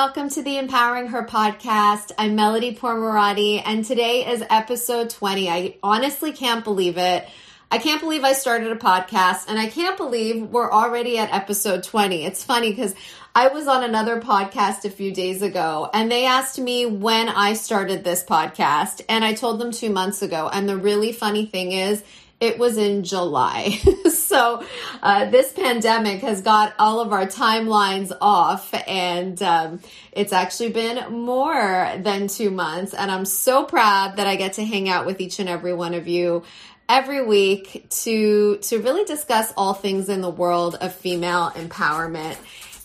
welcome 0.00 0.30
to 0.30 0.40
the 0.40 0.56
Empowering 0.56 1.08
Her 1.08 1.26
podcast. 1.26 2.10
I'm 2.16 2.34
Melody 2.34 2.74
Pourmoradi, 2.74 3.60
and 3.62 3.84
today 3.84 4.26
is 4.26 4.42
episode 4.48 5.10
20. 5.10 5.50
I 5.50 5.76
honestly 5.82 6.32
can't 6.32 6.64
believe 6.64 6.96
it. 6.96 7.28
I 7.70 7.76
can't 7.76 8.00
believe 8.00 8.24
I 8.24 8.32
started 8.32 8.72
a 8.72 8.76
podcast, 8.76 9.44
and 9.46 9.58
I 9.58 9.66
can't 9.66 9.98
believe 9.98 10.44
we're 10.44 10.72
already 10.72 11.18
at 11.18 11.30
episode 11.34 11.82
20. 11.82 12.24
It's 12.24 12.42
funny 12.42 12.70
because 12.70 12.94
I 13.34 13.48
was 13.48 13.68
on 13.68 13.84
another 13.84 14.22
podcast 14.22 14.86
a 14.86 14.90
few 14.90 15.12
days 15.12 15.42
ago, 15.42 15.90
and 15.92 16.10
they 16.10 16.24
asked 16.24 16.58
me 16.58 16.86
when 16.86 17.28
I 17.28 17.52
started 17.52 18.02
this 18.02 18.24
podcast, 18.24 19.02
and 19.06 19.22
I 19.22 19.34
told 19.34 19.60
them 19.60 19.70
two 19.70 19.90
months 19.90 20.22
ago. 20.22 20.48
And 20.50 20.66
the 20.66 20.78
really 20.78 21.12
funny 21.12 21.44
thing 21.44 21.72
is, 21.72 22.02
it 22.40 22.58
was 22.58 22.78
in 22.78 23.04
July. 23.04 23.68
so 24.10 24.64
uh, 25.02 25.30
this 25.30 25.52
pandemic 25.52 26.22
has 26.22 26.40
got 26.40 26.72
all 26.78 27.00
of 27.00 27.12
our 27.12 27.26
timelines 27.26 28.16
off, 28.20 28.72
and 28.88 29.40
um, 29.42 29.80
it's 30.10 30.32
actually 30.32 30.70
been 30.70 31.12
more 31.12 31.92
than 31.98 32.28
two 32.28 32.50
months. 32.50 32.94
And 32.94 33.10
I'm 33.10 33.26
so 33.26 33.64
proud 33.64 34.16
that 34.16 34.26
I 34.26 34.36
get 34.36 34.54
to 34.54 34.64
hang 34.64 34.88
out 34.88 35.04
with 35.04 35.20
each 35.20 35.38
and 35.38 35.48
every 35.48 35.74
one 35.74 35.94
of 35.94 36.08
you 36.08 36.42
every 36.88 37.24
week 37.24 37.86
to 37.88 38.56
to 38.56 38.80
really 38.80 39.04
discuss 39.04 39.52
all 39.56 39.74
things 39.74 40.08
in 40.08 40.22
the 40.22 40.30
world 40.30 40.74
of 40.80 40.92
female 40.92 41.50
empowerment. 41.50 42.36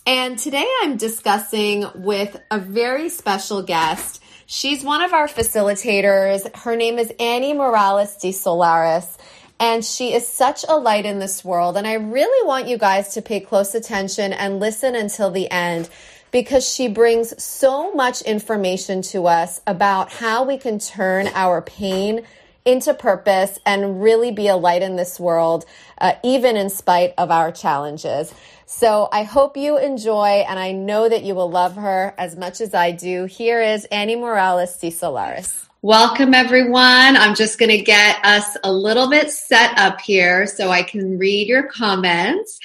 And 0.06 0.38
today 0.38 0.68
I'm 0.84 0.98
discussing 0.98 1.86
with 1.96 2.40
a 2.52 2.60
very 2.60 3.10
special 3.10 3.64
guest. 3.64 4.22
She's 4.46 4.84
one 4.84 5.02
of 5.02 5.14
our 5.14 5.28
facilitators. 5.28 6.56
Her 6.56 6.76
name 6.76 7.00
is 7.00 7.12
Annie 7.20 7.54
Morales 7.54 8.16
de 8.18 8.32
Solares. 8.32 9.18
And 9.60 9.86
she 9.86 10.14
is 10.14 10.28
such 10.28 10.66
a 10.68 10.76
light 10.76 11.06
in 11.06 11.20
this 11.20 11.44
world. 11.46 11.78
And 11.78 11.88
I 11.88 11.94
really 11.94 12.48
want 12.48 12.68
you 12.68 12.78
guys 12.78 13.14
to 13.14 13.22
pay 13.22 13.40
close 13.40 13.74
attention 13.74 14.34
and 14.34 14.60
listen 14.60 14.96
until 14.96 15.32
the 15.32 15.50
end 15.50 15.90
because 16.32 16.68
she 16.68 16.90
brings 16.90 17.42
so 17.42 17.94
much 17.94 18.22
information 18.24 19.02
to 19.02 19.28
us 19.28 19.62
about 19.66 20.12
how 20.12 20.44
we 20.44 20.58
can 20.58 20.80
turn 20.80 21.28
our 21.34 21.62
pain 21.62 22.24
into 22.66 22.94
purpose 22.94 23.60
and 23.66 24.02
really 24.02 24.32
be 24.32 24.48
a 24.48 24.56
light 24.58 24.82
in 24.82 24.96
this 24.96 25.20
world, 25.20 25.66
uh, 26.00 26.14
even 26.24 26.58
in 26.58 26.70
spite 26.70 27.14
of 27.18 27.32
our 27.32 27.52
challenges. 27.52 28.34
So 28.66 29.08
I 29.12 29.24
hope 29.24 29.56
you 29.56 29.78
enjoy, 29.78 30.44
and 30.50 30.60
I 30.60 30.72
know 30.72 31.08
that 31.08 31.24
you 31.24 31.36
will 31.36 31.50
love 31.50 31.76
her 31.76 32.16
as 32.18 32.36
much 32.36 32.60
as 32.60 32.74
I 32.74 32.92
do. 32.92 33.26
Here 33.26 33.62
is 33.62 33.86
Annie 33.86 34.16
Morales 34.16 34.76
de 34.78 34.90
Solares. 34.90 35.68
Welcome, 35.86 36.34
everyone. 36.34 37.16
I'm 37.16 37.36
just 37.36 37.60
going 37.60 37.70
to 37.70 37.78
get 37.78 38.18
us 38.26 38.58
a 38.64 38.74
little 38.74 39.08
bit 39.08 39.30
set 39.30 39.78
up 39.78 40.02
here 40.02 40.48
so 40.48 40.72
I 40.72 40.82
can 40.82 41.20
read 41.20 41.48
your 41.48 41.68
comments. 41.68 42.58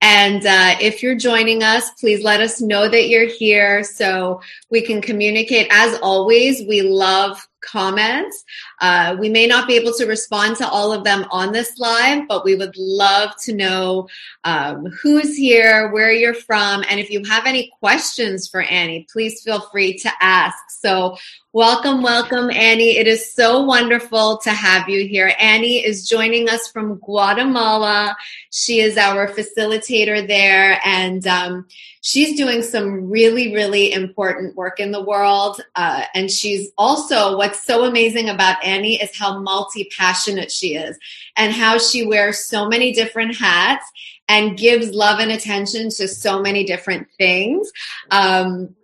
And 0.00 0.46
uh, 0.46 0.76
if 0.80 1.02
you're 1.02 1.16
joining 1.16 1.64
us, 1.64 1.90
please 1.98 2.22
let 2.22 2.40
us 2.40 2.60
know 2.60 2.88
that 2.88 3.08
you're 3.08 3.26
here 3.26 3.82
so 3.82 4.42
we 4.70 4.82
can 4.82 5.02
communicate. 5.02 5.66
As 5.72 5.98
always, 6.02 6.64
we 6.68 6.82
love 6.82 7.48
comments. 7.60 8.44
Uh, 8.80 9.16
we 9.18 9.28
may 9.28 9.46
not 9.46 9.66
be 9.66 9.74
able 9.76 9.92
to 9.92 10.06
respond 10.06 10.56
to 10.56 10.68
all 10.68 10.92
of 10.92 11.04
them 11.04 11.24
on 11.30 11.52
this 11.52 11.78
live, 11.78 12.26
but 12.28 12.44
we 12.44 12.54
would 12.54 12.76
love 12.76 13.30
to 13.42 13.54
know 13.54 14.08
um, 14.44 14.86
who's 15.02 15.36
here, 15.36 15.90
where 15.92 16.12
you're 16.12 16.34
from, 16.34 16.84
and 16.88 17.00
if 17.00 17.10
you 17.10 17.22
have 17.24 17.46
any 17.46 17.72
questions 17.80 18.48
for 18.48 18.62
Annie, 18.62 19.06
please 19.12 19.42
feel 19.42 19.60
free 19.60 19.98
to 19.98 20.10
ask. 20.20 20.58
So, 20.70 21.16
welcome, 21.52 22.02
welcome, 22.02 22.50
Annie. 22.50 22.96
It 22.96 23.06
is 23.06 23.34
so 23.34 23.62
wonderful 23.62 24.38
to 24.38 24.50
have 24.50 24.88
you 24.88 25.08
here. 25.08 25.32
Annie 25.40 25.84
is 25.84 26.08
joining 26.08 26.48
us 26.48 26.68
from 26.68 26.96
Guatemala. 26.98 28.16
She 28.50 28.80
is 28.80 28.96
our 28.96 29.28
facilitator 29.28 30.26
there, 30.26 30.80
and 30.84 31.26
um, 31.26 31.66
she's 32.00 32.36
doing 32.36 32.62
some 32.62 33.10
really, 33.10 33.54
really 33.54 33.92
important 33.92 34.56
work 34.56 34.80
in 34.80 34.92
the 34.92 35.02
world. 35.02 35.60
Uh, 35.74 36.04
and 36.14 36.30
she's 36.30 36.70
also, 36.78 37.36
what's 37.36 37.64
so 37.64 37.84
amazing 37.84 38.28
about 38.28 38.64
Annie 38.68 39.00
is 39.00 39.16
how 39.16 39.40
multi 39.40 39.88
passionate 39.96 40.52
she 40.52 40.76
is 40.76 40.98
and 41.36 41.52
how 41.52 41.78
she 41.78 42.06
wears 42.06 42.44
so 42.44 42.68
many 42.68 42.92
different 42.92 43.36
hats 43.36 43.90
and 44.28 44.58
gives 44.58 44.90
love 44.90 45.20
and 45.20 45.32
attention 45.32 45.88
to 45.90 46.06
so 46.06 46.40
many 46.40 46.64
different 46.64 47.08
things. 47.18 47.70
Um, 48.10 48.74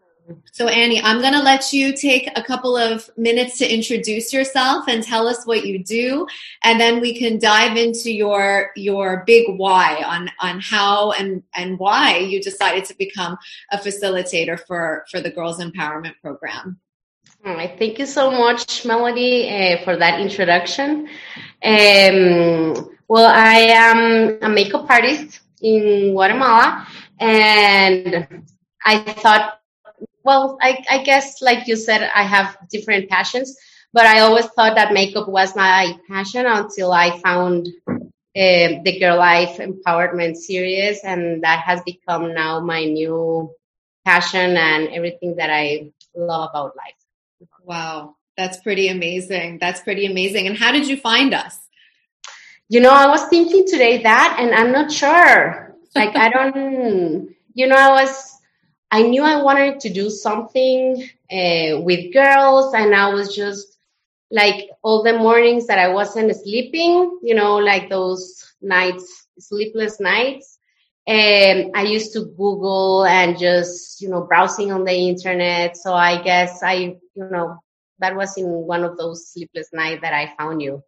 so, 0.53 0.69
Annie, 0.69 1.03
I'm 1.03 1.21
going 1.21 1.35
to 1.35 1.43
let 1.43 1.73
you 1.73 1.95
take 1.95 2.31
a 2.35 2.43
couple 2.43 2.77
of 2.79 3.11
minutes 3.19 3.59
to 3.59 3.71
introduce 3.71 4.33
yourself 4.33 4.89
and 4.89 5.03
tell 5.03 5.29
us 5.29 5.45
what 5.45 5.67
you 5.67 5.85
do, 5.85 6.27
and 6.63 6.81
then 6.81 7.01
we 7.01 7.19
can 7.19 7.39
dive 7.39 7.77
into 7.77 8.11
your 8.11 8.71
your 8.75 9.23
big 9.27 9.45
why 9.59 10.03
on 10.03 10.31
on 10.41 10.61
how 10.61 11.13
and 11.13 11.43
and 11.55 11.79
why 11.79 12.19
you 12.19 12.41
decided 12.41 12.87
to 12.87 12.97
become 12.97 13.37
a 13.73 13.77
facilitator 13.77 14.59
for 14.59 15.05
for 15.11 15.21
the 15.21 15.31
Girls 15.31 15.61
Empowerment 15.61 16.15
Program. 16.23 16.81
Right, 17.45 17.77
thank 17.79 17.99
you 17.99 18.07
so 18.07 18.31
much, 18.31 18.87
Melody, 18.87 19.49
uh, 19.51 19.85
for 19.85 19.97
that 19.97 20.21
introduction. 20.21 21.09
Um, 21.63 22.91
well, 23.09 23.27
I 23.31 23.59
am 23.89 24.39
a 24.43 24.49
makeup 24.49 24.89
artist 24.89 25.41
in 25.61 26.13
Guatemala, 26.13 26.87
and 27.21 28.27
I 28.85 28.99
thought 29.01 29.59
well, 30.25 30.59
I, 30.63 30.83
I 30.91 31.03
guess, 31.05 31.43
like 31.43 31.69
you 31.69 31.77
said, 31.77 32.11
I 32.15 32.23
have 32.25 32.57
different 32.71 33.09
passions, 33.11 33.57
but 33.93 34.07
I 34.07 34.21
always 34.21 34.47
thought 34.47 34.77
that 34.77 34.93
makeup 34.95 35.29
was 35.29 35.55
my 35.57 35.99
passion 36.09 36.47
until 36.47 36.93
I 36.93 37.19
found 37.21 37.69
uh, 37.89 38.01
the 38.85 38.99
Girl 39.01 39.19
Life 39.19 39.59
Empowerment 39.59 40.37
series, 40.37 41.01
and 41.05 41.43
that 41.45 41.61
has 41.67 41.83
become 41.83 42.35
now 42.35 42.61
my 42.61 42.85
new 42.85 43.51
passion 44.05 44.57
and 44.57 44.89
everything 44.89 45.37
that 45.37 45.51
I 45.51 45.93
love 46.17 46.51
about 46.51 46.77
life. 46.77 47.04
Wow, 47.65 48.17
that's 48.37 48.59
pretty 48.59 48.89
amazing. 48.89 49.59
That's 49.59 49.81
pretty 49.81 50.07
amazing. 50.07 50.47
And 50.47 50.57
how 50.57 50.71
did 50.71 50.87
you 50.87 50.97
find 50.97 51.33
us? 51.33 51.59
You 52.69 52.81
know, 52.81 52.91
I 52.91 53.07
was 53.07 53.27
thinking 53.29 53.67
today 53.67 54.03
that, 54.03 54.37
and 54.39 54.55
I'm 54.55 54.71
not 54.71 54.93
sure. 54.93 55.75
Like, 55.95 56.15
I 56.17 56.29
don't, 56.29 57.35
you 57.55 57.67
know, 57.67 57.77
I 57.77 58.03
was 58.03 58.35
I 58.91 59.03
knew 59.03 59.23
I 59.25 59.43
wanted 59.43 59.81
to 59.81 59.91
do 59.93 60.09
something 60.11 61.03
uh, 61.33 61.81
with 61.81 62.13
girls, 62.13 62.75
and 62.75 62.95
I 62.95 63.13
was 63.13 63.35
just 63.35 63.79
like 64.31 64.69
all 64.83 65.03
the 65.03 65.19
mornings 65.19 65.67
that 65.67 65.79
I 65.79 65.89
wasn't 65.89 66.35
sleeping, 66.37 67.19
you 67.23 67.35
know, 67.35 67.57
like 67.57 67.89
those 67.89 68.55
nights, 68.61 69.27
sleepless 69.39 70.01
nights. 70.01 70.59
And 71.07 71.73
I 71.75 71.83
used 71.83 72.13
to 72.15 72.25
Google 72.25 73.05
and 73.05 73.39
just, 73.39 74.01
you 74.01 74.09
know, 74.09 74.23
browsing 74.23 74.73
on 74.73 74.85
the 74.85 75.09
internet. 75.09 75.77
So 75.77 75.93
I 75.93 76.23
guess 76.23 76.63
I, 76.63 76.75
you 77.15 77.29
know, 77.31 77.59
that 77.99 78.17
was 78.17 78.37
in 78.39 78.47
one 78.47 78.85
of 78.85 78.97
those 78.97 79.29
sleepless 79.29 79.69
nights 79.73 80.01
that 80.03 80.15
I 80.15 80.35
found 80.39 80.63
you. 80.63 80.83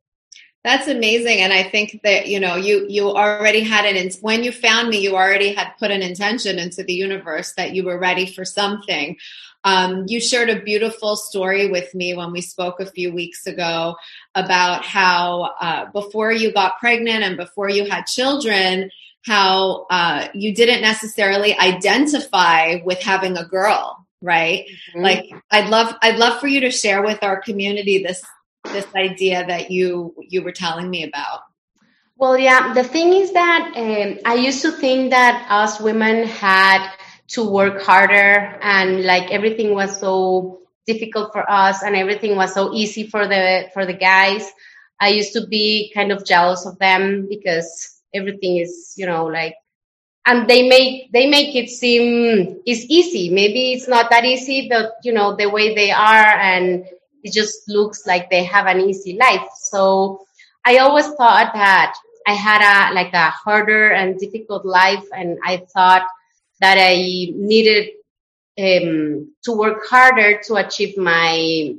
That's 0.65 0.89
amazing. 0.89 1.39
And 1.43 1.53
I 1.53 1.63
think 1.63 2.01
that, 2.03 2.27
you 2.27 2.41
know, 2.41 2.57
you, 2.57 2.87
you 2.89 3.09
already 3.11 3.61
had 3.61 3.85
an, 3.85 4.11
when 4.21 4.43
you 4.43 4.51
found 4.51 4.89
me, 4.89 4.99
you 4.99 5.15
already 5.15 5.55
had 5.55 5.75
put 5.79 5.93
an 5.93 6.03
intention 6.03 6.59
into 6.59 6.83
the 6.83 6.95
universe 6.95 7.53
that 7.57 7.73
you 7.73 7.85
were 7.85 7.99
ready 7.99 8.27
for 8.27 8.45
something. 8.45 9.17
Um, 9.63 10.07
you 10.09 10.21
shared 10.21 10.51
a 10.51 10.63
beautiful 10.63 11.15
story 11.15 11.71
with 11.71 11.95
me 11.95 12.15
when 12.15 12.33
we 12.33 12.41
spoke 12.41 12.81
a 12.81 12.87
few 12.87 13.13
weeks 13.13 13.47
ago 13.47 13.97
about 14.35 14.85
how 14.85 15.53
uh, 15.61 15.87
before 15.93 16.33
you 16.33 16.53
got 16.53 16.79
pregnant 16.79 17.23
and 17.23 17.37
before 17.37 17.69
you 17.69 17.89
had 17.89 18.07
children, 18.07 18.91
how 19.27 19.87
uh, 19.91 20.29
you 20.35 20.55
didn't 20.55 20.83
necessarily 20.83 21.59
identify 21.59 22.81
with 22.85 23.01
having 23.03 23.37
a 23.37 23.45
girl 23.45 24.07
right 24.23 24.65
mm-hmm. 24.65 25.03
like 25.03 25.25
i'd 25.51 25.69
love 25.69 25.95
i'd 26.01 26.19
love 26.19 26.41
for 26.41 26.47
you 26.47 26.61
to 26.61 26.71
share 26.71 27.03
with 27.03 27.23
our 27.23 27.41
community 27.43 28.03
this 28.03 28.25
this 28.73 28.87
idea 28.95 29.47
that 29.47 29.71
you 29.71 30.15
you 30.29 30.43
were 30.43 30.53
telling 30.53 30.91
me 30.91 31.05
about? 31.05 31.41
Well, 32.17 32.39
yeah, 32.39 32.73
the 32.73 32.85
thing 32.85 33.13
is 33.13 33.33
that 33.33 33.73
um, 33.77 34.19
I 34.25 34.35
used 34.35 34.63
to 34.63 34.73
think 34.73 35.11
that 35.11 35.47
us 35.51 35.81
women 35.81 36.27
had 36.27 36.91
to 37.29 37.45
work 37.45 37.83
harder 37.83 38.59
and 38.63 39.05
like 39.05 39.31
everything 39.31 39.75
was 39.75 39.99
so 39.99 40.61
difficult 40.87 41.33
for 41.33 41.51
us 41.51 41.83
and 41.83 41.97
everything 41.97 42.37
was 42.37 42.55
so 42.55 42.73
easy 42.73 43.07
for 43.07 43.27
the 43.27 43.69
for 43.75 43.85
the 43.85 43.93
guys. 43.93 44.51
I 44.99 45.09
used 45.09 45.35
to 45.35 45.47
be 45.47 45.93
kind 45.93 46.11
of 46.11 46.25
jealous 46.25 46.65
of 46.65 46.79
them 46.79 47.27
because 47.29 47.96
everything 48.15 48.59
is, 48.59 48.95
you 48.97 49.07
know, 49.07 49.27
like 49.27 49.55
and 50.27 50.49
they 50.49 50.69
make 50.69 51.13
they 51.13 51.27
make 51.29 51.55
it 51.55 51.69
seem 51.71 52.61
is 52.67 52.85
easy. 52.87 53.31
Maybe 53.31 53.73
it's 53.73 53.89
not 53.89 54.11
that 54.11 54.25
easy, 54.25 54.69
but 54.69 54.95
you 55.05 55.13
know, 55.13 55.37
the 55.37 55.49
way 55.49 55.75
they 55.75 55.91
are 55.91 56.27
and 56.41 56.85
it 57.23 57.33
just 57.33 57.69
looks 57.69 58.07
like 58.07 58.31
they 58.31 58.45
have 58.45 58.67
an 58.67 58.81
easy 58.81 59.17
life. 59.19 59.49
So 59.57 60.21
I 60.65 60.79
always 60.79 61.07
thought 61.09 61.53
that 61.55 61.95
I 62.27 62.33
had 62.33 62.61
a 62.63 62.95
like 62.95 63.13
a 63.13 63.31
harder 63.31 63.91
and 63.93 64.19
difficult 64.19 64.65
life, 64.65 65.05
and 65.13 65.39
I 65.45 65.59
thought 65.73 66.09
that 66.61 66.77
I 66.79 67.31
needed 67.35 67.91
um, 68.59 69.33
to 69.45 69.53
work 69.53 69.87
harder 69.89 70.41
to 70.47 70.57
achieve 70.57 70.99
my 70.99 71.75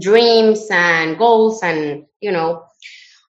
dreams 0.00 0.66
and 0.70 1.16
goals. 1.18 1.62
And 1.62 2.06
you 2.20 2.32
know, 2.32 2.65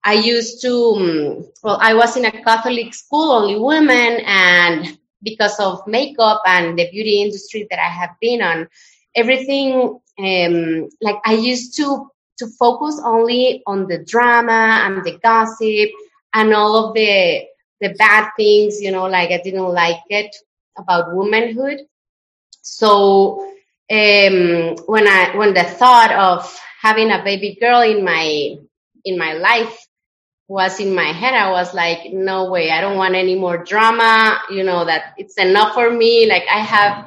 I 0.04 0.14
used 0.14 0.60
to 0.62 0.74
um, 0.96 1.44
well, 1.62 1.78
I 1.80 1.94
was 1.94 2.16
in 2.16 2.26
a 2.26 2.30
Catholic 2.30 2.92
school, 2.94 3.32
only 3.32 3.58
women, 3.58 4.20
and 4.26 4.98
because 5.22 5.58
of 5.58 5.86
makeup 5.86 6.42
and 6.46 6.78
the 6.78 6.90
beauty 6.90 7.22
industry 7.22 7.66
that 7.70 7.78
I 7.78 7.88
have 7.88 8.10
been 8.20 8.42
on, 8.42 8.68
everything 9.16 9.98
um, 10.18 10.88
like 11.00 11.16
I 11.24 11.34
used 11.34 11.76
to 11.78 12.10
to 12.38 12.46
focus 12.58 13.00
only 13.04 13.62
on 13.66 13.86
the 13.86 14.04
drama 14.04 14.82
and 14.84 15.04
the 15.04 15.18
gossip 15.18 15.90
and 16.34 16.52
all 16.52 16.88
of 16.88 16.94
the 16.94 17.44
the 17.80 17.94
bad 17.94 18.30
things, 18.36 18.80
you 18.80 18.90
know, 18.92 19.06
like 19.06 19.30
I 19.30 19.40
didn't 19.42 19.68
like 19.72 20.02
it 20.10 20.34
about 20.76 21.14
womanhood. 21.14 21.80
So 22.62 23.40
um, 23.90 24.76
when 24.86 25.08
I 25.08 25.32
when 25.34 25.54
the 25.54 25.64
thought 25.64 26.12
of 26.12 26.60
having 26.82 27.10
a 27.10 27.24
baby 27.24 27.56
girl 27.58 27.80
in 27.82 28.04
my 28.04 28.56
in 29.04 29.18
my 29.18 29.32
life 29.34 29.86
was 30.48 30.78
in 30.80 30.94
my 30.94 31.12
head, 31.12 31.34
I 31.34 31.50
was 31.50 31.72
like, 31.74 32.12
no 32.12 32.50
way, 32.50 32.70
I 32.70 32.80
don't 32.80 32.96
want 32.96 33.14
any 33.14 33.34
more 33.34 33.64
drama. 33.64 34.38
You 34.50 34.62
know 34.64 34.84
that 34.84 35.14
it's 35.16 35.38
enough 35.38 35.74
for 35.74 35.90
me. 35.90 36.26
Like 36.28 36.44
I 36.50 36.58
have 36.58 37.06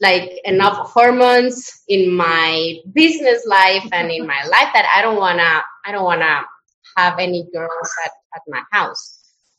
like 0.00 0.40
enough 0.44 0.90
hormones 0.90 1.82
in 1.88 2.12
my 2.12 2.74
business 2.92 3.46
life 3.46 3.86
and 3.92 4.10
in 4.10 4.26
my 4.26 4.42
life 4.44 4.68
that 4.74 4.90
I 4.94 5.02
don't 5.02 5.16
wanna 5.16 5.62
I 5.84 5.92
don't 5.92 6.04
wanna 6.04 6.44
have 6.96 7.18
any 7.18 7.48
girls 7.52 7.90
at, 8.04 8.12
at 8.34 8.42
my 8.48 8.62
house. 8.72 9.15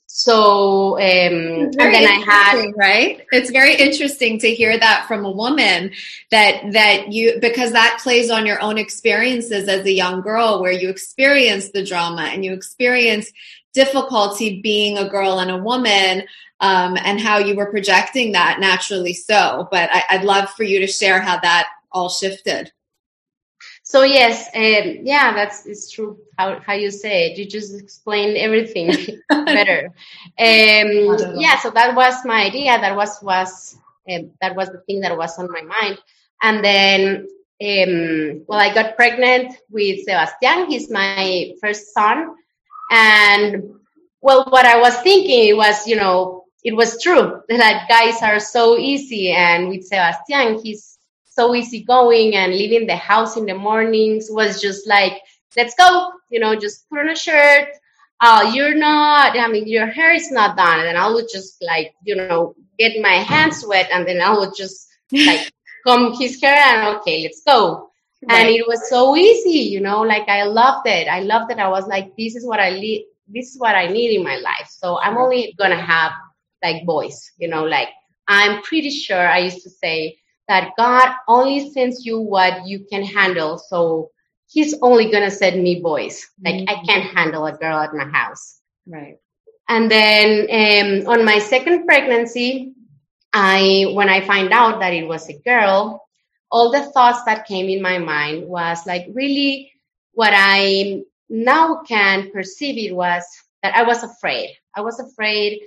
So, 0.10 0.96
um, 0.96 1.02
and 1.02 1.74
then 1.76 2.06
I 2.06 2.24
had 2.26 2.72
right. 2.78 3.26
It's 3.34 3.52
very 3.52 3.76
interesting 3.76 4.40
to 4.40 4.50
hear 4.50 4.78
that 4.80 5.06
from 5.06 5.26
a 5.26 5.32
woman 5.32 5.92
that 6.32 6.72
that 6.72 7.12
you 7.12 7.38
because 7.42 7.74
that 7.74 8.00
plays 8.02 8.32
on 8.32 8.46
your 8.46 8.62
own 8.62 8.78
experiences 8.78 9.68
as 9.68 9.86
a 9.86 9.92
young 9.92 10.22
girl, 10.22 10.62
where 10.62 10.72
you 10.72 10.90
experience 10.90 11.70
the 11.70 11.86
drama 11.86 12.24
and 12.24 12.44
you 12.44 12.54
experience 12.54 13.32
difficulty 13.74 14.62
being 14.62 14.98
a 14.98 15.10
girl 15.10 15.40
and 15.40 15.52
a 15.52 15.58
woman, 15.58 16.24
um, 16.62 16.98
and 17.04 17.20
how 17.20 17.38
you 17.38 17.56
were 17.56 17.70
projecting 17.70 18.32
that 18.32 18.62
naturally. 18.62 19.14
So, 19.14 19.68
but 19.72 19.90
I, 19.92 20.04
I'd 20.10 20.24
love 20.24 20.50
for 20.52 20.64
you 20.64 20.80
to 20.80 20.88
share 20.88 21.20
how 21.20 21.38
that 21.42 21.68
all 21.92 22.10
shifted. 22.10 22.72
So 23.88 24.04
yes, 24.04 24.50
um, 24.54 25.06
yeah, 25.06 25.32
that's 25.34 25.66
it's 25.66 25.90
true. 25.90 26.20
How 26.38 26.60
how 26.60 26.74
you 26.74 26.92
say 26.92 27.32
it, 27.32 27.38
you 27.38 27.46
just 27.46 27.74
explained 27.80 28.36
everything 28.36 28.92
better. 29.30 29.94
Um, 30.38 31.40
yeah, 31.40 31.58
so 31.60 31.70
that 31.72 31.96
was 31.96 32.26
my 32.26 32.44
idea. 32.44 32.78
That 32.82 32.98
was 32.98 33.18
was 33.24 33.78
um, 34.12 34.32
that 34.42 34.58
was 34.58 34.68
the 34.72 34.80
thing 34.80 35.00
that 35.00 35.18
was 35.18 35.40
on 35.40 35.50
my 35.50 35.62
mind. 35.62 36.00
And 36.44 36.62
then, 36.62 37.28
um, 37.64 38.44
well, 38.46 38.60
I 38.60 38.74
got 38.74 38.98
pregnant 38.98 39.56
with 39.70 40.04
Sebastian. 40.04 40.70
He's 40.70 40.92
my 40.92 41.54
first 41.62 41.94
son, 41.94 42.36
and 42.92 43.72
well, 44.20 44.48
what 44.50 44.66
I 44.66 44.82
was 44.82 44.98
thinking 44.98 45.56
was, 45.56 45.88
you 45.88 45.96
know, 45.96 46.44
it 46.62 46.76
was 46.76 47.02
true 47.02 47.42
that 47.48 47.88
guys 47.88 48.22
are 48.22 48.42
so 48.42 48.78
easy, 48.78 49.32
and 49.32 49.70
with 49.70 49.86
Sebastian, 49.86 50.60
he's 50.62 50.97
so 51.38 51.54
easygoing 51.54 52.36
and 52.36 52.52
leaving 52.52 52.88
the 52.88 52.96
house 52.96 53.38
in 53.38 53.46
the 53.46 53.54
mornings 53.54 54.28
was 54.30 54.60
just 54.60 54.88
like, 54.88 55.14
let's 55.56 55.76
go, 55.76 56.12
you 56.32 56.40
know, 56.40 56.56
just 56.56 56.90
put 56.90 57.00
on 57.00 57.10
a 57.10 57.16
shirt. 57.16 57.70
Oh, 58.22 58.52
you're 58.52 58.74
not, 58.74 59.38
I 59.38 59.48
mean, 59.48 59.68
your 59.68 59.86
hair 59.86 60.14
is 60.14 60.32
not 60.32 60.58
done. 60.58 60.88
And 60.88 60.98
I 60.98 61.08
would 61.08 61.28
just 61.32 61.62
like, 61.62 61.94
you 62.04 62.16
know, 62.16 62.56
get 62.80 63.00
my 63.02 63.20
hands 63.22 63.64
wet 63.68 63.90
and 63.94 64.08
then 64.08 64.20
I 64.20 64.36
would 64.36 64.56
just 64.58 64.88
like 65.12 65.52
comb 65.86 66.14
his 66.14 66.42
hair 66.42 66.56
and 66.56 66.98
okay, 66.98 67.22
let's 67.22 67.44
go. 67.46 67.92
Right. 68.28 68.40
And 68.40 68.50
it 68.50 68.68
was 68.68 68.90
so 68.90 69.16
easy, 69.16 69.70
you 69.70 69.80
know, 69.80 70.02
like 70.02 70.28
I 70.28 70.44
loved 70.44 70.88
it. 70.88 71.08
I 71.08 71.20
loved 71.20 71.52
it. 71.52 71.60
I 71.60 71.68
was 71.68 71.86
like, 71.86 72.18
this 72.18 72.36
is 72.36 72.48
what 72.48 72.60
I 72.60 72.72
need. 72.72 73.06
This 73.28 73.52
is 73.52 73.60
what 73.60 73.76
I 73.76 73.86
need 73.86 74.16
in 74.16 74.24
my 74.24 74.38
life. 74.38 74.70
So 74.70 75.00
I'm 75.00 75.18
only 75.18 75.54
going 75.60 75.70
to 75.70 75.78
have 75.78 76.14
like 76.64 76.84
boys, 76.84 77.32
you 77.38 77.48
know, 77.48 77.64
like 77.64 77.90
I'm 78.28 78.64
pretty 78.64 78.90
sure 78.90 79.28
I 79.28 79.38
used 79.40 79.62
to 79.64 79.70
say, 79.70 80.18
that 80.48 80.72
God 80.78 81.14
only 81.28 81.72
sends 81.72 82.06
you 82.06 82.20
what 82.20 82.66
you 82.66 82.86
can 82.90 83.04
handle. 83.04 83.58
So 83.58 84.12
he's 84.48 84.74
only 84.82 85.12
going 85.12 85.24
to 85.24 85.32
send 85.32 85.62
me 85.62 85.82
boys. 85.82 86.26
Like 86.44 86.56
mm-hmm. 86.56 86.70
I 86.70 86.84
can't 86.86 87.16
handle 87.16 87.46
a 87.46 87.54
girl 87.54 87.80
at 87.80 87.94
my 87.94 88.06
house. 88.06 88.60
Right. 88.86 89.18
And 89.70 89.92
then 89.92 91.04
um, 91.04 91.08
on 91.08 91.26
my 91.26 91.40
second 91.40 91.86
pregnancy, 91.86 92.74
I 93.34 93.92
when 93.94 94.08
I 94.08 94.26
find 94.26 94.54
out 94.54 94.80
that 94.80 94.94
it 94.94 95.08
was 95.08 95.30
a 95.30 95.38
girl, 95.40 96.08
all 96.50 96.72
the 96.72 96.84
thoughts 96.92 97.24
that 97.26 97.46
came 97.46 97.68
in 97.68 97.82
my 97.82 97.98
mind 97.98 98.48
was 98.48 98.86
like 98.88 99.08
really 99.14 99.72
what 100.14 100.32
I 100.34 101.04
now 101.30 101.84
can 101.84 102.32
perceive 102.32 102.78
it 102.78 102.96
was 102.96 103.24
that 103.62 103.76
I 103.76 103.84
was 103.84 104.04
afraid. 104.04 104.56
I 104.74 104.82
was 104.82 105.00
afraid 105.00 105.62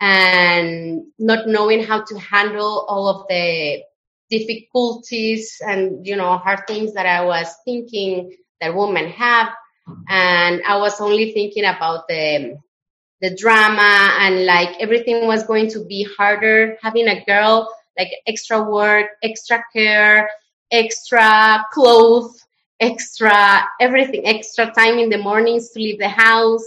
and 0.00 1.04
not 1.18 1.46
knowing 1.46 1.84
how 1.84 2.02
to 2.02 2.18
handle 2.18 2.84
all 2.88 3.08
of 3.08 3.28
the 3.28 3.82
difficulties 4.30 5.60
and 5.66 6.06
you 6.06 6.16
know 6.16 6.38
hard 6.38 6.66
things 6.66 6.94
that 6.94 7.06
I 7.06 7.24
was 7.24 7.54
thinking 7.64 8.36
that 8.60 8.74
women 8.74 9.08
have, 9.10 9.50
and 10.08 10.62
I 10.66 10.76
was 10.78 11.00
only 11.00 11.32
thinking 11.32 11.64
about 11.64 12.08
the 12.08 12.58
the 13.20 13.34
drama 13.36 14.16
and 14.20 14.44
like 14.44 14.80
everything 14.80 15.26
was 15.26 15.44
going 15.44 15.70
to 15.70 15.84
be 15.84 16.06
harder. 16.16 16.76
Having 16.82 17.08
a 17.08 17.24
girl 17.24 17.68
like 17.98 18.10
extra 18.26 18.62
work 18.62 19.06
extra 19.22 19.62
care 19.72 20.28
extra 20.70 21.64
clothes 21.72 22.44
extra 22.80 23.64
everything 23.80 24.26
extra 24.26 24.70
time 24.72 24.98
in 24.98 25.08
the 25.08 25.18
mornings 25.18 25.70
to 25.70 25.78
leave 25.78 25.98
the 25.98 26.08
house. 26.08 26.64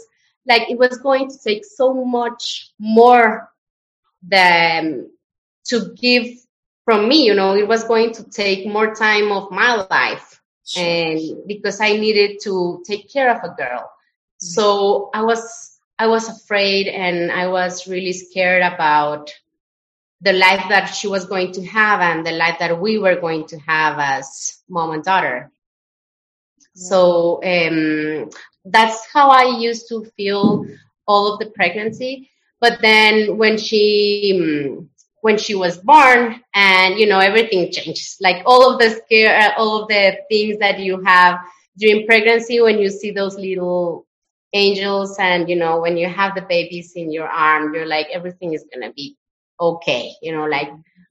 Like 0.48 0.70
it 0.70 0.78
was 0.78 0.98
going 0.98 1.30
to 1.30 1.38
take 1.44 1.66
so 1.66 1.94
much 1.94 2.72
more 2.80 3.52
than 4.24 5.10
to 5.66 5.94
give 5.96 6.28
from 6.88 7.10
me, 7.10 7.26
you 7.26 7.36
know, 7.36 7.54
it 7.54 7.68
was 7.68 7.84
going 7.84 8.14
to 8.14 8.24
take 8.24 8.66
more 8.66 8.96
time 8.96 9.30
of 9.30 9.52
my 9.52 9.86
life 9.90 10.42
sure. 10.66 10.82
and 10.82 11.20
because 11.46 11.82
I 11.82 11.98
needed 11.98 12.40
to 12.44 12.82
take 12.88 13.12
care 13.12 13.30
of 13.30 13.44
a 13.44 13.54
girl. 13.54 13.82
Mm-hmm. 13.82 14.46
So 14.56 15.10
I 15.14 15.22
was 15.24 15.78
I 16.00 16.08
was 16.08 16.30
afraid 16.30 16.88
and 16.88 17.30
I 17.30 17.48
was 17.48 17.90
really 17.90 18.14
scared 18.14 18.64
about 18.64 19.34
the 20.22 20.32
life 20.32 20.64
that 20.70 20.86
she 20.86 21.10
was 21.10 21.26
going 21.26 21.52
to 21.56 21.66
have 21.66 22.00
and 22.00 22.26
the 22.26 22.32
life 22.32 22.58
that 22.60 22.80
we 22.80 22.98
were 23.00 23.20
going 23.20 23.48
to 23.48 23.60
have 23.60 24.00
as 24.00 24.64
mom 24.70 24.92
and 24.92 25.04
daughter. 25.04 25.52
So 26.74 27.44
um, 27.44 28.30
that's 28.64 29.12
how 29.12 29.30
I 29.30 29.58
used 29.60 29.90
to 29.90 30.06
feel 30.16 30.66
all 31.06 31.34
of 31.34 31.40
the 31.40 31.48
pregnancy. 31.48 32.30
But 32.62 32.80
then 32.82 33.38
when 33.38 33.58
she 33.58 34.40
um, 34.40 34.90
when 35.28 35.38
she 35.38 35.56
was 35.56 35.78
born 35.78 36.42
and 36.56 36.98
you 36.98 37.06
know 37.06 37.20
everything 37.20 37.70
changes. 37.70 38.16
Like 38.22 38.44
all 38.46 38.72
of 38.72 38.80
the 38.80 38.92
scare 38.92 39.38
uh, 39.38 39.52
all 39.58 39.82
of 39.82 39.90
the 39.90 40.20
things 40.30 40.58
that 40.60 40.80
you 40.80 41.04
have 41.04 41.40
during 41.78 42.08
pregnancy 42.08 42.62
when 42.62 42.80
you 42.80 42.90
see 42.90 43.12
those 43.12 43.36
little 43.36 44.08
angels 44.54 45.18
and 45.20 45.50
you 45.50 45.58
know 45.58 45.82
when 45.82 45.98
you 45.98 46.08
have 46.08 46.34
the 46.34 46.44
babies 46.44 46.94
in 46.96 47.12
your 47.12 47.28
arm 47.28 47.74
you're 47.74 47.86
like 47.86 48.08
everything 48.14 48.54
is 48.54 48.64
to 48.72 48.94
be 48.96 49.18
okay 49.60 50.14
you 50.22 50.32
know 50.32 50.46
like 50.46 50.70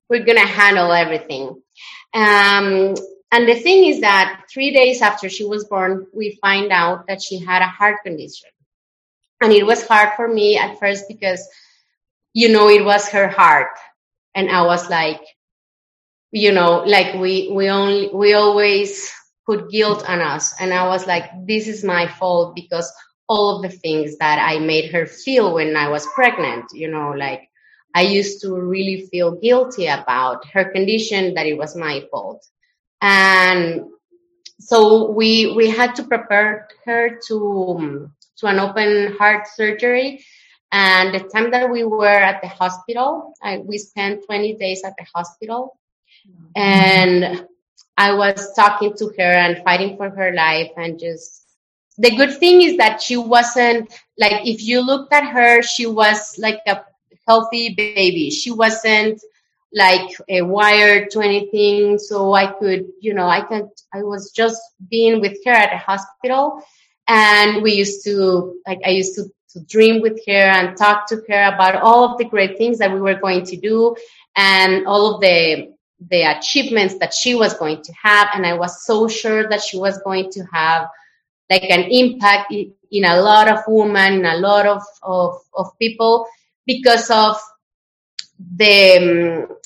we're 0.08 0.24
to 0.24 0.40
handle 0.40 0.92
everything. 0.92 1.48
Um 2.14 2.94
and 3.32 3.46
the 3.50 3.58
thing 3.66 3.84
is 3.90 4.00
that 4.00 4.44
3 4.50 4.72
days 4.72 5.02
after 5.02 5.28
she 5.28 5.44
was 5.44 5.64
born 5.64 6.06
we 6.14 6.38
find 6.40 6.72
out 6.72 7.06
that 7.08 7.20
she 7.20 7.38
had 7.38 7.60
a 7.60 7.74
heart 7.78 7.96
condition. 8.02 8.48
And 9.42 9.52
it 9.52 9.66
was 9.66 9.86
hard 9.86 10.10
for 10.16 10.26
me 10.26 10.56
at 10.56 10.78
first 10.78 11.04
because 11.06 11.46
you 12.32 12.48
know 12.48 12.70
it 12.70 12.82
was 12.82 13.10
her 13.10 13.28
heart 13.28 13.76
and 14.36 14.50
I 14.50 14.62
was 14.62 14.88
like, 14.90 15.22
you 16.32 16.52
know, 16.52 16.84
like 16.86 17.14
we 17.14 17.50
we 17.52 17.68
only 17.70 18.10
we 18.14 18.34
always 18.34 19.10
put 19.46 19.70
guilt 19.70 20.08
on 20.08 20.20
us, 20.20 20.54
and 20.60 20.72
I 20.74 20.86
was 20.88 21.06
like, 21.06 21.24
this 21.46 21.68
is 21.68 21.84
my 21.84 22.06
fault 22.06 22.54
because 22.54 22.92
all 23.28 23.56
of 23.56 23.62
the 23.62 23.76
things 23.76 24.18
that 24.18 24.38
I 24.38 24.60
made 24.60 24.92
her 24.92 25.06
feel 25.06 25.54
when 25.54 25.76
I 25.76 25.88
was 25.88 26.06
pregnant, 26.14 26.66
you 26.72 26.88
know, 26.88 27.10
like 27.10 27.48
I 27.94 28.02
used 28.02 28.42
to 28.42 28.54
really 28.54 29.08
feel 29.10 29.40
guilty 29.40 29.86
about 29.86 30.46
her 30.52 30.70
condition 30.70 31.34
that 31.34 31.46
it 31.46 31.58
was 31.58 31.76
my 31.76 32.04
fault. 32.10 32.46
And 33.00 33.84
so 34.60 35.10
we 35.10 35.54
we 35.54 35.70
had 35.70 35.94
to 35.96 36.04
prepare 36.04 36.68
her 36.84 37.18
to 37.28 38.10
to 38.38 38.46
an 38.46 38.58
open 38.58 39.16
heart 39.16 39.46
surgery 39.48 40.24
and 40.72 41.14
the 41.14 41.20
time 41.20 41.50
that 41.52 41.70
we 41.70 41.84
were 41.84 42.06
at 42.06 42.42
the 42.42 42.48
hospital, 42.48 43.34
I, 43.42 43.58
we 43.58 43.78
spent 43.78 44.24
20 44.26 44.54
days 44.54 44.82
at 44.84 44.94
the 44.98 45.06
hospital. 45.14 45.78
And 46.56 47.46
I 47.96 48.12
was 48.14 48.52
talking 48.54 48.94
to 48.98 49.06
her 49.18 49.22
and 49.22 49.62
fighting 49.64 49.96
for 49.96 50.10
her 50.10 50.32
life 50.32 50.70
and 50.76 50.98
just 50.98 51.44
the 51.98 52.14
good 52.14 52.36
thing 52.38 52.60
is 52.62 52.76
that 52.76 53.00
she 53.00 53.16
wasn't 53.16 53.90
like 54.18 54.46
if 54.46 54.62
you 54.62 54.84
looked 54.84 55.12
at 55.12 55.24
her 55.24 55.62
she 55.62 55.86
was 55.86 56.36
like 56.38 56.60
a 56.66 56.84
healthy 57.26 57.74
baby. 57.74 58.30
She 58.30 58.50
wasn't 58.50 59.20
like 59.72 60.10
a 60.28 60.42
wired 60.42 61.10
to 61.10 61.20
anything. 61.20 61.98
So 61.98 62.34
i 62.34 62.46
could 62.46 62.86
you 63.00 63.14
know 63.14 63.28
i 63.28 63.40
could 63.40 63.68
i 63.94 64.02
was 64.02 64.30
just 64.30 64.60
being 64.90 65.20
with 65.20 65.38
her 65.44 65.52
at 65.52 65.70
the 65.70 65.78
hospital. 65.78 66.62
And 67.08 67.62
we 67.62 67.72
used 67.72 68.04
to 68.04 68.60
like 68.66 68.80
i 68.84 68.90
used 68.90 69.14
to 69.14 69.30
to 69.50 69.60
dream 69.60 70.00
with 70.00 70.20
her 70.26 70.32
and 70.32 70.76
talk 70.76 71.06
to 71.08 71.16
her 71.28 71.54
about 71.54 71.76
all 71.76 72.10
of 72.10 72.18
the 72.18 72.24
great 72.24 72.58
things 72.58 72.78
that 72.78 72.92
we 72.92 73.00
were 73.00 73.14
going 73.14 73.44
to 73.44 73.56
do 73.56 73.96
and 74.36 74.86
all 74.86 75.14
of 75.14 75.20
the 75.20 75.72
the 76.10 76.22
achievements 76.22 76.98
that 76.98 77.14
she 77.14 77.34
was 77.34 77.54
going 77.54 77.82
to 77.82 77.92
have. 77.92 78.28
And 78.34 78.44
i 78.44 78.52
was 78.52 78.84
so 78.84 79.08
sure 79.08 79.48
that 79.48 79.62
she 79.62 79.78
was 79.78 79.98
going 79.98 80.30
to 80.32 80.44
have 80.52 80.88
like 81.48 81.64
an 81.64 81.84
impact 81.90 82.52
in, 82.52 83.04
a 83.04 83.20
lot 83.20 83.48
of 83.48 83.60
women 83.66 84.14
in 84.14 84.24
a 84.24 84.36
lot 84.36 84.66
of 84.66 84.82
of, 85.02 85.38
of 85.54 85.78
people 85.78 86.26
because 86.66 87.10
of 87.10 87.36
the 88.56 89.46
um, 89.48 89.56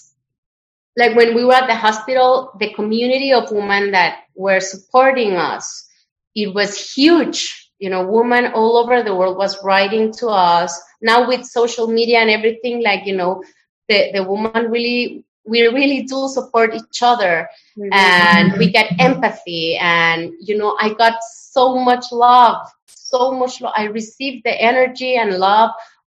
like 0.97 1.17
when 1.17 1.35
we 1.35 1.45
were 1.45 1.55
at 1.55 1.67
the 1.67 1.75
hospital 1.75 2.53
the 2.61 2.73
community 2.75 3.33
of 3.33 3.51
women 3.51 3.91
that 3.91 4.25
were 4.35 4.61
supporting 4.61 5.33
us 5.33 5.89
it 6.35 6.53
was 6.55 6.93
huge 6.93 7.60
you 7.81 7.91
know 7.91 8.07
women 8.07 8.53
all 8.55 8.77
over 8.77 9.03
the 9.03 9.15
world 9.15 9.37
was 9.37 9.63
writing 9.65 10.13
to 10.21 10.29
us. 10.29 10.81
Now 11.03 11.27
with 11.27 11.45
social 11.45 11.89
media 11.89 12.19
and 12.19 12.31
everything 12.31 12.83
like 12.83 13.07
you 13.07 13.17
know 13.17 13.43
the 13.89 14.13
the 14.13 14.23
woman 14.23 14.71
really 14.71 15.25
we 15.45 15.67
really 15.67 16.03
do 16.03 16.29
support 16.29 16.75
each 16.75 17.03
other. 17.03 17.49
Mm-hmm. 17.79 17.93
and 17.93 18.59
we 18.59 18.71
get 18.71 18.93
empathy. 19.01 19.77
And 19.77 20.33
you 20.39 20.57
know 20.57 20.77
i 20.79 20.93
got 20.95 21.15
so 21.51 21.77
much 21.77 22.13
love 22.13 22.67
so 22.87 23.33
much 23.33 23.61
love 23.61 23.73
i 23.77 23.85
received 23.85 24.45
the 24.45 24.55
energy 24.71 25.17
and 25.17 25.39
love 25.39 25.71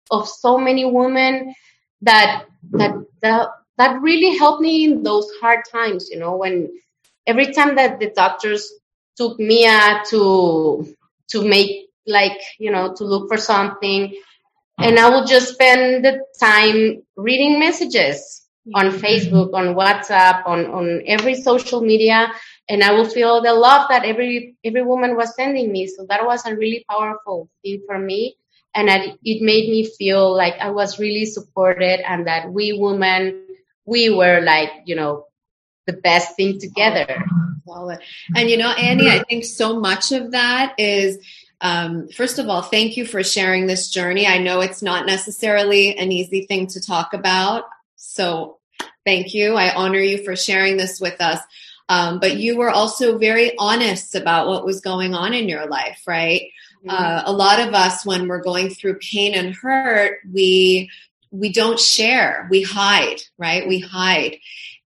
of 0.09 0.27
so 0.27 0.57
many 0.57 0.83
women 0.86 1.53
that 2.01 2.45
that 2.71 2.95
that, 3.21 3.50
that 3.77 4.01
really 4.01 4.36
helped 4.38 4.62
me 4.62 4.86
in 4.86 5.03
those 5.03 5.29
hard 5.39 5.59
times 5.71 6.09
you 6.09 6.17
know 6.17 6.36
when 6.36 6.71
every 7.27 7.53
time 7.53 7.75
that 7.75 8.00
the 8.00 8.09
doctors 8.15 8.74
took 9.15 9.39
mia 9.39 10.01
to 10.09 10.95
to 11.29 11.48
make 11.48 11.88
like 12.05 12.39
you 12.60 12.72
know 12.72 12.93
to 12.96 13.03
look 13.03 13.27
for 13.27 13.38
something 13.38 14.13
and 14.79 15.00
i 15.00 15.10
would 15.10 15.27
just 15.27 15.53
spend 15.53 16.05
the 16.05 16.19
time 16.39 17.01
reading 17.15 17.60
messages 17.60 18.48
on 18.75 18.91
Facebook, 18.91 19.53
on 19.53 19.75
WhatsApp, 19.75 20.46
on, 20.46 20.65
on 20.65 21.01
every 21.05 21.36
social 21.36 21.81
media, 21.81 22.31
and 22.69 22.84
I 22.84 22.91
will 22.91 23.05
feel 23.05 23.41
the 23.41 23.53
love 23.53 23.88
that 23.89 24.03
every 24.03 24.55
every 24.63 24.84
woman 24.84 25.15
was 25.15 25.36
sending 25.36 25.72
me. 25.72 25.88
So 25.88 26.05
that 26.10 26.25
was 26.25 26.46
a 26.46 26.55
really 26.55 26.86
powerful 26.89 27.50
thing 27.63 27.81
for 27.86 27.98
me, 27.98 28.36
and 28.75 28.89
it 28.89 29.41
made 29.41 29.69
me 29.69 29.89
feel 29.98 30.36
like 30.36 30.55
I 30.60 30.72
was 30.72 31.00
really 31.00 31.25
supported, 31.25 32.01
and 32.10 32.27
that 32.27 32.51
we 32.51 32.74
women 32.74 33.46
we 33.86 34.10
were 34.10 34.41
like 34.41 34.72
you 34.86 34.96
know 34.96 35.25
the 35.86 35.93
best 35.93 36.36
thing 36.36 36.60
together. 36.60 37.24
And 38.36 38.50
you 38.50 38.57
know, 38.57 38.71
Annie, 38.71 39.09
I 39.09 39.24
think 39.24 39.45
so 39.45 39.79
much 39.79 40.12
of 40.12 40.31
that 40.31 40.75
is. 40.77 41.19
Um, 41.59 42.07
first 42.09 42.38
of 42.38 42.47
all, 42.50 42.62
thank 42.62 42.97
you 42.97 43.05
for 43.05 43.24
sharing 43.24 43.65
this 43.65 43.89
journey. 43.89 44.27
I 44.27 44.38
know 44.38 44.62
it's 44.62 44.83
not 44.83 45.07
necessarily 45.07 45.97
an 45.97 46.12
easy 46.12 46.45
thing 46.45 46.67
to 46.67 46.79
talk 46.79 47.15
about. 47.15 47.63
So 47.95 48.59
thank 49.05 49.33
you. 49.33 49.55
I 49.55 49.74
honor 49.74 49.97
you 50.00 50.24
for 50.24 50.36
sharing 50.36 50.77
this 50.77 51.01
with 51.01 51.19
us. 51.19 51.39
Um, 51.89 52.19
but 52.19 52.38
you 52.38 52.57
were 52.57 52.69
also 52.69 53.17
very 53.17 53.53
honest 53.57 54.13
about 54.15 54.47
what 54.47 54.65
was 54.65 54.81
going 54.81 55.13
on 55.13 55.33
in 55.33 55.47
your 55.47 55.67
life, 55.67 56.03
right? 56.05 56.43
Mm-hmm. 56.86 56.89
Uh, 56.89 57.24
a 57.25 57.31
lot 57.31 57.59
of 57.59 57.74
us, 57.74 58.05
when 58.05 58.27
we're 58.27 58.43
going 58.43 58.69
through 58.69 59.00
pain 59.00 59.33
and 59.33 59.55
hurt, 59.55 60.19
we 60.31 60.89
we 61.31 61.51
don't 61.51 61.79
share. 61.79 62.47
We 62.50 62.62
hide, 62.62 63.21
right? 63.38 63.67
We 63.67 63.79
hide. 63.79 64.38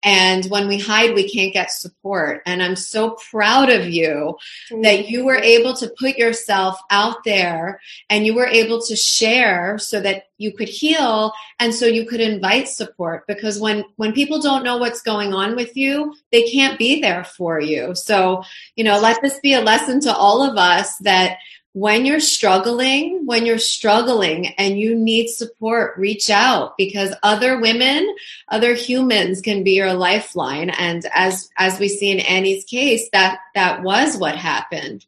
And 0.02 0.47
when 0.47 0.66
we 0.66 0.78
hide, 0.78 1.14
we 1.14 1.28
can't 1.28 1.52
get 1.52 1.71
support. 1.71 2.42
And 2.47 2.62
I'm 2.62 2.76
so 2.76 3.16
proud 3.30 3.69
of 3.69 3.88
you 3.88 4.38
that 4.83 5.09
you 5.09 5.25
were 5.25 5.37
able 5.37 5.75
to 5.76 5.92
put 5.99 6.16
yourself 6.16 6.78
out 6.90 7.23
there 7.25 7.80
and 8.09 8.25
you 8.25 8.35
were 8.35 8.47
able 8.47 8.80
to 8.83 8.97
share 8.97 9.78
so 9.78 10.00
that 10.00 10.25
you 10.38 10.52
could 10.52 10.71
heal 10.71 11.33
and 11.59 11.75
so 11.75 11.85
you 11.85 12.07
could 12.07 12.21
invite 12.21 12.69
support. 12.69 13.26
Because 13.26 13.61
when 13.61 13.85
when 13.97 14.12
people 14.12 14.40
don't 14.40 14.64
know 14.64 14.78
what's 14.78 15.02
going 15.02 15.35
on 15.35 15.54
with 15.54 15.76
you 15.76 16.14
they 16.33 16.50
can't 16.50 16.78
be 16.78 17.00
there 17.00 17.25
for 17.25 17.61
you. 17.61 17.95
So 17.95 18.42
you 18.76 18.85
know 18.85 18.99
let 18.99 19.21
this 19.21 19.38
be 19.40 19.52
a 19.52 19.61
lesson 19.61 20.00
to 20.00 20.14
all 20.14 20.42
of 20.42 20.57
us 20.57 20.97
that 20.99 21.37
when 21.73 22.05
you're 22.05 22.21
struggling, 22.21 23.27
when 23.27 23.47
you're 23.47 23.59
struggling 23.59 24.49
and 24.59 24.79
you 24.79 24.95
need 24.97 25.29
support, 25.29 25.97
reach 25.97 26.29
out 26.29 26.77
because 26.77 27.15
other 27.23 27.61
women, 27.61 28.15
other 28.49 28.75
humans 28.75 29.41
can 29.41 29.62
be 29.62 29.73
your 29.73 29.95
lifeline. 29.95 30.71
And 30.71 31.07
as, 31.15 31.49
as 31.57 31.79
we 31.79 31.89
see 31.89 32.11
in 32.11 32.21
Annie's 32.21 32.65
case, 32.65 33.09
that, 33.12 33.39
that 33.55 33.83
was 33.83 34.17
what 34.17 34.37
happened. 34.37 35.07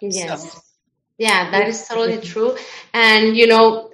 Yes. 0.00 0.52
So. 0.52 0.60
Yeah, 1.18 1.50
that 1.50 1.68
is 1.68 1.86
totally 1.86 2.20
true. 2.20 2.56
And, 2.92 3.36
you 3.36 3.46
know, 3.46 3.90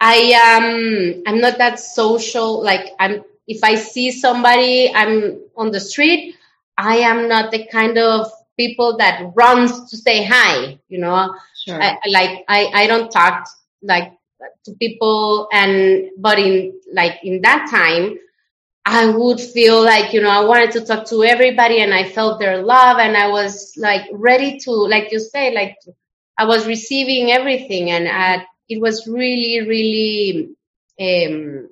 I 0.00 0.32
um 0.56 1.22
I'm 1.26 1.40
not 1.40 1.58
that 1.58 1.78
social. 1.78 2.62
Like 2.62 2.94
I'm 2.98 3.22
if 3.46 3.62
I 3.62 3.74
see 3.74 4.10
somebody 4.12 4.92
I'm 4.94 5.40
on 5.56 5.70
the 5.70 5.80
street, 5.80 6.36
I 6.78 6.98
am 6.98 7.28
not 7.28 7.50
the 7.50 7.66
kind 7.66 7.98
of 7.98 8.30
people 8.58 8.96
that 8.98 9.32
runs 9.34 9.90
to 9.90 9.96
say 9.96 10.24
hi, 10.24 10.78
you 10.88 10.98
know. 10.98 11.34
Sure. 11.64 11.82
I, 11.82 11.98
like 12.08 12.44
I, 12.48 12.70
I 12.74 12.86
don't 12.86 13.10
talk 13.10 13.46
like 13.82 14.12
to 14.64 14.72
people 14.74 15.48
and 15.52 16.10
but 16.18 16.38
in 16.38 16.72
like 16.92 17.18
in 17.22 17.40
that 17.42 17.68
time 17.70 18.18
I 18.84 19.10
would 19.10 19.40
feel 19.40 19.82
like 19.82 20.12
you 20.12 20.22
know 20.22 20.30
I 20.30 20.44
wanted 20.44 20.72
to 20.72 20.84
talk 20.84 21.06
to 21.06 21.24
everybody 21.24 21.80
and 21.80 21.92
I 21.92 22.08
felt 22.08 22.40
their 22.40 22.62
love 22.62 22.98
and 22.98 23.16
I 23.16 23.28
was 23.28 23.74
like 23.76 24.08
ready 24.12 24.58
to 24.60 24.70
like 24.70 25.12
you 25.12 25.20
say 25.20 25.54
like 25.54 25.76
I 26.38 26.44
was 26.46 26.66
receiving 26.66 27.30
everything 27.30 27.90
and 27.90 28.08
I, 28.08 28.46
it 28.68 28.80
was 28.80 29.06
really 29.06 29.66
really 29.68 30.56
um, 31.00 31.68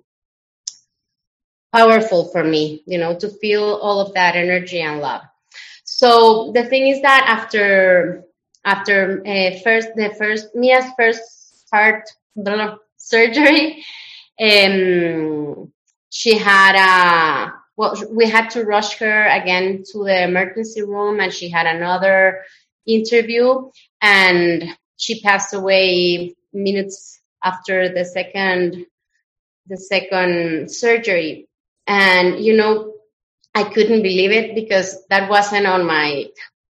powerful 1.73 2.31
for 2.31 2.45
me 2.45 2.83
you 2.87 2.99
know 2.99 3.19
to 3.19 3.29
feel 3.29 3.63
all 3.65 4.01
of 4.01 4.15
that 4.15 4.37
energy 4.37 4.81
and 4.81 5.01
love 5.01 5.23
so 5.99 6.53
the 6.55 6.65
thing 6.65 6.87
is 6.87 7.03
that 7.03 7.25
after 7.27 8.23
after 8.65 9.21
uh, 9.27 9.59
first 9.65 9.89
the 9.97 10.15
first 10.17 10.55
Mia's 10.55 10.85
first 10.97 11.67
heart 11.73 12.09
surgery, 12.99 13.85
um, 14.41 15.73
she 16.11 16.39
had 16.39 16.77
a 16.77 17.53
well, 17.77 17.97
we 18.13 18.31
had 18.31 18.49
to 18.51 18.63
rush 18.65 18.97
her 18.99 19.27
again 19.27 19.83
to 19.91 20.05
the 20.05 20.23
emergency 20.23 20.83
room, 20.83 21.19
and 21.19 21.33
she 21.33 21.49
had 21.49 21.67
another 21.67 22.45
interview, 22.87 23.69
and 24.01 24.63
she 24.99 25.21
passed 25.21 25.53
away 25.53 26.37
minutes 26.53 27.21
after 27.43 27.89
the 27.93 28.05
second 28.05 28.87
the 29.67 29.77
second 29.77 30.71
surgery. 30.71 31.49
And 31.89 32.39
you 32.39 32.57
know, 32.57 32.95
I 33.59 33.73
couldn't 33.73 34.03
believe 34.03 34.31
it 34.31 34.55
because 34.55 35.07
that 35.11 35.29
wasn't 35.29 35.67
on 35.67 35.87
my 35.87 36.27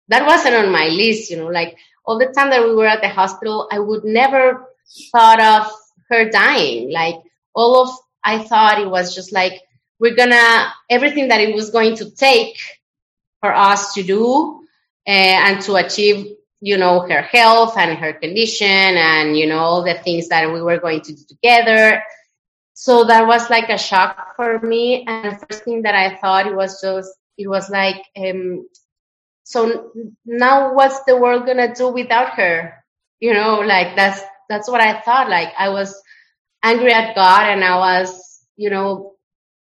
that 0.09 0.27
wasn't 0.27 0.57
on 0.57 0.73
my 0.73 0.89
list, 0.89 1.31
you 1.31 1.39
know, 1.39 1.47
like 1.47 1.77
all 2.05 2.19
the 2.19 2.27
time 2.27 2.51
that 2.51 2.63
we 2.65 2.75
were 2.75 2.87
at 2.87 3.03
the 3.03 3.09
hospital, 3.09 3.69
I 3.71 3.79
would 3.79 4.05
never 4.05 4.69
thought 5.13 5.41
of 5.41 5.73
her 6.11 6.29
dying. 6.29 6.91
Like 6.91 7.17
all 7.55 7.83
of, 7.83 7.95
I 8.25 8.43
thought 8.45 8.81
it 8.81 8.91
was 8.91 9.15
just 9.15 9.33
like, 9.33 9.63
we're 9.99 10.17
gonna, 10.17 10.73
everything 10.91 11.29
that 11.29 11.41
it 11.41 11.55
was 11.55 11.71
going 11.71 11.97
to 11.97 12.11
take 12.11 12.59
for 13.41 13.55
us 13.55 13.95
to 13.95 14.03
do 14.03 14.65
uh, 15.07 15.11
and 15.11 15.61
to 15.63 15.77
achieve, 15.77 16.37
you 16.61 16.77
know, 16.77 17.01
her 17.01 17.23
health 17.23 17.77
and 17.77 17.99
her 17.99 18.13
condition 18.13 18.67
and, 18.69 19.37
you 19.37 19.47
know, 19.47 19.59
all 19.59 19.85
the 19.85 19.95
things 19.95 20.29
that 20.29 20.53
we 20.53 20.61
were 20.61 20.79
going 20.79 21.01
to 21.03 21.15
do 21.15 21.23
together. 21.29 22.03
So 22.75 23.05
that 23.05 23.27
was 23.27 23.51
like 23.51 23.69
a 23.69 23.79
shock 23.79 24.37
for 24.37 24.59
me. 24.61 25.05
And 25.07 25.39
first 25.41 25.65
thing 25.65 25.83
that 25.83 25.95
I 25.95 26.17
thought 26.17 26.47
it 26.47 26.55
was 26.55 26.81
just, 26.81 27.11
it 27.37 27.49
was 27.49 27.71
like, 27.71 28.03
um, 28.17 28.67
so 29.45 29.93
now 30.25 30.75
what's 30.75 31.03
the 31.05 31.17
world 31.17 31.47
gonna 31.47 31.75
do 31.75 31.89
without 31.89 32.31
her? 32.35 32.75
You 33.21 33.35
know 33.35 33.61
like 33.61 33.95
that's 33.97 34.21
that's 34.49 34.69
what 34.69 34.81
i 34.81 35.01
thought. 35.01 35.29
Like 35.29 35.53
i 35.59 35.69
was 35.69 36.01
angry 36.63 36.93
at 36.93 37.15
god 37.15 37.49
and 37.51 37.65
i 37.65 37.77
was 37.77 38.47
you 38.57 38.71
know 38.71 39.15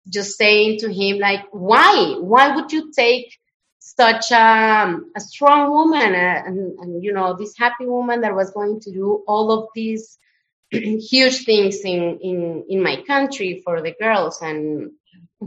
just 0.08 0.36
saying 0.36 0.78
to 0.80 0.92
him 0.92 1.18
like 1.18 1.44
why? 1.52 2.16
Why 2.20 2.54
would 2.54 2.72
you 2.72 2.92
take 2.92 3.36
such 3.78 4.30
a, 4.30 4.96
a 5.16 5.20
strong 5.20 5.70
woman 5.70 6.14
uh, 6.14 6.42
and, 6.46 6.78
and 6.78 7.04
you 7.04 7.12
know 7.12 7.36
this 7.36 7.54
happy 7.56 7.86
woman 7.86 8.20
that 8.22 8.34
was 8.34 8.50
going 8.50 8.80
to 8.80 8.92
do 8.92 9.24
all 9.26 9.50
of 9.52 9.68
these 9.74 10.18
huge 10.70 11.44
things 11.44 11.80
in, 11.80 12.18
in 12.20 12.64
in 12.68 12.82
my 12.82 13.02
country 13.06 13.62
for 13.64 13.80
the 13.80 13.94
girls 14.00 14.42
and 14.42 14.90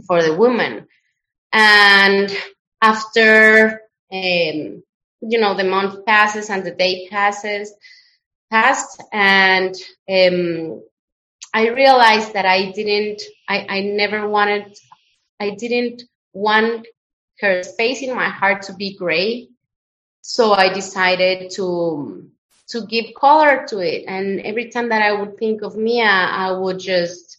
for 0.08 0.24
the 0.24 0.36
women 0.36 0.88
and 1.54 2.36
after 2.82 3.82
um, 4.12 4.84
you 5.22 5.40
know, 5.40 5.56
the 5.56 5.64
month 5.64 6.06
passes 6.06 6.50
and 6.50 6.66
the 6.66 6.72
day 6.72 7.08
passes, 7.10 7.74
passed, 8.50 9.02
and 9.14 9.76
um, 10.10 10.84
I 11.54 11.70
realized 11.70 12.34
that 12.34 12.46
I 12.46 12.72
didn't, 12.72 13.22
I, 13.48 13.66
I 13.70 13.82
never 13.82 14.28
wanted, 14.28 14.78
I 15.40 15.52
didn't 15.52 16.04
want 16.34 16.88
her 17.40 17.64
space 17.64 18.02
in 18.02 18.16
my 18.16 18.30
heart 18.30 18.64
to 18.64 18.74
be 18.74 18.96
gray. 18.96 19.48
So 20.22 20.54
I 20.54 20.74
decided 20.74 21.52
to 21.52 22.30
to 22.72 22.86
give 22.86 23.14
color 23.16 23.66
to 23.68 23.80
it. 23.80 24.06
And 24.08 24.42
every 24.42 24.70
time 24.70 24.90
that 24.90 25.02
I 25.02 25.14
would 25.14 25.38
think 25.38 25.62
of 25.62 25.76
Mia, 25.76 26.06
I 26.06 26.52
would 26.52 26.80
just, 26.80 27.38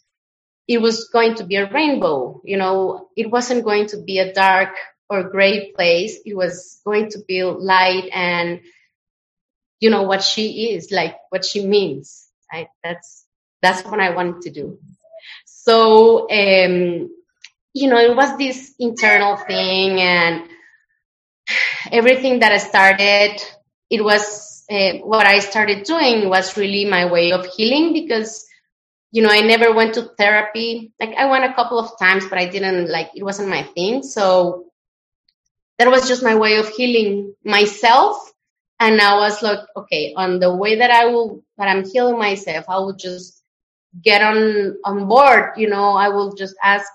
it 0.69 0.79
was 0.79 1.09
going 1.09 1.37
to 1.37 1.45
be 1.45 1.57
a 1.57 1.71
rainbow. 1.71 2.41
You 2.45 2.59
know, 2.59 3.09
it 3.17 3.31
wasn't 3.31 3.65
going 3.65 3.87
to 3.89 4.03
be 4.03 4.19
a 4.19 4.33
dark 4.33 4.75
or 5.09 5.25
gray 5.25 5.73
place. 5.73 6.19
It 6.25 6.35
was 6.35 6.81
going 6.85 7.11
to 7.11 7.21
be 7.27 7.43
light 7.43 8.09
and, 8.13 8.61
you 9.81 9.91
know, 9.91 10.03
what 10.03 10.23
she 10.23 10.73
is, 10.75 10.91
like 10.91 11.17
what 11.31 11.45
she 11.45 11.67
means. 11.67 12.29
That's, 12.85 13.27
that's 13.63 13.83
what 13.85 14.01
I 14.01 14.11
wanted 14.11 14.43
to 14.43 14.51
do. 14.51 14.79
So, 15.47 16.31
um, 16.31 17.11
you 17.73 17.89
know, 17.89 17.99
it 17.99 18.15
was 18.15 18.37
this 18.37 18.75
internal 18.79 19.37
thing 19.37 20.01
and 20.01 20.47
everything 21.93 22.41
that 22.41 22.53
I 22.53 22.59
started, 22.59 23.43
it 23.89 24.05
was 24.05 24.52
uh, 24.73 24.99
what 25.05 25.27
I 25.27 25.41
started 25.41 25.85
doing 25.85 26.29
was 26.29 26.57
really 26.57 26.85
my 26.87 27.11
way 27.11 27.33
of 27.33 27.47
healing 27.47 27.93
because, 27.93 28.47
you 29.11 29.23
know, 29.23 29.29
I 29.31 29.41
never 29.41 29.73
went 29.75 29.95
to 29.95 30.11
therapy. 30.19 30.93
Like 30.99 31.15
I 31.17 31.27
went 31.27 31.45
a 31.45 31.55
couple 31.55 31.79
of 31.79 31.99
times, 31.99 32.27
but 32.29 32.39
I 32.39 32.47
didn't 32.47 32.91
like, 32.91 33.11
it 33.15 33.23
wasn't 33.23 33.51
my 33.51 33.63
thing. 33.63 34.03
So 34.03 34.67
that 35.79 35.91
was 35.91 36.09
just 36.09 36.23
my 36.23 36.35
way 36.35 36.57
of 36.57 36.69
healing 36.69 37.35
myself. 37.45 38.17
And 38.81 39.01
I 39.01 39.19
was 39.19 39.43
like, 39.43 39.61
okay, 39.77 40.15
on 40.17 40.41
the 40.41 40.55
way 40.55 40.77
that 40.77 40.91
I 40.91 41.07
will, 41.07 41.45
that 41.59 41.69
I'm 41.69 41.85
healing 41.85 42.19
myself, 42.19 42.65
I 42.69 42.79
will 42.79 42.97
just 42.97 43.43
get 44.03 44.23
on, 44.23 44.79
on 44.85 45.07
board. 45.07 45.53
You 45.57 45.69
know, 45.69 45.93
I 45.93 46.09
will 46.09 46.35
just 46.35 46.57
ask 46.63 46.91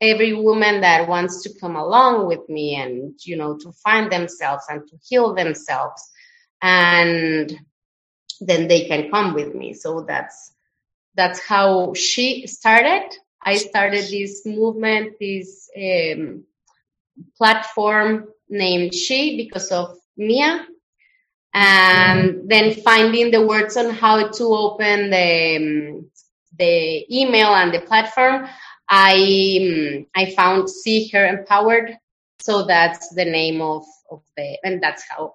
every 0.00 0.32
woman 0.32 0.80
that 0.80 1.08
wants 1.08 1.42
to 1.42 1.50
come 1.60 1.76
along 1.76 2.26
with 2.26 2.48
me 2.48 2.76
and 2.76 3.14
you 3.24 3.36
know 3.36 3.56
to 3.58 3.72
find 3.72 4.12
themselves 4.12 4.64
and 4.68 4.86
to 4.88 4.96
heal 5.08 5.34
themselves 5.34 6.12
and 6.62 7.58
then 8.40 8.68
they 8.68 8.86
can 8.86 9.10
come 9.10 9.34
with 9.34 9.54
me. 9.54 9.74
So 9.74 10.04
that's 10.06 10.52
that's 11.14 11.40
how 11.40 11.94
she 11.94 12.46
started. 12.46 13.10
I 13.42 13.56
started 13.56 14.04
this 14.04 14.44
movement 14.46 15.14
this 15.20 15.70
um, 15.76 16.44
platform 17.36 18.28
named 18.48 18.94
she 18.94 19.36
because 19.36 19.70
of 19.72 19.96
mia. 20.16 20.66
And 21.54 22.48
then 22.48 22.74
finding 22.74 23.30
the 23.30 23.44
words 23.44 23.76
on 23.76 23.90
how 23.90 24.28
to 24.28 24.44
open 24.44 25.10
the 25.10 25.56
um, 25.56 26.10
the 26.56 27.06
email 27.16 27.54
and 27.54 27.72
the 27.72 27.80
platform 27.80 28.48
I 28.88 30.06
I 30.14 30.34
found 30.34 30.70
See 30.70 31.08
Her 31.08 31.26
Empowered. 31.26 31.96
So 32.40 32.64
that's 32.64 33.08
the 33.14 33.24
name 33.24 33.60
of, 33.60 33.84
of 34.10 34.22
the 34.36 34.58
and 34.62 34.82
that's 34.82 35.04
how 35.08 35.34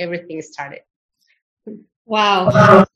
everything 0.00 0.42
started. 0.42 0.80
Wow. 2.06 2.86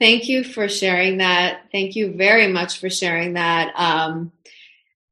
Thank 0.00 0.28
you 0.28 0.42
for 0.42 0.68
sharing 0.68 1.18
that. 1.18 1.68
Thank 1.70 1.94
you 1.94 2.14
very 2.14 2.48
much 2.48 2.78
for 2.78 2.90
sharing 2.90 3.34
that. 3.34 3.72
Um, 3.76 4.32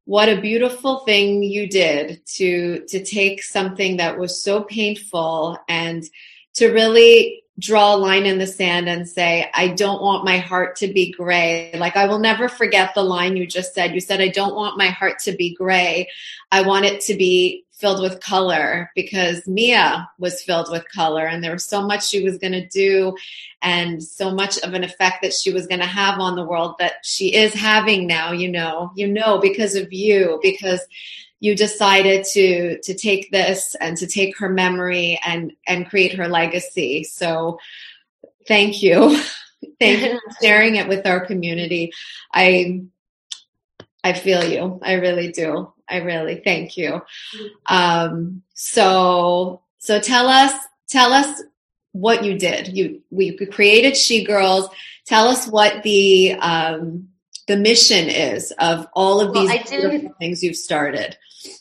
what 0.05 0.29
a 0.29 0.41
beautiful 0.41 0.99
thing 1.05 1.43
you 1.43 1.67
did 1.67 2.25
to 2.35 2.85
to 2.87 3.05
take 3.05 3.43
something 3.43 3.97
that 3.97 4.17
was 4.17 4.43
so 4.43 4.63
painful 4.63 5.57
and 5.69 6.03
to 6.55 6.73
really 6.73 7.43
draw 7.59 7.95
a 7.95 7.97
line 7.97 8.25
in 8.25 8.37
the 8.37 8.47
sand 8.47 8.89
and 8.89 9.07
say, 9.07 9.49
I 9.53 9.69
don't 9.69 10.01
want 10.01 10.25
my 10.25 10.37
heart 10.37 10.77
to 10.77 10.87
be 10.87 11.11
gray. 11.11 11.71
Like, 11.77 11.95
I 11.95 12.07
will 12.07 12.19
never 12.19 12.49
forget 12.49 12.93
the 12.95 13.03
line 13.03 13.37
you 13.37 13.45
just 13.45 13.73
said. 13.73 13.93
You 13.93 13.99
said, 13.99 14.21
I 14.21 14.29
don't 14.29 14.55
want 14.55 14.77
my 14.77 14.87
heart 14.87 15.19
to 15.19 15.33
be 15.33 15.53
gray. 15.53 16.09
I 16.51 16.61
want 16.61 16.85
it 16.85 17.01
to 17.01 17.15
be 17.15 17.65
filled 17.81 18.01
with 18.01 18.21
color 18.21 18.91
because 18.95 19.47
Mia 19.47 20.07
was 20.19 20.43
filled 20.43 20.71
with 20.71 20.87
color 20.91 21.25
and 21.25 21.43
there 21.43 21.51
was 21.51 21.65
so 21.65 21.81
much 21.81 22.07
she 22.07 22.23
was 22.23 22.37
going 22.37 22.53
to 22.53 22.67
do 22.67 23.15
and 23.63 24.03
so 24.03 24.31
much 24.33 24.59
of 24.59 24.73
an 24.73 24.83
effect 24.83 25.23
that 25.23 25.33
she 25.33 25.51
was 25.51 25.65
going 25.65 25.79
to 25.79 25.87
have 25.87 26.19
on 26.19 26.35
the 26.35 26.45
world 26.45 26.75
that 26.77 26.93
she 27.03 27.33
is 27.33 27.53
having 27.53 28.05
now, 28.05 28.31
you 28.31 28.49
know, 28.49 28.91
you 28.95 29.07
know, 29.07 29.39
because 29.39 29.75
of 29.75 29.91
you, 29.91 30.39
because 30.43 30.81
you 31.41 31.55
decided 31.55 32.23
to 32.23 32.79
to 32.81 32.93
take 32.93 33.31
this 33.31 33.75
and 33.81 33.97
to 33.97 34.07
take 34.07 34.37
her 34.37 34.47
memory 34.47 35.19
and 35.25 35.51
and 35.67 35.89
create 35.89 36.13
her 36.13 36.29
legacy. 36.29 37.03
So 37.03 37.59
thank 38.47 38.81
you. 38.81 39.19
Thank 39.79 40.01
you 40.01 40.19
for 40.19 40.35
sharing 40.41 40.77
it 40.77 40.87
with 40.87 41.05
our 41.05 41.23
community. 41.23 41.91
I 42.33 42.81
i 44.03 44.13
feel 44.13 44.43
you. 44.43 44.79
I 44.81 44.93
really 44.93 45.31
do. 45.31 45.71
I 45.87 45.97
really 45.97 46.41
thank 46.43 46.77
you. 46.77 47.01
Um 47.67 48.41
so 48.55 49.61
so 49.77 49.99
tell 49.99 50.27
us 50.27 50.53
tell 50.87 51.13
us 51.13 51.43
what 51.91 52.23
you 52.23 52.39
did. 52.39 52.75
You 52.75 53.03
we 53.11 53.35
created 53.37 53.95
she 53.95 54.23
girls. 54.23 54.67
Tell 55.05 55.27
us 55.27 55.47
what 55.47 55.83
the 55.83 56.33
um 56.33 57.09
the 57.47 57.57
mission 57.57 58.09
is 58.09 58.51
of 58.57 58.87
all 58.93 59.21
of 59.21 59.31
well, 59.31 59.45
these 59.45 60.09
things 60.19 60.43
you've 60.43 60.55
started 60.55 61.17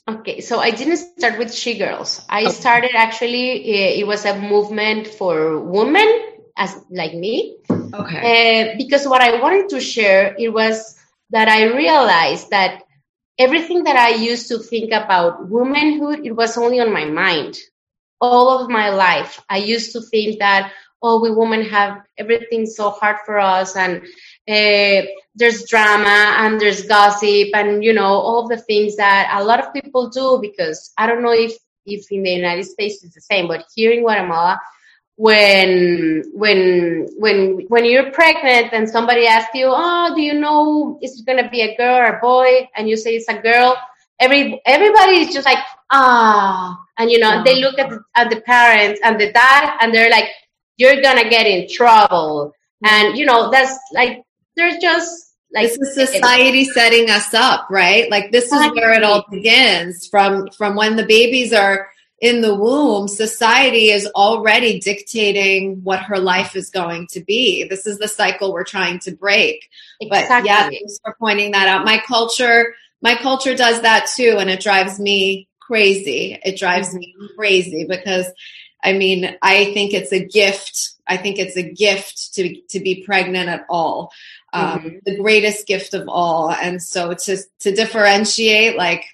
Okay, 0.09 0.41
so 0.41 0.59
I 0.59 0.71
didn't 0.71 0.99
start 0.99 1.39
with 1.39 1.55
She 1.55 1.79
Girls. 1.79 2.23
I 2.29 2.43
okay. 2.43 2.53
started 2.53 2.91
actually, 2.95 3.65
eh, 3.65 4.01
it 4.01 4.07
was 4.07 4.25
a 4.25 4.39
movement 4.39 5.07
for 5.07 5.59
women 5.61 6.09
as 6.57 6.77
like 6.91 7.15
me. 7.15 7.57
Okay. 7.71 8.73
Uh, 8.73 8.77
because 8.77 9.07
what 9.07 9.23
I 9.23 9.41
wanted 9.41 9.69
to 9.71 9.81
share, 9.81 10.35
it 10.39 10.53
was 10.53 10.99
that 11.31 11.49
I 11.49 11.75
realized 11.75 12.51
that 12.51 12.83
everything 13.39 13.85
that 13.85 13.97
I 13.97 14.11
used 14.11 14.49
to 14.49 14.59
think 14.59 14.93
about 14.93 15.49
womanhood, 15.49 16.27
it 16.27 16.33
was 16.33 16.59
only 16.59 16.81
on 16.81 16.93
my 16.93 17.05
mind. 17.05 17.59
All 18.21 18.61
of 18.61 18.69
my 18.69 18.91
life, 18.91 19.43
I 19.49 19.59
used 19.59 19.93
to 19.93 20.03
think 20.03 20.41
that, 20.41 20.73
oh, 21.03 21.23
we 21.23 21.31
women 21.31 21.63
have 21.63 22.03
everything 22.19 22.67
so 22.67 22.91
hard 22.91 23.17
for 23.25 23.39
us 23.39 23.77
and 23.77 24.03
uh, 24.49 25.03
there's 25.35 25.65
drama 25.67 26.35
and 26.39 26.61
there's 26.61 26.83
gossip 26.83 27.49
and 27.55 27.85
you 27.85 27.93
know 27.93 28.05
all 28.05 28.49
the 28.49 28.57
things 28.57 28.97
that 28.97 29.31
a 29.39 29.45
lot 29.45 29.61
of 29.61 29.73
people 29.73 30.09
do 30.09 30.39
because 30.41 30.93
I 30.99 31.07
don't 31.07 31.23
know 31.23 31.33
if 31.33 31.57
if 31.87 32.11
in 32.11 32.23
the 32.23 32.31
United 32.31 32.65
States 32.65 33.03
it's 33.05 33.15
the 33.15 33.21
same, 33.21 33.49
but 33.49 33.65
here 33.75 33.93
in 33.93 34.03
Guatemala, 34.03 34.61
when 35.17 36.23
when 36.33 37.07
when 37.19 37.67
when 37.69 37.85
you're 37.85 38.11
pregnant 38.13 38.73
and 38.73 38.89
somebody 38.89 39.27
asks 39.27 39.55
you, 39.55 39.67
oh, 39.69 40.13
do 40.15 40.23
you 40.23 40.35
know 40.35 40.99
it's 41.03 41.21
gonna 41.23 41.49
be 41.51 41.61
a 41.63 41.77
girl 41.77 41.97
or 41.97 42.17
a 42.17 42.21
boy, 42.21 42.69
and 42.77 42.89
you 42.89 42.97
say 42.97 43.17
it's 43.17 43.29
a 43.29 43.41
girl, 43.41 43.77
every 44.19 44.61
everybody 44.65 45.19
is 45.19 45.33
just 45.35 45.47
like 45.47 45.59
ah, 45.91 46.79
and 46.99 47.11
you 47.11 47.19
know 47.19 47.43
they 47.45 47.61
look 47.61 47.79
at 47.79 47.91
the, 47.91 48.01
at 48.17 48.31
the 48.31 48.41
parents 48.43 49.01
and 49.05 49.21
the 49.21 49.33
dad 49.33 49.77
and 49.81 49.95
they're 49.95 50.11
like, 50.11 50.29
you're 50.77 51.03
gonna 51.03 51.29
get 51.29 51.47
in 51.47 51.69
trouble, 51.69 52.53
and 52.85 53.17
you 53.19 53.27
know 53.27 53.51
that's 53.51 53.79
like 53.93 54.23
there's 54.61 54.81
just 54.81 55.35
like 55.53 55.69
this 55.69 55.79
is 55.79 56.13
society 56.13 56.65
setting 56.65 57.11
us 57.11 57.35
up, 57.35 57.69
right? 57.71 58.11
Like 58.11 58.31
this 58.31 58.53
is 58.53 58.71
where 58.73 58.93
it 58.93 59.03
all 59.03 59.25
begins 59.31 60.07
from 60.07 60.49
from 60.57 60.77
when 60.77 60.97
the 60.97 61.07
babies 61.07 61.53
are 61.53 61.89
in 62.21 62.43
the 62.43 62.55
womb, 62.55 63.09
society 63.09 63.89
is 63.89 64.07
already 64.15 64.79
dictating 64.79 65.83
what 65.83 66.01
her 66.01 66.19
life 66.19 66.55
is 66.55 66.69
going 66.69 67.07
to 67.09 67.21
be. 67.21 67.65
This 67.65 67.87
is 67.87 67.99
the 67.99 68.09
cycle 68.09 68.53
we're 68.53 68.63
trying 68.63 68.99
to 69.01 69.13
break. 69.13 69.71
Exactly. 70.01 70.29
But 70.29 70.45
yeah, 70.45 70.69
thanks 70.69 71.01
for 71.03 71.17
pointing 71.19 71.53
that 71.53 71.67
out. 71.67 71.87
My 71.87 71.99
culture, 72.07 72.75
my 73.01 73.15
culture 73.15 73.57
does 73.57 73.81
that 73.81 74.07
too, 74.15 74.37
and 74.39 74.51
it 74.51 74.61
drives 74.61 75.01
me 75.01 75.49
crazy. 75.61 76.39
It 76.45 76.59
drives 76.59 76.89
mm-hmm. 76.89 76.99
me 76.99 77.15
crazy 77.37 77.87
because 77.89 78.27
I 78.83 78.93
mean, 78.93 79.37
I 79.43 79.73
think 79.73 79.93
it's 79.93 80.13
a 80.13 80.25
gift. 80.25 80.93
I 81.07 81.17
think 81.17 81.39
it's 81.39 81.57
a 81.57 81.63
gift 81.63 82.35
to 82.35 82.55
to 82.69 82.81
be 82.81 83.03
pregnant 83.05 83.49
at 83.49 83.65
all 83.69 84.13
um, 84.53 84.81
mm-hmm. 84.81 84.97
the 85.05 85.17
greatest 85.17 85.67
gift 85.67 85.95
of 85.95 86.09
all. 86.09 86.51
And 86.51 86.83
so 86.83 87.15
to 87.15 87.39
to 87.61 87.75
differentiate, 87.75 88.77
like 88.77 89.05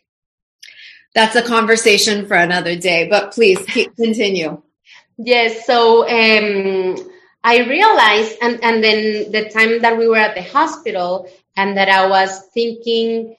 that's 1.14 1.36
a 1.36 1.42
conversation 1.42 2.26
for 2.26 2.36
another 2.36 2.76
day. 2.76 3.08
But 3.08 3.32
please 3.32 3.58
keep, 3.66 3.96
continue. 3.96 4.62
Yes. 5.18 5.66
So 5.66 6.02
um, 6.08 6.96
I 7.42 7.60
realized, 7.60 8.36
and 8.42 8.62
and 8.62 8.82
then 8.82 9.32
the 9.32 9.48
time 9.50 9.80
that 9.82 9.96
we 9.96 10.08
were 10.08 10.16
at 10.16 10.34
the 10.34 10.42
hospital, 10.42 11.28
and 11.56 11.76
that 11.76 11.88
I 11.88 12.06
was 12.06 12.46
thinking 12.52 13.36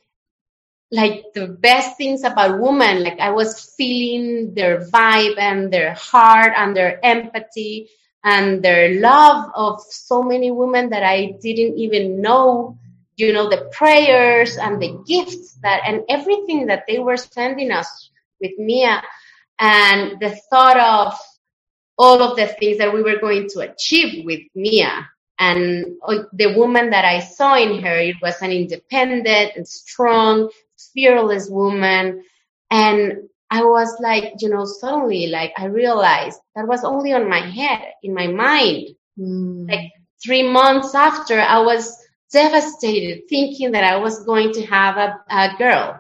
like 0.92 1.26
the 1.34 1.48
best 1.48 1.98
things 1.98 2.24
about 2.24 2.62
women 2.62 3.04
like 3.04 3.20
i 3.20 3.30
was 3.30 3.74
feeling 3.76 4.54
their 4.54 4.86
vibe 4.86 5.38
and 5.38 5.72
their 5.72 5.94
heart 5.94 6.54
and 6.56 6.76
their 6.76 7.04
empathy 7.04 7.90
and 8.24 8.64
their 8.64 9.00
love 9.00 9.52
of 9.56 9.82
so 9.82 10.22
many 10.22 10.52
women 10.52 10.90
that 10.90 11.04
I 11.04 11.38
didn't 11.42 11.78
even 11.78 12.22
know, 12.22 12.78
you 13.16 13.34
know, 13.34 13.50
the 13.50 13.70
prayers 13.72 14.58
and 14.58 14.82
the 14.82 15.02
gifts 15.08 15.54
that 15.62 15.82
and 15.86 16.04
everything 16.10 16.68
that 16.68 16.84
they 16.88 17.00
were 17.00 17.18
sending 17.18 17.72
us 17.72 18.12
with 18.42 18.52
Mia 18.58 19.02
and 19.60 20.20
the 20.20 20.38
thought 20.50 20.78
of 20.78 21.18
all 21.98 22.22
of 22.22 22.38
the 22.38 22.48
things 22.48 22.78
that 22.78 22.94
we 22.94 23.02
were 23.02 23.20
going 23.20 23.48
to 23.50 23.60
achieve 23.60 24.26
with 24.26 24.42
Mia. 24.56 25.10
And 25.40 25.98
uh, 26.06 26.24
the 26.34 26.56
woman 26.56 26.90
that 26.92 27.06
I 27.06 27.20
saw 27.20 27.56
in 27.56 27.82
her, 27.84 27.98
it 27.98 28.16
was 28.22 28.42
an 28.42 28.52
independent 28.52 29.54
and 29.56 29.68
strong, 29.68 30.50
fearless 30.94 31.50
woman. 31.50 32.24
And 32.70 33.30
I 33.50 33.64
was 33.64 33.96
like, 34.00 34.34
you 34.40 34.50
know, 34.50 34.66
suddenly 34.66 35.28
like 35.28 35.54
I 35.58 35.66
realized 35.66 36.40
that 36.56 36.68
was 36.68 36.84
only 36.84 37.14
on 37.14 37.30
my 37.30 37.40
head, 37.40 37.94
in 38.04 38.14
my 38.14 38.28
mind. 38.28 38.90
Mm. 39.18 39.70
Like 39.70 39.92
three 40.24 40.44
months 40.44 40.94
after, 40.94 41.40
I 41.40 41.60
was 41.60 41.98
devastated 42.32 43.28
thinking 43.30 43.72
that 43.72 43.84
I 43.84 43.98
was 43.98 44.26
going 44.26 44.54
to 44.54 44.66
have 44.66 44.98
a, 44.98 45.18
a 45.30 45.56
girl 45.58 46.00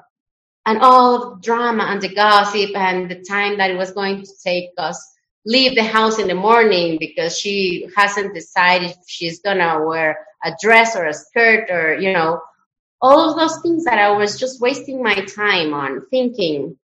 and 0.65 0.79
all 0.81 1.36
the 1.36 1.41
drama 1.41 1.86
and 1.86 2.01
the 2.01 2.13
gossip 2.13 2.75
and 2.75 3.10
the 3.10 3.23
time 3.23 3.57
that 3.57 3.71
it 3.71 3.77
was 3.77 3.91
going 3.91 4.21
to 4.23 4.31
take 4.43 4.69
us 4.77 5.01
leave 5.45 5.75
the 5.75 5.83
house 5.83 6.19
in 6.19 6.27
the 6.27 6.36
morning 6.36 6.97
because 6.99 7.39
she 7.39 7.88
hasn't 7.95 8.33
decided 8.33 8.91
if 8.91 8.97
she's 9.07 9.39
gonna 9.39 9.81
wear 9.86 10.27
a 10.43 10.51
dress 10.62 10.95
or 10.95 11.05
a 11.05 11.13
skirt 11.13 11.69
or 11.71 11.95
you 11.95 12.12
know 12.12 12.41
all 13.01 13.29
of 13.29 13.38
those 13.38 13.62
things 13.62 13.86
that 13.86 13.97
I 13.97 14.12
was 14.12 14.38
just 14.38 14.60
wasting 14.60 15.01
my 15.01 15.15
time 15.25 15.73
on 15.73 16.05
thinking. 16.10 16.77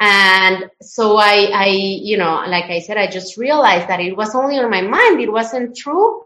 And 0.00 0.70
so 0.80 1.18
I, 1.18 1.50
I, 1.52 1.66
you 1.66 2.16
know, 2.16 2.42
like 2.46 2.70
I 2.70 2.80
said, 2.80 2.96
I 2.96 3.06
just 3.06 3.36
realized 3.36 3.88
that 3.88 4.00
it 4.00 4.16
was 4.16 4.34
only 4.34 4.58
on 4.58 4.70
my 4.70 4.80
mind. 4.80 5.20
It 5.20 5.30
wasn't 5.30 5.76
true. 5.76 6.22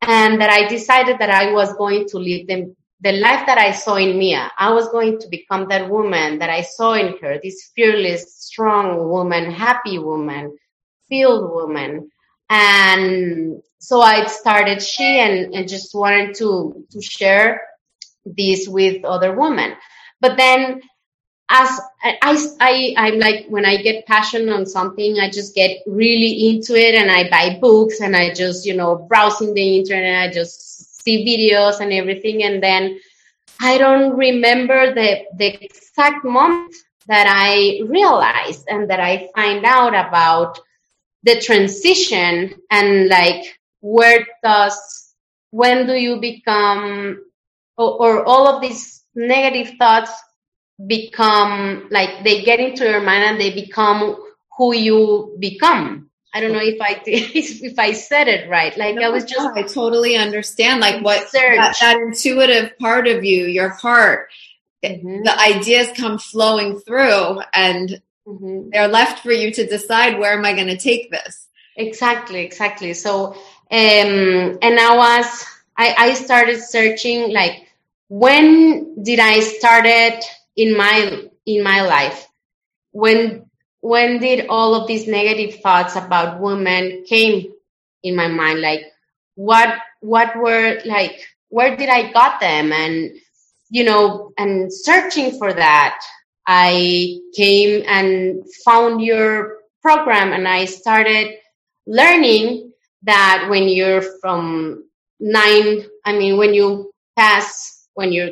And 0.00 0.40
that 0.40 0.50
I 0.50 0.68
decided 0.68 1.20
that 1.20 1.30
I 1.30 1.52
was 1.52 1.72
going 1.74 2.08
to 2.08 2.18
live 2.18 2.48
the, 2.48 2.74
the 3.00 3.12
life 3.12 3.46
that 3.46 3.58
I 3.58 3.70
saw 3.70 3.94
in 3.94 4.18
Mia. 4.18 4.50
I 4.58 4.72
was 4.72 4.88
going 4.88 5.20
to 5.20 5.28
become 5.28 5.68
that 5.68 5.88
woman 5.88 6.40
that 6.40 6.50
I 6.50 6.62
saw 6.62 6.94
in 6.94 7.16
her, 7.18 7.38
this 7.40 7.70
fearless, 7.76 8.34
strong 8.34 9.08
woman, 9.08 9.52
happy 9.52 10.00
woman, 10.00 10.56
filled 11.08 11.48
woman. 11.52 12.10
And 12.50 13.62
so 13.78 14.00
I 14.00 14.26
started 14.26 14.82
she 14.82 15.20
and, 15.20 15.54
and 15.54 15.68
just 15.68 15.94
wanted 15.94 16.34
to, 16.38 16.84
to 16.90 17.00
share 17.00 17.62
this 18.24 18.66
with 18.66 19.04
other 19.04 19.32
women. 19.38 19.74
But 20.20 20.36
then 20.36 20.80
as 21.52 21.80
I, 22.02 22.18
I, 22.22 22.94
I'm 22.96 23.18
like, 23.18 23.44
when 23.48 23.66
I 23.66 23.76
get 23.76 24.06
passionate 24.06 24.52
on 24.54 24.64
something, 24.64 25.18
I 25.18 25.28
just 25.28 25.54
get 25.54 25.82
really 25.86 26.48
into 26.48 26.74
it 26.74 26.94
and 26.94 27.10
I 27.10 27.28
buy 27.28 27.58
books 27.60 28.00
and 28.00 28.16
I 28.16 28.32
just, 28.32 28.64
you 28.64 28.74
know, 28.74 28.96
browsing 28.96 29.52
the 29.52 29.78
internet, 29.78 30.30
I 30.30 30.32
just 30.32 31.02
see 31.04 31.26
videos 31.26 31.80
and 31.80 31.92
everything. 31.92 32.42
And 32.42 32.62
then 32.62 32.98
I 33.60 33.76
don't 33.76 34.16
remember 34.16 34.94
the, 34.94 35.24
the 35.36 35.62
exact 35.62 36.24
moment 36.24 36.74
that 37.06 37.26
I 37.28 37.82
realized 37.86 38.64
and 38.68 38.88
that 38.88 39.00
I 39.00 39.28
find 39.34 39.62
out 39.66 39.94
about 39.94 40.58
the 41.22 41.38
transition 41.38 42.54
and 42.70 43.08
like 43.08 43.60
where 43.80 44.26
does, 44.42 45.14
when 45.50 45.86
do 45.86 45.92
you 45.92 46.18
become 46.18 47.22
or, 47.76 47.90
or 48.02 48.24
all 48.24 48.46
of 48.48 48.62
these 48.62 49.04
negative 49.14 49.74
thoughts 49.78 50.10
become 50.86 51.88
like 51.90 52.24
they 52.24 52.42
get 52.42 52.60
into 52.60 52.84
your 52.84 53.00
mind 53.00 53.24
and 53.24 53.40
they 53.40 53.52
become 53.52 54.16
who 54.56 54.74
you 54.74 55.36
become. 55.38 56.10
I 56.34 56.40
don't 56.40 56.52
know 56.52 56.60
if 56.62 56.80
I 56.80 57.00
if 57.06 57.78
I 57.78 57.92
said 57.92 58.28
it 58.28 58.48
right. 58.48 58.76
Like 58.76 58.96
no, 58.96 59.02
I 59.02 59.08
was 59.10 59.24
just 59.24 59.40
no, 59.40 59.54
I 59.54 59.62
totally 59.62 60.16
understand 60.16 60.80
like 60.80 61.04
what 61.04 61.30
that, 61.32 61.76
that, 61.80 61.96
intuitive 61.98 62.78
part 62.78 63.06
of 63.06 63.24
you, 63.24 63.46
your 63.46 63.68
heart, 63.68 64.30
mm-hmm. 64.82 65.24
the 65.24 65.38
ideas 65.38 65.88
come 65.96 66.18
flowing 66.18 66.80
through 66.80 67.40
and 67.54 68.00
mm-hmm. 68.26 68.70
they're 68.70 68.88
left 68.88 69.22
for 69.22 69.32
you 69.32 69.52
to 69.52 69.66
decide 69.66 70.18
where 70.18 70.32
am 70.32 70.44
I 70.44 70.54
going 70.54 70.68
to 70.68 70.78
take 70.78 71.10
this. 71.10 71.48
Exactly, 71.76 72.40
exactly. 72.40 72.94
So 72.94 73.34
um 73.70 74.58
and 74.62 74.78
I 74.80 74.96
was 74.96 75.44
I, 75.76 75.94
I 75.98 76.14
started 76.14 76.62
searching 76.62 77.32
like 77.32 77.68
when 78.08 79.02
did 79.02 79.18
I 79.18 79.40
started 79.40 80.20
in 80.56 80.76
my 80.76 81.28
in 81.46 81.62
my 81.62 81.82
life? 81.82 82.26
When 82.92 83.46
when 83.80 84.18
did 84.18 84.46
all 84.48 84.74
of 84.74 84.86
these 84.86 85.06
negative 85.08 85.60
thoughts 85.60 85.96
about 85.96 86.40
women 86.40 87.04
came 87.06 87.52
in 88.02 88.16
my 88.16 88.28
mind? 88.28 88.60
Like 88.60 88.84
what 89.34 89.78
what 90.00 90.36
were 90.36 90.80
like 90.84 91.24
where 91.48 91.76
did 91.76 91.88
I 91.88 92.12
got 92.12 92.40
them? 92.40 92.72
And 92.72 93.12
you 93.70 93.84
know, 93.84 94.32
and 94.38 94.72
searching 94.72 95.38
for 95.38 95.52
that, 95.52 95.98
I 96.46 97.18
came 97.34 97.84
and 97.86 98.44
found 98.64 99.02
your 99.02 99.58
program 99.80 100.32
and 100.32 100.46
I 100.46 100.66
started 100.66 101.34
learning 101.86 102.72
that 103.02 103.46
when 103.48 103.68
you're 103.68 104.02
from 104.20 104.84
nine, 105.20 105.84
I 106.04 106.12
mean, 106.12 106.36
when 106.36 106.54
you 106.54 106.92
pass, 107.16 107.88
when 107.94 108.12
you're 108.12 108.30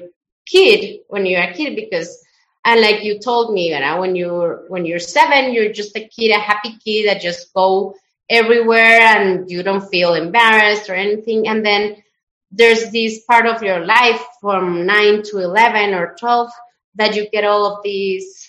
kid, 0.50 1.00
when 1.08 1.26
you're 1.26 1.42
a 1.42 1.52
kid, 1.52 1.76
because, 1.76 2.18
and 2.64 2.80
like 2.80 3.02
you 3.02 3.18
told 3.18 3.52
me, 3.52 3.70
that 3.70 3.98
when 3.98 4.16
you're, 4.16 4.64
when 4.68 4.84
you're 4.84 4.98
seven, 4.98 5.52
you're 5.52 5.72
just 5.72 5.96
a 5.96 6.08
kid, 6.08 6.30
a 6.30 6.38
happy 6.38 6.76
kid 6.84 7.08
that 7.08 7.22
just 7.22 7.52
go 7.54 7.94
everywhere 8.28 9.00
and 9.00 9.50
you 9.50 9.62
don't 9.62 9.88
feel 9.88 10.14
embarrassed 10.14 10.88
or 10.88 10.94
anything. 10.94 11.48
And 11.48 11.64
then 11.64 12.02
there's 12.50 12.90
this 12.90 13.24
part 13.24 13.46
of 13.46 13.62
your 13.62 13.84
life 13.84 14.22
from 14.40 14.86
nine 14.86 15.22
to 15.24 15.38
11 15.38 15.94
or 15.94 16.16
12 16.18 16.50
that 16.96 17.14
you 17.14 17.28
get 17.30 17.44
all 17.44 17.66
of 17.66 17.82
these 17.82 18.48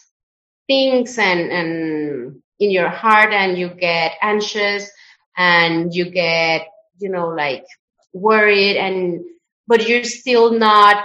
things 0.68 1.18
and, 1.18 1.52
and 1.52 2.42
in 2.60 2.72
your 2.72 2.90
heart 2.90 3.34
and 3.34 3.58
you 3.58 3.70
get 3.70 4.14
anxious 4.22 4.90
and 5.38 5.94
you 5.94 6.10
get, 6.10 6.68
you 7.00 7.10
know, 7.10 7.30
like 7.30 7.66
worried 8.14 8.78
and 8.78 9.22
but 9.68 9.88
you're 9.88 10.04
still 10.04 10.52
not 10.52 11.04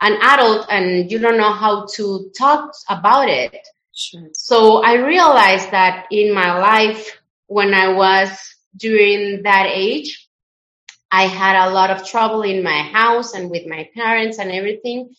an 0.00 0.16
adult 0.20 0.66
and 0.70 1.10
you 1.10 1.18
don't 1.18 1.38
know 1.38 1.52
how 1.52 1.86
to 1.94 2.30
talk 2.36 2.72
about 2.88 3.28
it. 3.28 3.56
Sure. 3.94 4.28
So 4.32 4.82
I 4.82 4.94
realized 4.94 5.72
that 5.72 6.06
in 6.10 6.32
my 6.32 6.58
life 6.58 7.18
when 7.46 7.74
I 7.74 7.92
was 7.92 8.30
during 8.76 9.42
that 9.42 9.66
age, 9.68 10.28
I 11.10 11.22
had 11.22 11.66
a 11.66 11.70
lot 11.70 11.90
of 11.90 12.06
trouble 12.06 12.42
in 12.42 12.62
my 12.62 12.82
house 12.82 13.34
and 13.34 13.50
with 13.50 13.66
my 13.66 13.88
parents 13.94 14.38
and 14.38 14.52
everything. 14.52 15.14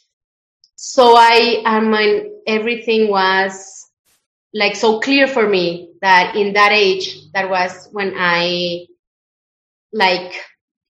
So 0.75 1.15
I, 1.17 1.61
I 1.65 1.79
mean, 1.81 2.41
everything 2.47 3.09
was 3.09 3.85
like 4.53 4.75
so 4.75 4.99
clear 4.99 5.27
for 5.27 5.47
me 5.47 5.91
that 6.01 6.35
in 6.35 6.53
that 6.53 6.71
age, 6.71 7.31
that 7.33 7.49
was 7.49 7.89
when 7.91 8.13
I 8.15 8.85
like 9.91 10.33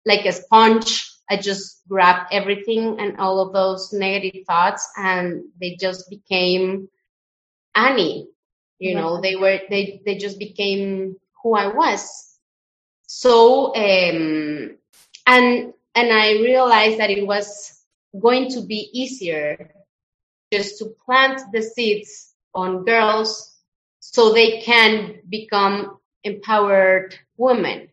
like 0.05 0.25
a 0.25 0.31
sponge. 0.31 1.08
I 1.29 1.37
just 1.37 1.87
grabbed 1.87 2.33
everything 2.33 2.99
and 2.99 3.17
all 3.17 3.39
of 3.39 3.53
those 3.53 3.93
negative 3.93 4.45
thoughts 4.47 4.89
and 4.97 5.43
they 5.61 5.75
just 5.75 6.09
became 6.09 6.89
Annie. 7.75 8.27
You 8.79 8.91
yeah. 8.91 9.01
know, 9.01 9.21
they 9.21 9.35
were, 9.35 9.59
they, 9.69 10.01
they 10.05 10.17
just 10.17 10.39
became 10.39 11.17
who 11.43 11.55
I 11.55 11.67
was. 11.67 12.37
So, 13.07 13.75
um, 13.75 14.77
and, 15.27 15.73
and 15.95 16.13
I 16.13 16.31
realized 16.41 16.99
that 16.99 17.09
it 17.09 17.25
was 17.25 17.83
going 18.19 18.49
to 18.51 18.61
be 18.61 18.89
easier 18.93 19.71
just 20.51 20.79
to 20.79 20.95
plant 21.05 21.41
the 21.53 21.61
seeds 21.61 22.33
on 22.55 22.85
girls 22.85 23.57
so 23.99 24.33
they 24.33 24.61
can 24.61 25.19
become 25.29 25.99
empowered 26.23 27.15
women 27.37 27.88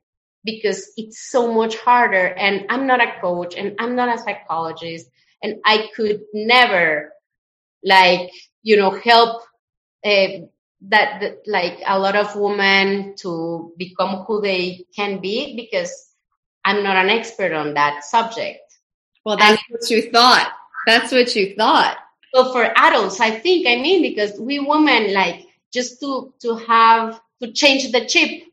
because 0.47 0.93
it's 0.97 1.29
so 1.29 1.53
much 1.53 1.77
harder 1.77 2.29
and 2.29 2.65
I'm 2.71 2.87
not 2.87 3.03
a 3.03 3.21
coach 3.21 3.55
and 3.57 3.75
I'm 3.79 3.97
not 3.97 4.15
a 4.15 4.23
psychologist 4.23 5.11
and 5.43 5.57
I 5.65 5.91
could 5.95 6.23
never 6.33 7.13
like, 7.85 8.31
you 8.63 8.77
know, 8.77 8.91
help 8.91 9.43
uh, 10.05 10.47
that, 10.83 11.21
that 11.21 11.39
like 11.47 11.81
a 11.85 11.99
lot 11.99 12.15
of 12.15 12.35
women 12.37 13.17
to 13.17 13.73
become 13.77 14.25
who 14.25 14.41
they 14.41 14.87
can 14.95 15.21
be 15.21 15.57
because 15.57 16.13
I'm 16.65 16.83
not 16.83 16.97
an 16.97 17.11
expert 17.11 17.53
on 17.53 17.75
that 17.75 18.05
subject. 18.05 18.61
Well, 19.25 19.37
that's 19.37 19.63
and, 19.69 19.81
what 19.81 19.91
you 19.91 20.11
thought. 20.11 20.53
That's 20.87 21.11
what 21.11 21.35
you 21.35 21.57
thought. 21.57 21.99
So 22.33 22.53
for 22.53 22.73
adults, 22.77 23.19
I 23.21 23.33
think, 23.33 23.67
I 23.67 23.77
mean, 23.77 24.01
because 24.03 24.39
we 24.39 24.61
women 24.61 25.13
like 25.13 25.45
just 25.73 25.99
to, 26.01 26.33
to 26.43 26.57
have, 26.57 27.21
to 27.43 27.53
change 27.53 27.91
the 27.91 28.07
chip 28.07 28.45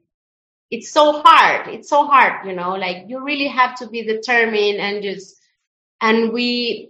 it's 0.73 0.89
so 0.89 1.21
hard. 1.21 1.67
It's 1.67 1.87
so 1.87 2.07
hard, 2.07 2.47
you 2.47 2.55
know, 2.55 2.71
like 2.71 3.05
you 3.07 3.23
really 3.23 3.45
have 3.45 3.75
to 3.75 3.87
be 3.87 4.01
determined 4.01 4.79
and 4.79 5.03
just, 5.03 5.37
and 6.01 6.33
we, 6.33 6.89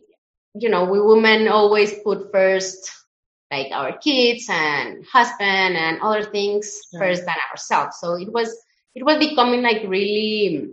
you 0.55 0.69
know, 0.69 0.85
we 0.85 1.01
women 1.01 1.49
always 1.49 1.93
put 2.01 2.31
first 2.31 2.89
like 3.51 3.73
our 3.73 3.97
kids 3.97 4.47
and 4.49 5.05
husband 5.05 5.75
and 5.75 5.99
other 6.01 6.23
things 6.23 6.79
yeah. 6.93 6.99
first 6.99 7.25
than 7.25 7.35
ourselves. 7.51 7.97
So 7.99 8.13
it 8.13 8.31
was, 8.31 8.55
it 8.95 9.03
was 9.03 9.17
becoming 9.17 9.63
like 9.63 9.83
really 9.85 10.69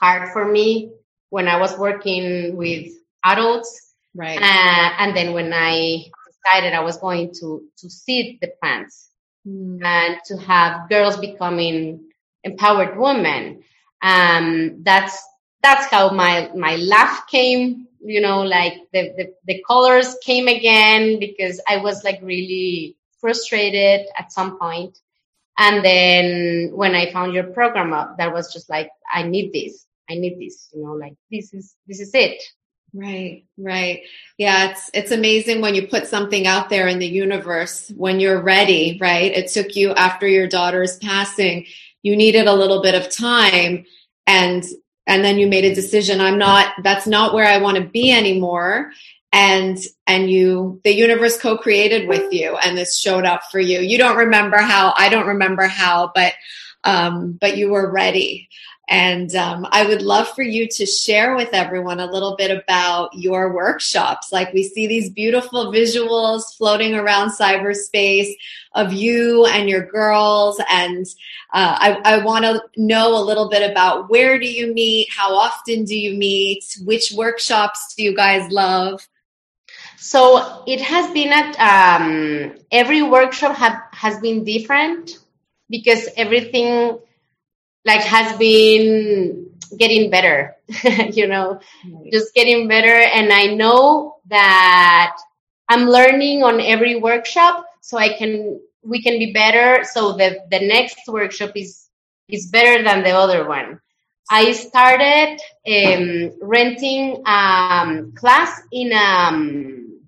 hard 0.00 0.32
for 0.32 0.44
me 0.44 0.90
when 1.30 1.46
I 1.46 1.60
was 1.60 1.78
working 1.78 2.56
with 2.56 2.88
adults. 3.24 3.94
Right. 4.16 4.42
Uh, 4.42 4.90
and 4.98 5.16
then 5.16 5.34
when 5.34 5.52
I 5.52 6.02
decided 6.26 6.74
I 6.74 6.80
was 6.80 6.96
going 6.96 7.32
to, 7.34 7.62
to 7.76 7.88
seed 7.88 8.38
the 8.40 8.50
plants 8.60 9.10
mm. 9.46 9.78
and 9.84 10.18
to 10.26 10.36
have 10.38 10.88
girls 10.88 11.16
becoming 11.16 12.07
empowered 12.44 12.96
woman. 12.98 13.62
Um, 14.02 14.82
that's 14.82 15.20
that's 15.62 15.86
how 15.86 16.10
my 16.10 16.50
my 16.54 16.76
laugh 16.76 17.26
came. 17.28 17.86
You 18.00 18.20
know, 18.20 18.42
like 18.42 18.74
the, 18.92 19.12
the 19.16 19.34
the 19.46 19.62
colors 19.66 20.16
came 20.24 20.48
again 20.48 21.18
because 21.18 21.60
I 21.68 21.78
was 21.78 22.04
like 22.04 22.20
really 22.22 22.96
frustrated 23.20 24.06
at 24.16 24.32
some 24.32 24.58
point. 24.58 24.98
And 25.58 25.84
then 25.84 26.70
when 26.72 26.94
I 26.94 27.10
found 27.12 27.34
your 27.34 27.44
program 27.44 27.92
up, 27.92 28.16
that 28.18 28.32
was 28.32 28.52
just 28.52 28.70
like, 28.70 28.90
I 29.12 29.24
need 29.24 29.52
this. 29.52 29.86
I 30.08 30.14
need 30.14 30.38
this, 30.38 30.68
you 30.72 30.84
know, 30.84 30.92
like 30.92 31.14
this 31.30 31.52
is, 31.52 31.74
this 31.86 32.00
is 32.00 32.14
it. 32.14 32.40
Right, 32.94 33.44
right. 33.58 34.02
Yeah, 34.38 34.70
it's 34.70 34.90
it's 34.94 35.10
amazing 35.10 35.60
when 35.60 35.74
you 35.74 35.86
put 35.88 36.06
something 36.06 36.46
out 36.46 36.70
there 36.70 36.88
in 36.88 36.98
the 36.98 37.06
universe 37.06 37.92
when 37.94 38.18
you're 38.18 38.40
ready, 38.40 38.96
right? 38.98 39.30
It 39.30 39.48
took 39.48 39.76
you 39.76 39.92
after 39.92 40.26
your 40.26 40.46
daughter's 40.46 40.96
passing, 40.96 41.66
you 42.02 42.16
needed 42.16 42.46
a 42.46 42.54
little 42.54 42.82
bit 42.82 42.94
of 42.94 43.14
time 43.14 43.84
and 44.26 44.64
and 45.06 45.24
then 45.24 45.38
you 45.38 45.46
made 45.46 45.64
a 45.64 45.74
decision 45.74 46.20
I'm 46.20 46.38
not 46.38 46.74
that's 46.82 47.06
not 47.06 47.34
where 47.34 47.46
I 47.46 47.58
want 47.58 47.76
to 47.76 47.84
be 47.84 48.12
anymore 48.12 48.92
and 49.32 49.78
and 50.06 50.30
you 50.30 50.80
the 50.84 50.94
universe 50.94 51.38
co-created 51.38 52.08
with 52.08 52.32
you 52.32 52.56
and 52.56 52.76
this 52.76 52.96
showed 52.98 53.24
up 53.24 53.42
for 53.50 53.60
you. 53.60 53.80
You 53.80 53.98
don't 53.98 54.16
remember 54.16 54.58
how, 54.58 54.94
I 54.96 55.08
don't 55.08 55.26
remember 55.26 55.66
how, 55.66 56.12
but 56.14 56.32
um 56.84 57.32
but 57.32 57.56
you 57.56 57.70
were 57.70 57.90
ready. 57.90 58.48
And 58.90 59.34
um, 59.36 59.66
I 59.70 59.84
would 59.84 60.00
love 60.00 60.30
for 60.30 60.40
you 60.40 60.66
to 60.66 60.86
share 60.86 61.36
with 61.36 61.50
everyone 61.52 62.00
a 62.00 62.10
little 62.10 62.36
bit 62.36 62.50
about 62.50 63.10
your 63.12 63.52
workshops. 63.52 64.32
Like 64.32 64.50
we 64.54 64.62
see 64.62 64.86
these 64.86 65.10
beautiful 65.10 65.70
visuals 65.70 66.56
floating 66.56 66.94
around 66.94 67.32
cyberspace 67.32 68.32
of 68.78 68.92
you 68.92 69.46
and 69.46 69.68
your 69.68 69.84
girls. 69.86 70.60
And 70.70 71.06
uh, 71.52 71.76
I, 71.78 72.00
I 72.04 72.24
want 72.24 72.44
to 72.44 72.62
know 72.76 73.16
a 73.16 73.24
little 73.24 73.48
bit 73.48 73.68
about 73.70 74.08
where 74.08 74.38
do 74.38 74.50
you 74.50 74.72
meet? 74.72 75.08
How 75.10 75.34
often 75.34 75.84
do 75.84 75.98
you 75.98 76.14
meet? 76.16 76.64
Which 76.84 77.12
workshops 77.12 77.94
do 77.96 78.02
you 78.02 78.14
guys 78.14 78.50
love? 78.50 79.06
So 79.96 80.62
it 80.66 80.80
has 80.80 81.10
been 81.12 81.32
at 81.32 81.58
um, 81.58 82.56
every 82.70 83.02
workshop 83.02 83.56
have, 83.56 83.82
has 83.92 84.20
been 84.20 84.44
different 84.44 85.18
because 85.68 86.08
everything 86.16 86.98
like 87.84 88.02
has 88.02 88.36
been 88.38 89.50
getting 89.76 90.10
better, 90.10 90.56
you 91.12 91.26
know, 91.26 91.60
right. 91.92 92.12
just 92.12 92.34
getting 92.34 92.68
better. 92.68 92.94
And 92.94 93.32
I 93.32 93.54
know 93.54 94.16
that 94.28 95.16
I'm 95.68 95.88
learning 95.88 96.42
on 96.42 96.60
every 96.60 96.96
workshop 96.96 97.66
so 97.80 97.98
I 97.98 98.16
can, 98.16 98.60
we 98.82 99.02
can 99.02 99.18
be 99.18 99.32
better. 99.32 99.84
So 99.84 100.12
the, 100.12 100.38
the 100.50 100.60
next 100.60 100.98
workshop 101.08 101.52
is, 101.54 101.88
is 102.28 102.48
better 102.48 102.82
than 102.82 103.02
the 103.02 103.10
other 103.10 103.48
one. 103.48 103.80
I 104.30 104.52
started 104.52 105.40
um, 105.66 106.32
renting 106.42 107.22
um, 107.24 108.12
class 108.12 108.60
in 108.70 108.92
um 108.92 110.00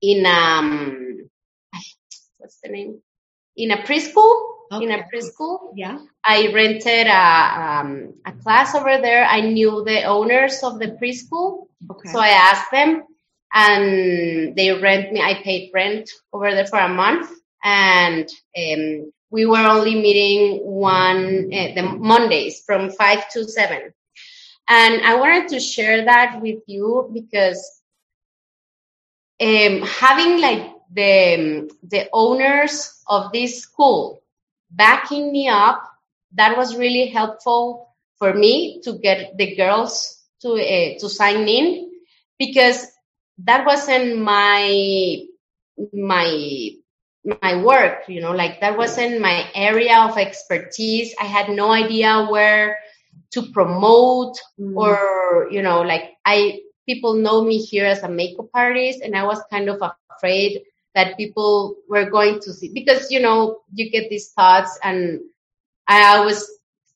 in 0.00 0.24
um 0.24 1.28
what's 2.38 2.58
the 2.62 2.70
name 2.70 3.02
in 3.56 3.70
a 3.70 3.76
preschool 3.78 4.52
okay. 4.72 4.84
in 4.84 4.90
a 4.92 5.04
preschool. 5.12 5.72
Yeah. 5.74 5.98
I 6.24 6.52
rented 6.52 7.06
a, 7.06 7.80
um, 7.82 8.14
a 8.24 8.32
class 8.32 8.74
over 8.74 8.98
there. 9.00 9.24
I 9.24 9.40
knew 9.40 9.84
the 9.84 10.04
owners 10.04 10.62
of 10.62 10.78
the 10.78 10.96
preschool. 11.02 11.66
Okay. 11.90 12.08
So 12.10 12.18
I 12.18 12.28
asked 12.28 12.70
them 12.70 13.02
and 13.52 14.56
they 14.56 14.72
rent 14.72 15.12
me. 15.12 15.20
I 15.20 15.42
paid 15.42 15.70
rent 15.74 16.10
over 16.32 16.50
there 16.52 16.66
for 16.66 16.78
a 16.78 16.88
month 16.88 17.30
and, 17.62 18.28
um, 18.56 19.12
we 19.30 19.46
were 19.46 19.58
only 19.66 19.94
meeting 19.94 20.58
one, 20.64 21.50
uh, 21.52 21.74
the 21.74 21.82
Mondays 21.98 22.62
from 22.66 22.90
five 22.90 23.28
to 23.30 23.44
seven. 23.44 23.92
And 24.68 25.02
I 25.02 25.16
wanted 25.16 25.48
to 25.48 25.60
share 25.60 26.04
that 26.04 26.40
with 26.42 26.60
you 26.66 27.10
because 27.12 27.82
um, 29.40 29.82
having 29.82 30.40
like 30.40 30.72
the 30.92 31.70
the 31.82 32.08
owners 32.12 33.02
of 33.08 33.32
this 33.32 33.62
school 33.62 34.22
backing 34.70 35.32
me 35.32 35.48
up. 35.48 35.82
That 36.34 36.56
was 36.56 36.76
really 36.76 37.08
helpful 37.08 37.88
for 38.18 38.32
me 38.32 38.80
to 38.84 38.94
get 38.98 39.36
the 39.36 39.54
girls 39.56 40.18
to 40.40 40.52
uh, 40.54 40.98
to 40.98 41.08
sign 41.08 41.48
in 41.48 41.90
because 42.38 42.86
that 43.38 43.66
wasn't 43.66 44.18
my 44.18 45.18
my 45.92 46.70
my 47.24 47.62
work 47.62 48.08
you 48.08 48.20
know 48.20 48.32
like 48.32 48.60
that 48.60 48.76
wasn't 48.76 49.20
my 49.20 49.48
area 49.54 49.96
of 50.00 50.18
expertise 50.18 51.14
i 51.20 51.24
had 51.24 51.48
no 51.48 51.70
idea 51.70 52.26
where 52.28 52.78
to 53.30 53.42
promote 53.52 54.36
mm. 54.58 54.76
or 54.76 55.48
you 55.50 55.62
know 55.62 55.82
like 55.82 56.14
i 56.24 56.60
people 56.86 57.14
know 57.14 57.44
me 57.44 57.58
here 57.58 57.86
as 57.86 58.02
a 58.02 58.08
makeup 58.08 58.48
artist 58.54 59.00
and 59.02 59.16
i 59.16 59.24
was 59.24 59.40
kind 59.50 59.68
of 59.68 59.80
afraid 60.16 60.62
that 60.94 61.16
people 61.16 61.76
were 61.88 62.10
going 62.10 62.40
to 62.40 62.52
see 62.52 62.68
because 62.74 63.10
you 63.10 63.20
know 63.20 63.60
you 63.72 63.90
get 63.90 64.10
these 64.10 64.30
thoughts 64.32 64.78
and 64.82 65.20
i 65.86 66.16
always 66.16 66.44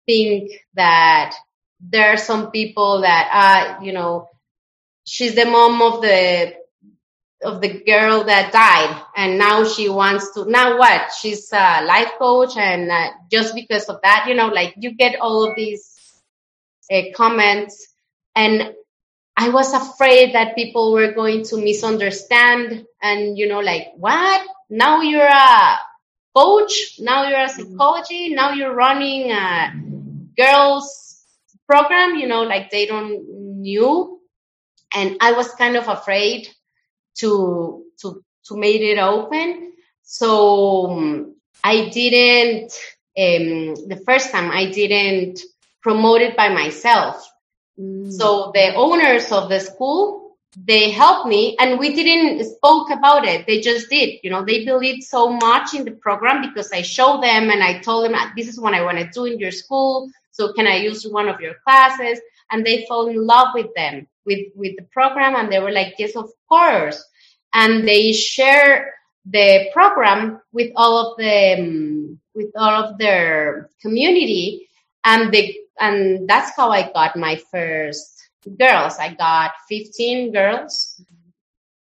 think 0.06 0.50
that 0.74 1.34
there 1.80 2.12
are 2.12 2.16
some 2.16 2.50
people 2.50 3.02
that 3.02 3.30
uh 3.32 3.84
you 3.84 3.92
know 3.92 4.28
she's 5.04 5.36
the 5.36 5.44
mom 5.44 5.80
of 5.82 6.02
the 6.02 6.52
of 7.42 7.60
the 7.60 7.82
girl 7.84 8.24
that 8.24 8.52
died 8.52 9.02
and 9.14 9.38
now 9.38 9.64
she 9.64 9.88
wants 9.88 10.32
to 10.32 10.50
now 10.50 10.78
what 10.78 11.12
she's 11.12 11.52
a 11.52 11.84
life 11.84 12.12
coach 12.18 12.56
and 12.56 12.90
uh, 12.90 13.10
just 13.30 13.54
because 13.54 13.84
of 13.84 14.00
that 14.02 14.24
you 14.26 14.34
know 14.34 14.48
like 14.48 14.74
you 14.78 14.94
get 14.94 15.20
all 15.20 15.46
of 15.48 15.54
these 15.54 16.22
uh, 16.90 17.02
comments 17.14 17.94
and 18.34 18.74
I 19.36 19.50
was 19.50 19.74
afraid 19.74 20.34
that 20.34 20.56
people 20.56 20.92
were 20.92 21.12
going 21.12 21.44
to 21.44 21.58
misunderstand 21.58 22.86
and, 23.02 23.36
you 23.36 23.46
know, 23.48 23.60
like, 23.60 23.88
what? 23.96 24.40
Now 24.70 25.02
you're 25.02 25.26
a 25.26 25.78
coach. 26.34 26.96
Now 26.98 27.28
you're 27.28 27.44
a 27.44 27.48
psychology. 27.48 28.34
Now 28.34 28.52
you're 28.52 28.74
running 28.74 29.30
a 29.30 29.74
girls 30.38 31.22
program, 31.68 32.14
you 32.14 32.26
know, 32.26 32.44
like 32.44 32.70
they 32.70 32.86
don't 32.86 33.60
knew. 33.60 34.20
And 34.94 35.18
I 35.20 35.32
was 35.32 35.54
kind 35.54 35.76
of 35.76 35.88
afraid 35.88 36.48
to, 37.16 37.84
to, 38.00 38.24
to 38.46 38.56
make 38.56 38.80
it 38.80 38.98
open. 38.98 39.72
So 40.02 40.90
um, 40.90 41.34
I 41.62 41.88
didn't, 41.88 42.72
um, 43.18 43.88
the 43.88 44.02
first 44.04 44.30
time 44.30 44.50
I 44.50 44.70
didn't 44.70 45.40
promote 45.82 46.20
it 46.20 46.36
by 46.36 46.48
myself. 46.48 47.28
Mm. 47.78 48.12
So 48.12 48.50
the 48.54 48.74
owners 48.74 49.32
of 49.32 49.48
the 49.48 49.60
school, 49.60 50.36
they 50.56 50.90
helped 50.90 51.28
me 51.28 51.54
and 51.58 51.78
we 51.78 51.94
didn't 51.94 52.44
spoke 52.44 52.90
about 52.90 53.26
it. 53.26 53.46
They 53.46 53.60
just 53.60 53.90
did, 53.90 54.20
you 54.22 54.30
know, 54.30 54.44
they 54.44 54.64
believed 54.64 55.02
so 55.02 55.30
much 55.30 55.74
in 55.74 55.84
the 55.84 55.90
program 55.92 56.40
because 56.48 56.72
I 56.72 56.82
showed 56.82 57.22
them 57.22 57.50
and 57.50 57.62
I 57.62 57.80
told 57.80 58.06
them, 58.06 58.14
ah, 58.14 58.32
this 58.36 58.48
is 58.48 58.58
what 58.58 58.72
I 58.72 58.82
want 58.82 58.98
to 58.98 59.08
do 59.10 59.26
in 59.26 59.38
your 59.38 59.50
school. 59.50 60.08
So 60.30 60.52
can 60.52 60.66
I 60.66 60.76
use 60.76 61.06
one 61.06 61.28
of 61.28 61.40
your 61.40 61.54
classes? 61.64 62.20
And 62.50 62.64
they 62.64 62.86
fall 62.86 63.08
in 63.08 63.26
love 63.26 63.48
with 63.54 63.74
them, 63.74 64.06
with, 64.24 64.46
with 64.54 64.76
the 64.76 64.84
program. 64.92 65.34
And 65.36 65.50
they 65.50 65.58
were 65.58 65.72
like, 65.72 65.94
yes, 65.98 66.16
of 66.16 66.30
course. 66.48 67.02
And 67.52 67.86
they 67.86 68.12
share 68.12 68.94
the 69.24 69.70
program 69.72 70.40
with 70.52 70.72
all 70.76 70.98
of 70.98 71.18
the, 71.18 71.54
um, 71.58 72.20
with 72.34 72.50
all 72.56 72.84
of 72.84 72.98
their 72.98 73.70
community 73.80 74.68
and 75.04 75.32
the 75.32 75.56
and 75.78 76.28
that's 76.28 76.56
how 76.56 76.70
I 76.70 76.90
got 76.92 77.16
my 77.16 77.36
first 77.50 78.28
girls. 78.58 78.98
I 78.98 79.14
got 79.14 79.52
15 79.68 80.32
girls 80.32 81.00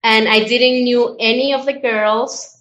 and 0.03 0.27
I 0.27 0.43
didn't 0.43 0.83
knew 0.83 1.15
any 1.19 1.53
of 1.53 1.65
the 1.65 1.73
girls. 1.73 2.51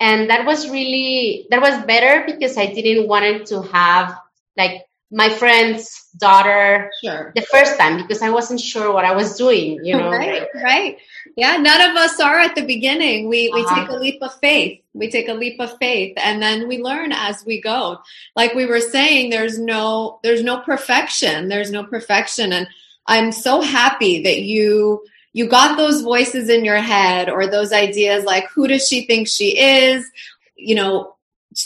And 0.00 0.30
that 0.30 0.44
was 0.44 0.70
really, 0.70 1.46
that 1.50 1.60
was 1.60 1.84
better 1.84 2.24
because 2.26 2.56
I 2.56 2.66
didn't 2.66 3.08
want 3.08 3.46
to 3.48 3.62
have 3.62 4.16
like 4.56 4.83
my 5.14 5.28
friend's 5.28 6.08
daughter 6.16 6.90
sure. 7.00 7.32
the 7.36 7.42
first 7.42 7.78
time 7.78 7.96
because 7.96 8.20
I 8.20 8.30
wasn't 8.30 8.60
sure 8.60 8.92
what 8.92 9.04
I 9.04 9.14
was 9.14 9.36
doing, 9.36 9.78
you 9.84 9.96
know. 9.96 10.10
Right, 10.14 10.48
right. 10.56 10.98
Yeah, 11.36 11.56
none 11.56 11.80
of 11.80 11.96
us 11.96 12.18
are 12.18 12.38
at 12.40 12.56
the 12.56 12.66
beginning. 12.66 13.28
We 13.28 13.48
we 13.54 13.62
uh-huh. 13.62 13.80
take 13.80 13.88
a 13.90 13.94
leap 13.94 14.20
of 14.22 14.34
faith. 14.40 14.80
We 14.92 15.10
take 15.10 15.28
a 15.28 15.34
leap 15.34 15.60
of 15.60 15.78
faith 15.78 16.14
and 16.16 16.42
then 16.42 16.66
we 16.66 16.78
learn 16.78 17.12
as 17.12 17.44
we 17.46 17.60
go. 17.60 18.00
Like 18.34 18.54
we 18.54 18.66
were 18.66 18.80
saying 18.80 19.30
there's 19.30 19.58
no 19.58 20.18
there's 20.24 20.42
no 20.42 20.60
perfection. 20.60 21.48
There's 21.48 21.70
no 21.70 21.84
perfection 21.84 22.52
and 22.52 22.66
I'm 23.06 23.30
so 23.30 23.60
happy 23.60 24.22
that 24.24 24.42
you 24.42 25.04
you 25.32 25.48
got 25.48 25.76
those 25.76 26.02
voices 26.02 26.48
in 26.48 26.64
your 26.64 26.80
head 26.80 27.28
or 27.28 27.46
those 27.46 27.72
ideas 27.72 28.24
like 28.24 28.48
who 28.50 28.66
does 28.66 28.88
she 28.88 29.06
think 29.06 29.28
she 29.28 29.58
is? 29.58 30.10
You 30.56 30.74
know, 30.74 31.13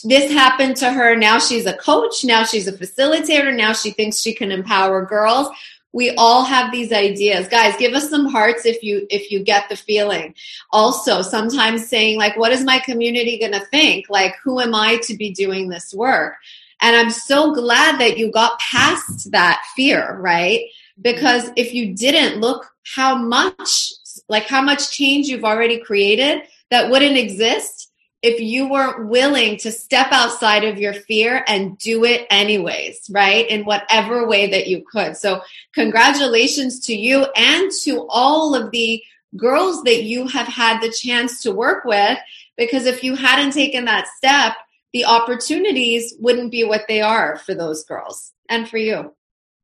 this 0.04 0.30
happened 0.30 0.76
to 0.76 0.92
her. 0.92 1.16
Now 1.16 1.38
she's 1.38 1.66
a 1.66 1.76
coach. 1.76 2.24
Now 2.24 2.44
she's 2.44 2.68
a 2.68 2.72
facilitator. 2.72 3.54
Now 3.54 3.72
she 3.72 3.90
thinks 3.90 4.20
she 4.20 4.34
can 4.34 4.52
empower 4.52 5.04
girls. 5.04 5.48
We 5.92 6.14
all 6.16 6.44
have 6.44 6.70
these 6.70 6.92
ideas. 6.92 7.48
Guys, 7.48 7.74
give 7.78 7.94
us 7.94 8.10
some 8.10 8.26
hearts 8.26 8.66
if 8.66 8.82
you 8.82 9.06
if 9.10 9.30
you 9.30 9.42
get 9.42 9.68
the 9.68 9.76
feeling. 9.76 10.34
Also, 10.70 11.22
sometimes 11.22 11.88
saying 11.88 12.18
like 12.18 12.36
what 12.36 12.52
is 12.52 12.62
my 12.62 12.78
community 12.78 13.38
going 13.38 13.52
to 13.52 13.64
think? 13.66 14.06
Like 14.08 14.34
who 14.42 14.60
am 14.60 14.74
I 14.74 14.98
to 15.04 15.16
be 15.16 15.32
doing 15.32 15.68
this 15.68 15.94
work? 15.94 16.34
And 16.80 16.94
I'm 16.94 17.10
so 17.10 17.54
glad 17.54 17.98
that 18.00 18.18
you 18.18 18.30
got 18.30 18.58
past 18.60 19.32
that 19.32 19.62
fear, 19.74 20.16
right? 20.20 20.60
Because 21.00 21.50
if 21.56 21.74
you 21.74 21.94
didn't 21.94 22.40
look 22.40 22.70
how 22.94 23.16
much 23.16 23.92
like 24.28 24.46
how 24.46 24.62
much 24.62 24.90
change 24.90 25.26
you've 25.26 25.44
already 25.44 25.78
created 25.78 26.42
that 26.70 26.90
wouldn't 26.90 27.16
exist 27.16 27.87
if 28.22 28.40
you 28.40 28.68
weren't 28.68 29.08
willing 29.08 29.56
to 29.58 29.70
step 29.70 30.08
outside 30.10 30.64
of 30.64 30.78
your 30.78 30.92
fear 30.92 31.44
and 31.46 31.78
do 31.78 32.04
it 32.04 32.26
anyways, 32.30 33.08
right? 33.10 33.48
In 33.48 33.64
whatever 33.64 34.26
way 34.26 34.50
that 34.50 34.66
you 34.66 34.84
could. 34.90 35.16
So 35.16 35.40
congratulations 35.72 36.80
to 36.86 36.96
you 36.96 37.26
and 37.36 37.70
to 37.84 38.06
all 38.08 38.54
of 38.54 38.70
the 38.72 39.02
girls 39.36 39.82
that 39.84 40.02
you 40.02 40.26
have 40.26 40.48
had 40.48 40.80
the 40.80 40.90
chance 40.90 41.42
to 41.42 41.52
work 41.52 41.84
with. 41.84 42.18
Because 42.56 42.86
if 42.86 43.04
you 43.04 43.14
hadn't 43.14 43.52
taken 43.52 43.84
that 43.84 44.08
step, 44.16 44.54
the 44.92 45.04
opportunities 45.04 46.14
wouldn't 46.18 46.50
be 46.50 46.64
what 46.64 46.86
they 46.88 47.00
are 47.00 47.38
for 47.38 47.54
those 47.54 47.84
girls 47.84 48.32
and 48.48 48.68
for 48.68 48.78
you. 48.78 49.14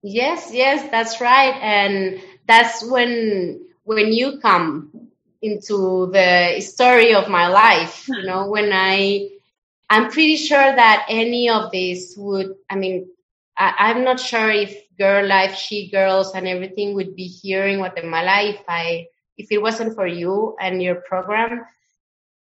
Yes, 0.03 0.51
yes, 0.53 0.89
that's 0.91 1.21
right. 1.21 1.55
And 1.61 2.21
that's 2.47 2.85
when 2.85 3.67
when 3.85 4.13
you 4.13 4.39
come 4.41 5.04
into 5.45 6.11
the 6.11 6.61
story 6.61 7.15
of 7.15 7.29
my 7.29 7.49
life, 7.49 8.09
you 8.09 8.23
know, 8.23 8.45
hmm. 8.45 8.51
when 8.51 8.71
I 8.73 9.29
I'm 9.91 10.11
pretty 10.11 10.37
sure 10.37 10.75
that 10.75 11.07
any 11.09 11.51
of 11.51 11.71
this 11.71 12.15
would 12.17 12.55
I 12.71 12.77
mean 12.77 13.09
I, 13.57 13.91
am 13.91 14.03
not 14.03 14.19
sure 14.19 14.51
if 14.51 14.77
girl 14.99 15.27
life, 15.27 15.55
she 15.55 15.91
girls 15.91 16.35
and 16.35 16.49
everything 16.49 16.95
would 16.95 17.15
be 17.15 17.27
here 17.27 17.67
in 17.67 17.79
Guatemala 17.79 18.43
if 18.43 18.63
I 18.67 19.07
if 19.37 19.53
it 19.53 19.59
wasn't 19.59 19.95
for 19.95 20.07
you 20.07 20.57
and 20.61 20.83
your 20.83 20.97
program 20.97 21.65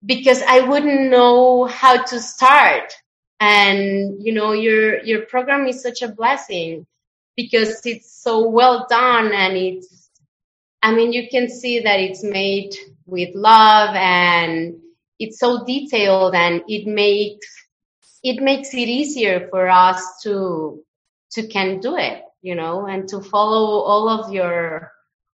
because 0.04 0.42
I 0.42 0.60
wouldn't 0.60 1.10
know 1.10 1.66
how 1.66 2.02
to 2.02 2.20
start. 2.20 2.92
And 3.38 4.24
you 4.24 4.32
know, 4.32 4.52
your 4.52 5.04
your 5.04 5.26
program 5.26 5.66
is 5.66 5.82
such 5.82 6.02
a 6.02 6.08
blessing 6.08 6.86
because 7.36 7.84
it's 7.84 8.10
so 8.22 8.48
well 8.48 8.86
done 8.88 9.32
and 9.32 9.56
it's 9.56 10.04
I 10.82 10.94
mean, 10.94 11.14
you 11.14 11.28
can 11.30 11.48
see 11.48 11.80
that 11.80 11.98
it's 11.98 12.22
made 12.22 12.76
with 13.06 13.34
love 13.34 13.94
and 13.94 14.76
it's 15.18 15.38
so 15.38 15.64
detailed 15.64 16.34
and 16.34 16.62
it 16.68 16.86
makes 16.86 17.46
it 18.22 18.42
makes 18.42 18.72
it 18.72 18.88
easier 18.88 19.48
for 19.50 19.68
us 19.68 20.22
to 20.22 20.82
to 21.32 21.46
can 21.46 21.80
do 21.80 21.96
it, 21.96 22.22
you 22.42 22.54
know, 22.54 22.86
and 22.86 23.08
to 23.08 23.20
follow 23.20 23.80
all 23.80 24.08
of 24.08 24.32
your 24.32 24.92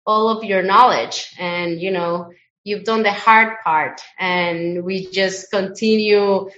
all 0.06 0.30
of 0.30 0.44
your 0.44 0.62
knowledge. 0.62 1.34
And 1.40 1.82
you 1.82 1.92
know 1.92 2.32
you've 2.66 2.84
done 2.84 3.04
the 3.04 3.14
hard 3.14 3.60
part 3.64 4.02
and 4.20 4.84
we 4.84 5.10
just 5.12 5.50
continue 5.52 6.50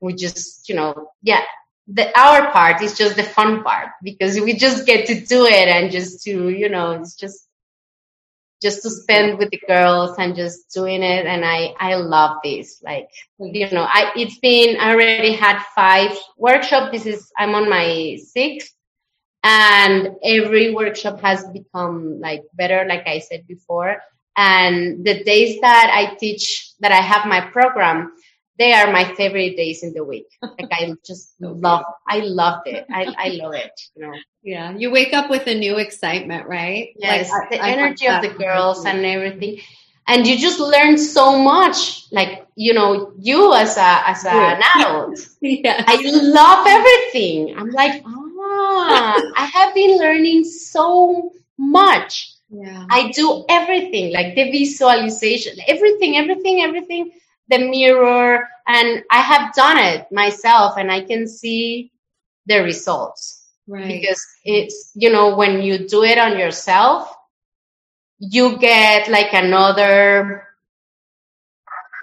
we 0.00 0.14
just 0.14 0.68
you 0.68 0.76
know 0.76 1.08
yeah 1.22 1.42
the 1.88 2.16
our 2.18 2.50
part 2.52 2.80
is 2.82 2.96
just 2.96 3.16
the 3.16 3.22
fun 3.22 3.64
part 3.64 3.88
because 4.02 4.38
we 4.40 4.54
just 4.54 4.86
get 4.86 5.06
to 5.06 5.20
do 5.20 5.44
it 5.46 5.68
and 5.68 5.90
just 5.90 6.22
to 6.22 6.50
you 6.50 6.68
know 6.68 6.92
it's 6.92 7.14
just 7.14 7.48
just 8.64 8.82
to 8.82 8.88
spend 8.88 9.38
with 9.38 9.50
the 9.50 9.60
girls 9.68 10.16
and 10.18 10.34
just 10.34 10.72
doing 10.72 11.02
it. 11.02 11.26
And 11.26 11.44
i 11.44 11.74
i 11.78 11.94
love 11.94 12.38
this. 12.42 12.80
Like 12.82 13.08
you. 13.38 13.68
know 13.70 13.86
i 13.86 14.10
it's 14.16 14.38
been 14.38 14.80
i 14.80 14.92
already 14.92 15.32
had 15.32 15.62
five 15.74 16.16
workshops. 16.38 16.90
This 16.90 17.06
is 17.06 17.30
i'm 17.38 17.54
on 17.54 17.68
my 17.68 18.18
sixth. 18.24 18.72
And 19.46 20.16
every 20.24 20.74
workshop 20.74 21.20
has 21.20 21.44
become 21.52 22.18
like 22.20 22.42
better 22.54 22.86
like 22.88 23.06
i 23.06 23.18
said 23.18 23.46
before. 23.46 24.00
And 24.36 25.04
the 25.04 25.22
days 25.22 25.60
that 25.60 25.90
i 25.92 26.16
teach 26.16 26.72
that 26.80 26.92
i 26.92 27.02
have 27.12 27.26
my 27.26 27.42
program 27.52 28.12
they 28.58 28.72
are 28.72 28.92
my 28.92 29.04
favorite 29.14 29.56
days 29.56 29.82
in 29.82 29.92
the 29.92 30.04
week. 30.04 30.26
Like 30.42 30.70
i 30.72 30.92
just 31.04 31.34
love 31.40 31.84
i 32.06 32.20
loved 32.20 32.68
it. 32.68 32.86
I, 32.90 33.14
I 33.18 33.28
love 33.30 33.54
it 33.54 33.72
you 33.96 34.02
know. 34.02 34.14
Yeah 34.42 34.76
you 34.76 34.90
wake 34.90 35.12
up 35.12 35.30
with 35.30 35.46
a 35.46 35.54
new 35.54 35.78
excitement 35.78 36.46
right? 36.46 36.94
Yes 36.96 37.30
like, 37.30 37.50
the 37.50 37.60
I, 37.60 37.70
energy 37.70 38.08
I 38.08 38.16
of 38.16 38.22
the 38.22 38.38
girls 38.38 38.84
and 38.84 39.04
everything. 39.04 39.60
And 40.06 40.26
you 40.26 40.36
just 40.38 40.60
learn 40.60 40.98
so 40.98 41.38
much 41.38 42.04
like 42.12 42.46
you 42.56 42.74
know 42.74 43.12
you 43.18 43.54
as 43.54 43.76
a 43.76 44.08
as 44.08 44.24
a, 44.24 44.30
an 44.30 44.62
adult. 44.76 45.18
Yeah. 45.40 45.82
i 45.86 45.96
love 46.40 46.66
everything. 46.66 47.56
I'm 47.58 47.70
like 47.70 48.02
oh 48.06 49.32
I 49.36 49.46
have 49.46 49.74
been 49.74 49.98
learning 49.98 50.44
so 50.44 51.32
much. 51.58 52.32
Yeah. 52.50 52.86
I 52.90 53.10
do 53.10 53.44
everything, 53.48 54.12
like 54.12 54.34
the 54.34 54.50
visualization, 54.50 55.56
everything, 55.66 56.16
everything, 56.16 56.62
everything, 56.62 57.10
the 57.48 57.58
mirror, 57.58 58.48
and 58.66 59.04
I 59.10 59.20
have 59.20 59.54
done 59.54 59.78
it 59.78 60.10
myself 60.10 60.76
and 60.78 60.90
I 60.90 61.02
can 61.02 61.28
see 61.28 61.92
the 62.46 62.62
results. 62.62 63.42
Right. 63.66 63.88
Because 63.88 64.24
it's, 64.44 64.92
you 64.94 65.10
know, 65.10 65.36
when 65.36 65.62
you 65.62 65.88
do 65.88 66.02
it 66.04 66.18
on 66.18 66.38
yourself, 66.38 67.14
you 68.18 68.58
get 68.58 69.08
like 69.08 69.32
another, 69.32 70.46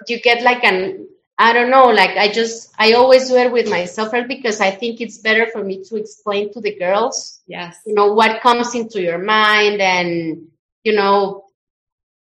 you 0.08 0.20
get 0.20 0.42
like 0.42 0.64
an, 0.64 1.08
I 1.38 1.52
don't 1.52 1.70
know, 1.70 1.86
like 1.86 2.16
I 2.16 2.30
just, 2.30 2.72
I 2.78 2.92
always 2.92 3.28
do 3.28 3.36
it 3.36 3.50
with 3.52 3.68
myself 3.68 4.12
because 4.28 4.60
I 4.60 4.70
think 4.70 5.00
it's 5.00 5.18
better 5.18 5.46
for 5.52 5.62
me 5.64 5.82
to 5.84 5.96
explain 5.96 6.52
to 6.52 6.60
the 6.60 6.76
girls, 6.76 7.40
yes, 7.46 7.78
you 7.86 7.94
know, 7.94 8.12
what 8.12 8.42
comes 8.42 8.74
into 8.74 9.00
your 9.00 9.18
mind 9.18 9.80
and, 9.80 10.48
you 10.84 10.94
know, 10.94 11.44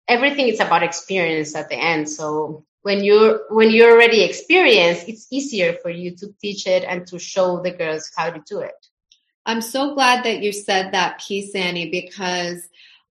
everything 0.07 0.47
is 0.47 0.59
about 0.59 0.83
experience 0.83 1.55
at 1.55 1.69
the 1.69 1.75
end. 1.75 2.09
So 2.09 2.65
when 2.81 3.03
you're, 3.03 3.41
when 3.49 3.69
you're 3.69 3.91
already 3.91 4.23
experienced, 4.23 5.07
it's 5.07 5.27
easier 5.31 5.77
for 5.81 5.89
you 5.89 6.15
to 6.17 6.33
teach 6.41 6.65
it 6.67 6.83
and 6.83 7.05
to 7.07 7.19
show 7.19 7.61
the 7.61 7.71
girls 7.71 8.11
how 8.15 8.29
to 8.29 8.41
do 8.47 8.59
it. 8.59 8.87
I'm 9.45 9.61
so 9.61 9.93
glad 9.93 10.25
that 10.25 10.41
you 10.41 10.51
said 10.51 10.93
that 10.93 11.21
piece, 11.21 11.55
Annie, 11.55 11.89
because, 11.89 12.67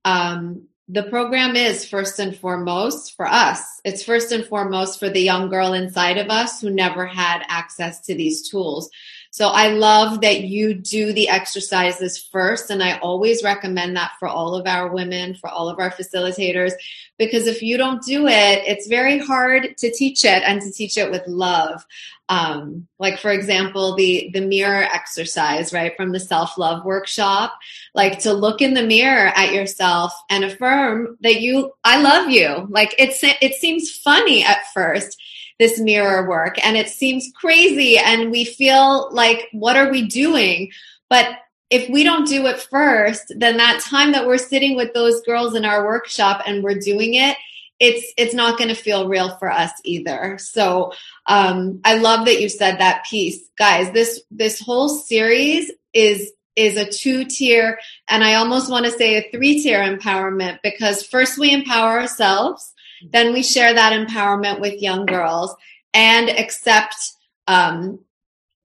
um, 0.06 0.68
the 0.90 1.04
program 1.04 1.58
is 1.58 1.86
first 1.86 2.18
and 2.20 2.38
foremost 2.38 3.16
for 3.18 3.28
us. 3.28 3.82
It's 3.84 4.04
first 4.04 4.32
and 4.32 4.46
foremost 4.46 5.00
for 5.00 5.10
the 5.10 5.20
young 5.20 5.50
girl 5.50 5.74
inside 5.74 6.18
of 6.18 6.30
us 6.30 6.62
who 6.62 6.70
never 6.70 7.06
had 7.06 7.44
access 7.50 8.00
to 8.06 8.16
these 8.16 8.50
tools. 8.50 8.90
So 9.38 9.50
I 9.50 9.68
love 9.68 10.22
that 10.22 10.46
you 10.46 10.74
do 10.74 11.14
the 11.14 11.30
exercises 11.30 12.18
first. 12.18 12.72
And 12.72 12.82
I 12.82 12.98
always 12.98 13.44
recommend 13.44 13.96
that 13.96 14.14
for 14.20 14.28
all 14.28 14.56
of 14.56 14.66
our 14.66 14.92
women, 14.92 15.36
for 15.36 15.48
all 15.48 15.70
of 15.70 15.78
our 15.78 15.92
facilitators, 15.92 16.72
because 17.20 17.46
if 17.46 17.62
you 17.62 17.78
don't 17.78 18.02
do 18.02 18.26
it, 18.26 18.64
it's 18.66 18.88
very 18.88 19.20
hard 19.20 19.78
to 19.78 19.92
teach 19.92 20.26
it 20.26 20.42
and 20.42 20.60
to 20.64 20.72
teach 20.72 20.98
it 20.98 21.12
with 21.12 21.22
love. 21.28 21.86
Um, 22.30 22.88
like 22.98 23.20
for 23.20 23.30
example, 23.30 23.96
the, 23.96 24.32
the 24.34 24.42
mirror 24.42 24.82
exercise, 24.92 25.72
right? 25.72 25.96
From 25.96 26.14
the 26.14 26.20
self-love 26.20 26.84
workshop, 26.84 27.54
like 27.94 28.18
to 28.22 28.34
look 28.34 28.64
in 28.64 28.74
the 28.74 28.88
mirror 28.88 29.32
at 29.36 29.54
yourself 29.54 30.14
and 30.32 30.46
affirm 30.46 31.16
that 31.22 31.42
you, 31.42 31.74
I 31.84 32.02
love 32.02 32.32
you. 32.32 32.66
Like 32.72 32.96
it's, 32.98 33.20
it 33.22 33.54
seems 33.54 33.92
funny 33.92 34.44
at 34.44 34.66
first 34.74 35.16
this 35.60 35.80
mirror 35.80 36.28
work. 36.28 36.64
And 36.66 36.78
it 36.78 36.90
seems 36.90 37.32
crazy 37.36 37.98
and 37.98 38.32
we 38.32 38.46
feel 38.46 39.10
like 39.12 39.48
what 39.52 39.76
are 39.76 39.92
we 39.92 40.08
doing? 40.08 40.72
But 41.10 41.38
if 41.70 41.90
we 41.90 42.04
don't 42.04 42.28
do 42.28 42.46
it 42.46 42.62
first 42.62 43.34
then 43.36 43.58
that 43.58 43.82
time 43.82 44.14
that 44.14 44.26
we're 44.26 44.38
sitting 44.38 44.78
with 44.78 44.94
those 44.94 45.22
girls 45.24 45.54
in 45.54 45.66
our 45.66 45.86
workshop 45.86 46.42
and 46.46 46.64
we're 46.64 46.80
doing 46.80 47.16
it 47.16 47.36
it's 47.80 48.14
it's 48.18 48.34
not 48.34 48.58
going 48.58 48.70
to 48.70 48.76
feel 48.76 49.08
real 49.08 49.38
for 49.38 49.52
us 49.52 49.72
either. 49.84 50.38
So 50.40 50.94
um, 51.28 51.80
i 51.86 51.96
love 51.98 52.26
that 52.26 52.42
you 52.42 52.50
said 52.50 52.80
that 52.80 53.06
piece. 53.10 53.50
Guys 53.58 53.92
this 53.92 54.22
this 54.32 54.60
whole 54.60 54.90
series 54.90 55.72
is 55.94 56.32
is 56.56 56.76
a 56.76 56.90
two 56.90 57.24
tier 57.24 57.78
and 58.10 58.24
i 58.24 58.34
almost 58.34 58.72
want 58.72 58.84
to 58.84 58.92
say 58.92 59.16
a 59.16 59.32
three 59.32 59.62
tier 59.62 59.80
empowerment 59.80 60.58
because 60.64 61.04
first 61.04 61.38
we 61.38 61.54
empower 61.54 62.00
ourselves 62.00 62.74
then 63.12 63.34
we 63.34 63.44
share 63.44 63.74
that 63.74 63.94
empowerment 63.94 64.60
with 64.60 64.82
young 64.82 65.06
girls 65.06 65.56
and 65.94 66.30
accept 66.30 66.96
um, 67.48 68.00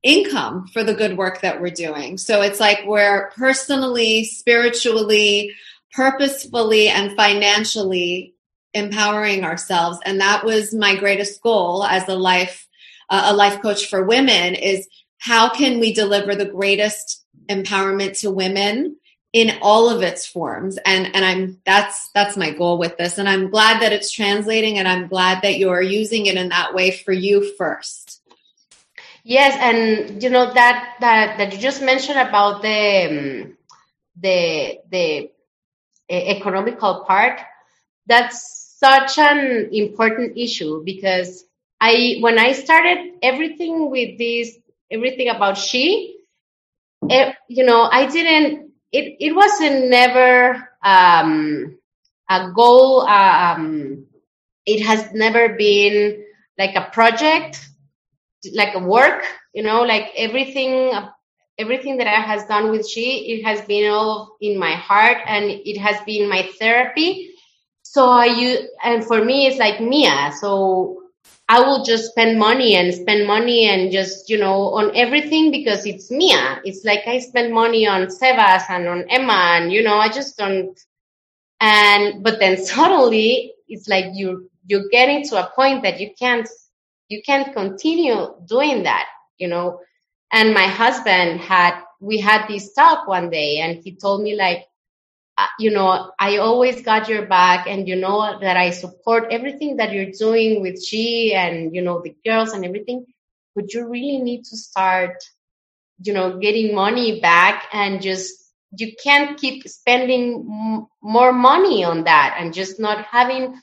income 0.03 0.67
for 0.69 0.83
the 0.83 0.95
good 0.95 1.17
work 1.17 1.41
that 1.41 1.61
we're 1.61 1.71
doing. 1.71 2.19
So 2.19 2.43
it's 2.43 2.61
like 2.61 2.81
we're 2.87 3.31
personally, 3.31 4.25
spiritually, 4.25 5.55
purposefully, 5.93 6.89
and 6.89 7.17
financially 7.17 8.35
empowering 8.75 9.45
ourselves. 9.45 9.99
And 10.05 10.21
that 10.21 10.45
was 10.45 10.75
my 10.75 10.97
greatest 10.97 11.41
goal 11.43 11.85
as 11.85 12.09
a 12.09 12.15
life 12.15 12.69
uh, 13.11 13.25
a 13.27 13.35
life 13.35 13.61
coach 13.61 13.87
for 13.91 14.05
women 14.05 14.55
is 14.55 14.89
how 15.19 15.51
can 15.51 15.79
we 15.79 15.93
deliver 15.93 16.35
the 16.35 16.47
greatest 16.47 17.25
empowerment 17.49 18.19
to 18.21 18.31
women 18.31 18.97
in 19.33 19.59
all 19.63 19.89
of 19.89 20.03
its 20.03 20.27
forms. 20.27 20.79
And 20.85 21.15
and 21.15 21.25
i'm 21.25 21.61
that's 21.65 22.11
that's 22.15 22.37
my 22.37 22.51
goal 22.51 22.79
with 22.79 22.97
this. 22.99 23.19
And 23.19 23.29
i'm 23.29 23.51
glad 23.51 23.83
that 23.83 23.93
it's 23.93 24.11
translating 24.11 24.79
and 24.79 24.87
i'm 24.87 25.09
glad 25.09 25.43
that 25.43 25.59
you're 25.59 25.83
using 25.83 26.27
it 26.27 26.37
in 26.37 26.51
that 26.51 26.75
way 26.75 26.91
for 26.91 27.13
you 27.13 27.55
first. 27.57 28.21
Yes. 29.25 29.57
And 29.61 30.23
you 30.23 30.31
know 30.31 30.53
that 30.53 30.95
that 31.01 31.39
that 31.39 31.53
you 31.53 31.59
just 31.59 31.83
mentioned 31.83 32.19
about 32.19 32.63
the 32.63 33.07
um, 33.09 33.57
the 34.21 34.79
the 34.91 35.31
economical 36.11 37.05
part 37.07 37.41
that's 38.07 38.77
such 38.79 39.19
an 39.19 39.71
important 39.73 40.37
issue 40.37 40.83
because 40.85 41.45
i 41.81 42.19
when 42.21 42.39
i 42.39 42.53
started 42.53 43.15
everything 43.23 43.91
with 43.91 44.19
this 44.19 44.59
everything 44.91 45.29
about 45.29 45.57
she 45.57 46.19
you 47.49 47.65
know 47.65 47.89
i 47.91 48.07
didn't 48.07 48.72
it 48.93 49.17
it 49.21 49.35
wasn't 49.35 49.89
never 49.91 50.69
um, 50.85 51.79
a 52.29 52.51
goal. 52.55 53.03
Um, 53.03 54.07
it 54.67 54.85
has 54.85 55.13
never 55.13 55.57
been 55.57 56.25
like 56.59 56.77
a 56.77 56.89
project 56.93 57.59
like 58.55 58.75
a 58.75 58.79
work, 58.79 59.25
you 59.55 59.63
know, 59.63 59.83
like 59.83 60.11
everything, 60.17 60.93
everything 61.59 61.97
that 61.99 62.07
I 62.07 62.21
has 62.21 62.45
done 62.47 62.71
with 62.71 62.89
she, 62.89 63.33
it 63.33 63.45
has 63.45 63.61
been 63.63 63.91
all 63.91 64.37
in 64.41 64.59
my 64.59 64.75
heart 64.75 65.19
and 65.27 65.45
it 65.45 65.79
has 65.79 66.01
been 66.05 66.29
my 66.29 66.49
therapy. 66.59 67.31
So 67.83 68.09
I 68.09 68.27
use, 68.27 68.69
and 68.83 69.05
for 69.05 69.25
me, 69.25 69.47
it's 69.47 69.59
like 69.59 69.81
Mia. 69.81 70.33
So 70.41 71.02
I 71.49 71.61
will 71.61 71.85
just 71.85 72.11
spend 72.13 72.39
money 72.39 72.77
and 72.77 72.95
spend 72.95 73.27
money 73.27 73.67
and 73.67 73.93
just, 73.93 74.31
you 74.31 74.39
know, 74.39 74.75
on 74.75 74.97
everything 74.97 75.51
because 75.51 75.85
it's 75.85 76.11
Mia. 76.11 76.61
It's 76.65 76.85
like 76.85 77.07
I 77.07 77.19
spend 77.19 77.53
money 77.53 77.87
on 77.87 78.07
Sebas 78.07 78.71
and 78.71 78.89
on 78.89 79.05
Emma 79.11 79.59
and, 79.59 79.73
you 79.73 79.83
know, 79.83 79.97
I 79.97 80.09
just 80.09 80.39
don't, 80.39 80.79
and, 81.61 82.23
but 82.23 82.39
then 82.39 82.57
suddenly 82.65 83.53
it's 83.69 83.89
like 83.89 84.07
you, 84.15 84.51
you're 84.67 84.89
getting 84.91 85.25
to 85.29 85.45
a 85.45 85.51
point 85.55 85.83
that 85.83 86.01
you 86.01 86.11
can't 86.19 86.49
you 87.13 87.23
can't 87.23 87.53
continue 87.53 88.35
doing 88.49 88.85
that, 88.85 89.07
you 89.39 89.47
know. 89.47 89.81
And 90.33 90.55
my 90.55 90.67
husband 90.67 91.41
had, 91.41 91.79
we 92.01 92.19
had 92.19 92.47
this 92.49 92.73
talk 92.73 93.07
one 93.07 93.29
day 93.29 93.59
and 93.59 93.79
he 93.85 93.95
told 93.95 94.23
me 94.23 94.35
like, 94.35 94.65
Uh, 95.43 95.49
you 95.59 95.71
know, 95.71 96.13
I 96.19 96.39
always 96.39 96.83
got 96.83 97.09
your 97.09 97.27
back 97.27 97.67
and 97.67 97.89
you 97.89 97.97
know 97.97 98.39
that 98.41 98.57
I 98.57 98.71
support 98.71 99.33
everything 99.33 99.77
that 99.79 99.93
you're 99.93 100.13
doing 100.19 100.63
with 100.63 100.83
she 100.85 101.35
and, 101.35 101.75
you 101.75 101.83
know, 101.83 102.01
the 102.03 102.15
girls 102.25 102.53
and 102.53 102.65
everything, 102.65 103.07
but 103.55 103.73
you 103.75 103.89
really 103.89 104.19
need 104.19 104.45
to 104.47 104.57
start, 104.57 105.17
you 106.03 106.13
know, 106.13 106.39
getting 106.39 106.75
money 106.75 107.21
back 107.21 107.65
and 107.73 108.03
just, 108.03 108.33
you 108.77 108.93
can't 109.03 109.39
keep 109.39 109.69
spending 109.69 110.47
m- 110.51 110.87
more 111.03 111.33
money 111.33 111.85
on 111.85 112.05
that 112.05 112.37
and 112.39 112.55
just 112.55 112.81
not 112.81 113.05
having, 113.07 113.61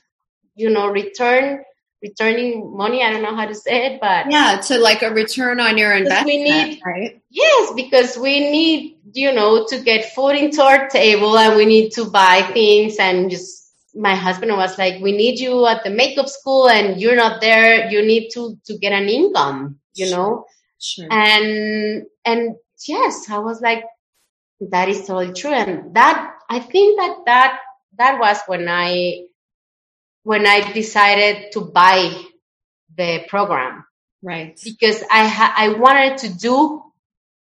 you 0.56 0.70
know, 0.70 0.88
return 0.88 1.64
returning 2.02 2.76
money. 2.76 3.02
I 3.02 3.10
don't 3.10 3.22
know 3.22 3.34
how 3.34 3.46
to 3.46 3.54
say 3.54 3.86
it, 3.94 4.00
but 4.00 4.30
yeah, 4.30 4.60
to 4.66 4.78
like 4.78 5.02
a 5.02 5.10
return 5.10 5.60
on 5.60 5.76
your 5.76 5.92
investment. 5.92 6.26
We 6.26 6.42
need, 6.42 6.80
right? 6.84 7.22
Yes, 7.30 7.72
because 7.74 8.16
we 8.16 8.40
need, 8.40 8.98
you 9.12 9.32
know, 9.32 9.66
to 9.68 9.80
get 9.80 10.12
food 10.14 10.36
into 10.36 10.62
our 10.62 10.88
table 10.88 11.36
and 11.36 11.56
we 11.56 11.66
need 11.66 11.90
to 11.92 12.04
buy 12.06 12.42
things 12.52 12.96
and 12.98 13.30
just 13.30 13.60
my 13.94 14.14
husband 14.14 14.52
was 14.56 14.78
like, 14.78 15.02
we 15.02 15.12
need 15.12 15.38
you 15.38 15.66
at 15.66 15.82
the 15.84 15.90
makeup 15.90 16.28
school 16.28 16.68
and 16.68 17.00
you're 17.00 17.16
not 17.16 17.40
there. 17.40 17.90
You 17.90 18.02
need 18.06 18.30
to, 18.30 18.56
to 18.66 18.78
get 18.78 18.92
an 18.92 19.08
income, 19.08 19.80
you 19.94 20.06
sure. 20.06 20.16
know? 20.16 20.44
Sure. 20.78 21.08
And, 21.10 22.06
and 22.24 22.56
yes, 22.86 23.28
I 23.28 23.38
was 23.38 23.60
like, 23.60 23.84
that 24.60 24.88
is 24.88 25.06
totally 25.06 25.32
true. 25.32 25.52
And 25.52 25.94
that, 25.94 26.34
I 26.48 26.60
think 26.60 27.00
that 27.00 27.16
that, 27.26 27.60
that 27.98 28.18
was 28.20 28.38
when 28.46 28.68
I 28.68 29.24
when 30.22 30.46
I 30.46 30.72
decided 30.72 31.52
to 31.52 31.60
buy 31.62 32.12
the 32.96 33.24
program. 33.28 33.84
Right. 34.22 34.60
Because 34.62 35.02
I 35.10 35.26
ha- 35.26 35.54
I 35.56 35.70
wanted 35.70 36.18
to 36.18 36.38
do 36.38 36.82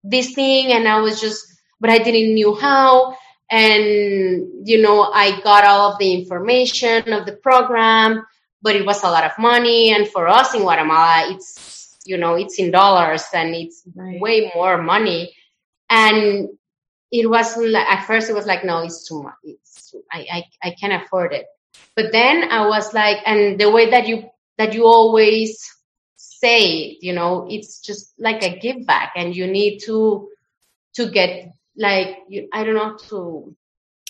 this 0.04 0.34
thing 0.34 0.72
and 0.72 0.88
I 0.88 1.02
was 1.02 1.20
just, 1.20 1.46
but 1.80 1.90
I 1.90 1.98
didn't 1.98 2.34
knew 2.34 2.56
how. 2.56 3.18
And, 3.52 4.68
you 4.68 4.82
know, 4.82 5.12
I 5.12 5.42
got 5.42 5.66
all 5.66 5.92
of 5.92 6.00
the 6.00 6.14
information 6.14 7.12
of 7.12 7.26
the 7.26 7.34
program, 7.34 8.26
but 8.62 8.76
it 8.76 8.86
was 8.86 9.04
a 9.04 9.10
lot 9.10 9.26
of 9.26 9.32
money. 9.40 9.92
And 9.92 10.08
for 10.08 10.28
us 10.28 10.54
in 10.54 10.62
Guatemala, 10.62 11.34
it's, 11.34 11.98
you 12.06 12.18
know, 12.18 12.36
it's 12.36 12.60
in 12.60 12.72
dollars 12.72 13.26
and 13.34 13.56
it's 13.56 13.84
right. 13.96 14.20
way 14.22 14.52
more 14.56 14.82
money. 14.82 15.34
And 15.90 16.50
it 17.12 17.30
was 17.30 17.58
like, 17.58 17.88
at 17.88 18.06
first 18.06 18.30
it 18.30 18.34
was 18.34 18.46
like, 18.46 18.64
no, 18.64 18.84
it's 18.84 19.08
too 19.08 19.24
much. 19.24 19.34
It's, 19.44 19.92
too, 19.92 20.04
I, 20.12 20.28
I, 20.32 20.44
I 20.70 20.76
can't 20.80 21.04
afford 21.04 21.34
it. 21.34 21.46
But 21.96 22.12
then 22.12 22.52
I 22.52 22.68
was 22.68 22.94
like, 22.94 23.18
and 23.26 23.60
the 23.60 23.70
way 23.70 23.90
that 23.90 24.08
you, 24.08 24.30
that 24.58 24.74
you 24.74 24.86
always 24.86 25.60
say, 26.16 26.98
you 27.02 27.14
know, 27.14 27.48
it's 27.50 27.82
just 27.82 28.14
like 28.18 28.44
a 28.44 28.58
give 28.58 28.86
back 28.86 29.14
and 29.16 29.36
you 29.36 29.48
need 29.48 29.80
to, 29.80 30.30
to 30.94 31.10
get 31.10 31.54
like, 31.76 32.20
you, 32.28 32.48
I 32.54 32.64
don't 32.64 32.76
know, 32.76 32.98
to, 33.10 33.56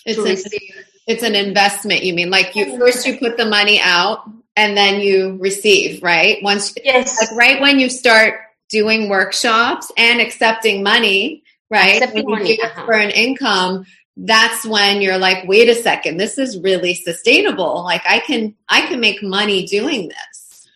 it's 0.04 0.16
to 0.16 0.24
a, 0.24 0.30
receive. 0.30 0.86
It's 1.06 1.22
an 1.22 1.34
investment. 1.34 2.04
You 2.04 2.14
mean 2.14 2.30
like 2.30 2.54
you 2.54 2.78
first 2.78 3.06
you 3.06 3.18
put 3.18 3.36
the 3.36 3.46
money 3.46 3.80
out 3.80 4.30
and 4.54 4.76
then 4.76 5.00
you 5.00 5.38
receive, 5.40 6.02
right? 6.02 6.38
Once, 6.42 6.74
yes. 6.84 7.20
like 7.20 7.36
right 7.36 7.60
when 7.60 7.80
you 7.80 7.88
start 7.88 8.40
doing 8.68 9.08
workshops 9.08 9.90
and 9.96 10.20
accepting 10.20 10.82
money, 10.82 11.42
right? 11.70 11.96
Accepting 11.96 12.30
money, 12.30 12.60
uh-huh. 12.62 12.86
for 12.86 12.94
an 12.94 13.10
income, 13.10 13.84
that's 14.22 14.66
when 14.66 15.00
you're 15.00 15.18
like 15.18 15.48
wait 15.48 15.68
a 15.68 15.74
second 15.74 16.18
this 16.18 16.36
is 16.38 16.60
really 16.60 16.94
sustainable. 16.94 17.82
Like 17.84 18.02
i 18.06 18.18
can 18.18 18.54
i 18.68 18.82
can 18.82 19.00
make 19.00 19.22
money 19.22 19.66
doing 19.66 20.08
this. 20.08 20.68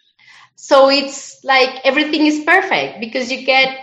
So 0.56 0.88
it's 0.88 1.44
like 1.44 1.80
everything 1.84 2.26
is 2.26 2.44
perfect 2.44 3.00
because 3.00 3.30
you 3.30 3.44
get 3.44 3.78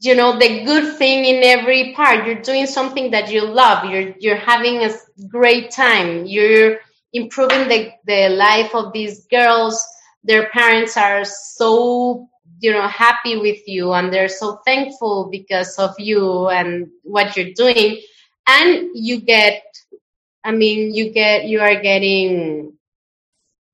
you 0.00 0.14
know 0.14 0.38
the 0.38 0.64
good 0.64 0.96
thing 0.96 1.26
in 1.26 1.42
every 1.44 1.92
part. 1.92 2.26
You're 2.26 2.40
doing 2.40 2.66
something 2.66 3.10
that 3.10 3.30
you 3.30 3.44
love. 3.44 3.84
You're 3.84 4.14
you're 4.18 4.36
having 4.36 4.84
a 4.84 4.90
great 5.28 5.70
time. 5.70 6.24
You're 6.24 6.78
improving 7.12 7.68
the 7.68 7.92
the 8.06 8.30
life 8.30 8.74
of 8.74 8.92
these 8.94 9.26
girls. 9.26 9.84
Their 10.24 10.48
parents 10.48 10.96
are 10.96 11.24
so 11.26 12.26
you 12.60 12.72
know 12.72 12.86
happy 12.88 13.36
with 13.36 13.66
you 13.66 13.92
and 13.92 14.12
they're 14.12 14.28
so 14.28 14.60
thankful 14.66 15.28
because 15.30 15.78
of 15.78 15.94
you 15.98 16.48
and 16.48 16.88
what 17.02 17.36
you're 17.36 17.52
doing 17.54 18.00
and 18.46 18.90
you 18.94 19.20
get 19.20 19.62
i 20.44 20.50
mean 20.52 20.94
you 20.94 21.10
get 21.10 21.46
you 21.46 21.60
are 21.60 21.80
getting 21.80 22.72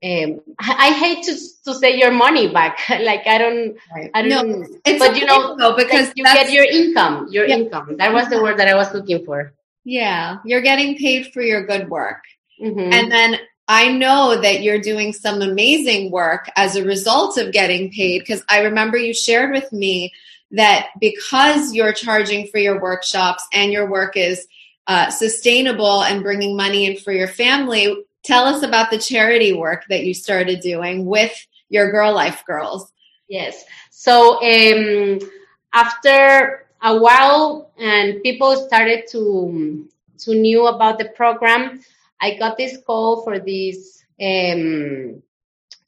um, 0.05 0.41
I, 0.61 0.89
I 0.89 0.93
hate 0.93 1.25
to 1.25 1.35
to 1.65 1.75
say 1.75 1.97
your 1.97 2.13
money 2.13 2.53
back. 2.53 2.79
like 3.01 3.27
I 3.27 3.39
don't, 3.39 3.77
right. 3.95 4.11
I 4.15 4.23
don't. 4.29 4.61
No, 4.61 4.67
it's 4.85 4.99
but 5.05 5.17
you 5.17 5.25
know, 5.25 5.57
though, 5.57 5.75
because 5.75 6.09
like 6.09 6.13
you 6.17 6.25
get 6.25 6.53
your 6.53 6.65
income, 6.65 7.29
your 7.31 7.47
Yeah. 7.47 7.57
income. 7.57 7.97
That 7.97 8.13
was 8.13 8.29
the 8.29 8.41
word 8.43 8.59
that 8.59 8.69
I 8.69 8.75
was 8.75 8.93
looking 8.93 9.25
for. 9.25 9.53
yeah 9.89 10.39
you're 10.45 10.61
getting 10.61 10.97
paid 10.99 11.33
for 11.33 11.41
your 11.43 11.65
good 11.65 11.89
work 11.89 12.23
Mhm. 12.61 12.93
and 12.93 13.11
then 13.11 13.39
I 13.69 13.91
know 13.93 14.37
that 14.41 14.63
you're 14.63 14.81
doing 14.81 15.13
some 15.13 15.43
amazing 15.43 16.11
work 16.11 16.51
as 16.57 16.75
a 16.77 16.85
result 16.85 17.39
of 17.39 17.53
getting 17.53 17.91
paid 17.91 18.19
because 18.21 18.43
I 18.49 18.63
remember 18.63 18.97
you 18.99 19.15
shared 19.15 19.53
with 19.53 19.73
me 19.73 20.13
that 20.53 20.89
because 21.01 21.75
you're 21.75 21.93
charging 21.93 22.47
for 22.49 22.59
your 22.59 22.81
workshops 22.81 23.47
and 23.53 23.73
your 23.73 23.91
work 23.91 24.17
is 24.17 24.47
uh, 24.87 25.11
sustainable 25.11 26.03
and 26.03 26.23
bringing 26.23 26.57
money 26.57 26.87
in 26.87 26.97
for 26.97 27.13
your 27.13 27.29
family, 27.29 28.05
tell 28.23 28.45
us 28.45 28.63
about 28.63 28.91
the 28.91 28.99
charity 28.99 29.53
work 29.53 29.85
that 29.89 30.05
you 30.05 30.15
started 30.15 30.61
doing 30.61 31.05
with 31.05 31.35
your 31.69 31.91
Girl 31.91 32.13
Life 32.15 32.45
Girls. 32.47 32.93
Yes. 33.29 33.65
So 33.91 34.41
um, 34.43 35.19
after 35.73 36.67
a 36.83 36.99
while, 36.99 37.73
and 37.79 38.23
people 38.23 38.57
started 38.69 39.05
to 39.11 39.89
to 40.19 40.35
knew 40.35 40.67
about 40.67 40.99
the 40.99 41.07
program, 41.07 41.81
I 42.21 42.37
got 42.37 42.57
this 42.57 42.79
call 42.87 43.23
for 43.23 43.39
this 43.39 44.03
um, 44.21 45.23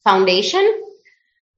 foundation 0.04 0.87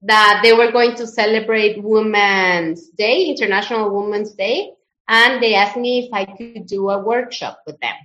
that 0.03 0.41
they 0.43 0.53
were 0.53 0.71
going 0.71 0.95
to 0.95 1.07
celebrate 1.07 1.83
Women's 1.83 2.89
Day, 2.89 3.25
International 3.25 3.89
Women's 3.89 4.33
Day, 4.33 4.71
and 5.07 5.41
they 5.41 5.55
asked 5.55 5.77
me 5.77 6.05
if 6.05 6.13
I 6.13 6.25
could 6.25 6.65
do 6.65 6.89
a 6.89 6.99
workshop 6.99 7.59
with 7.65 7.79
them. 7.79 7.95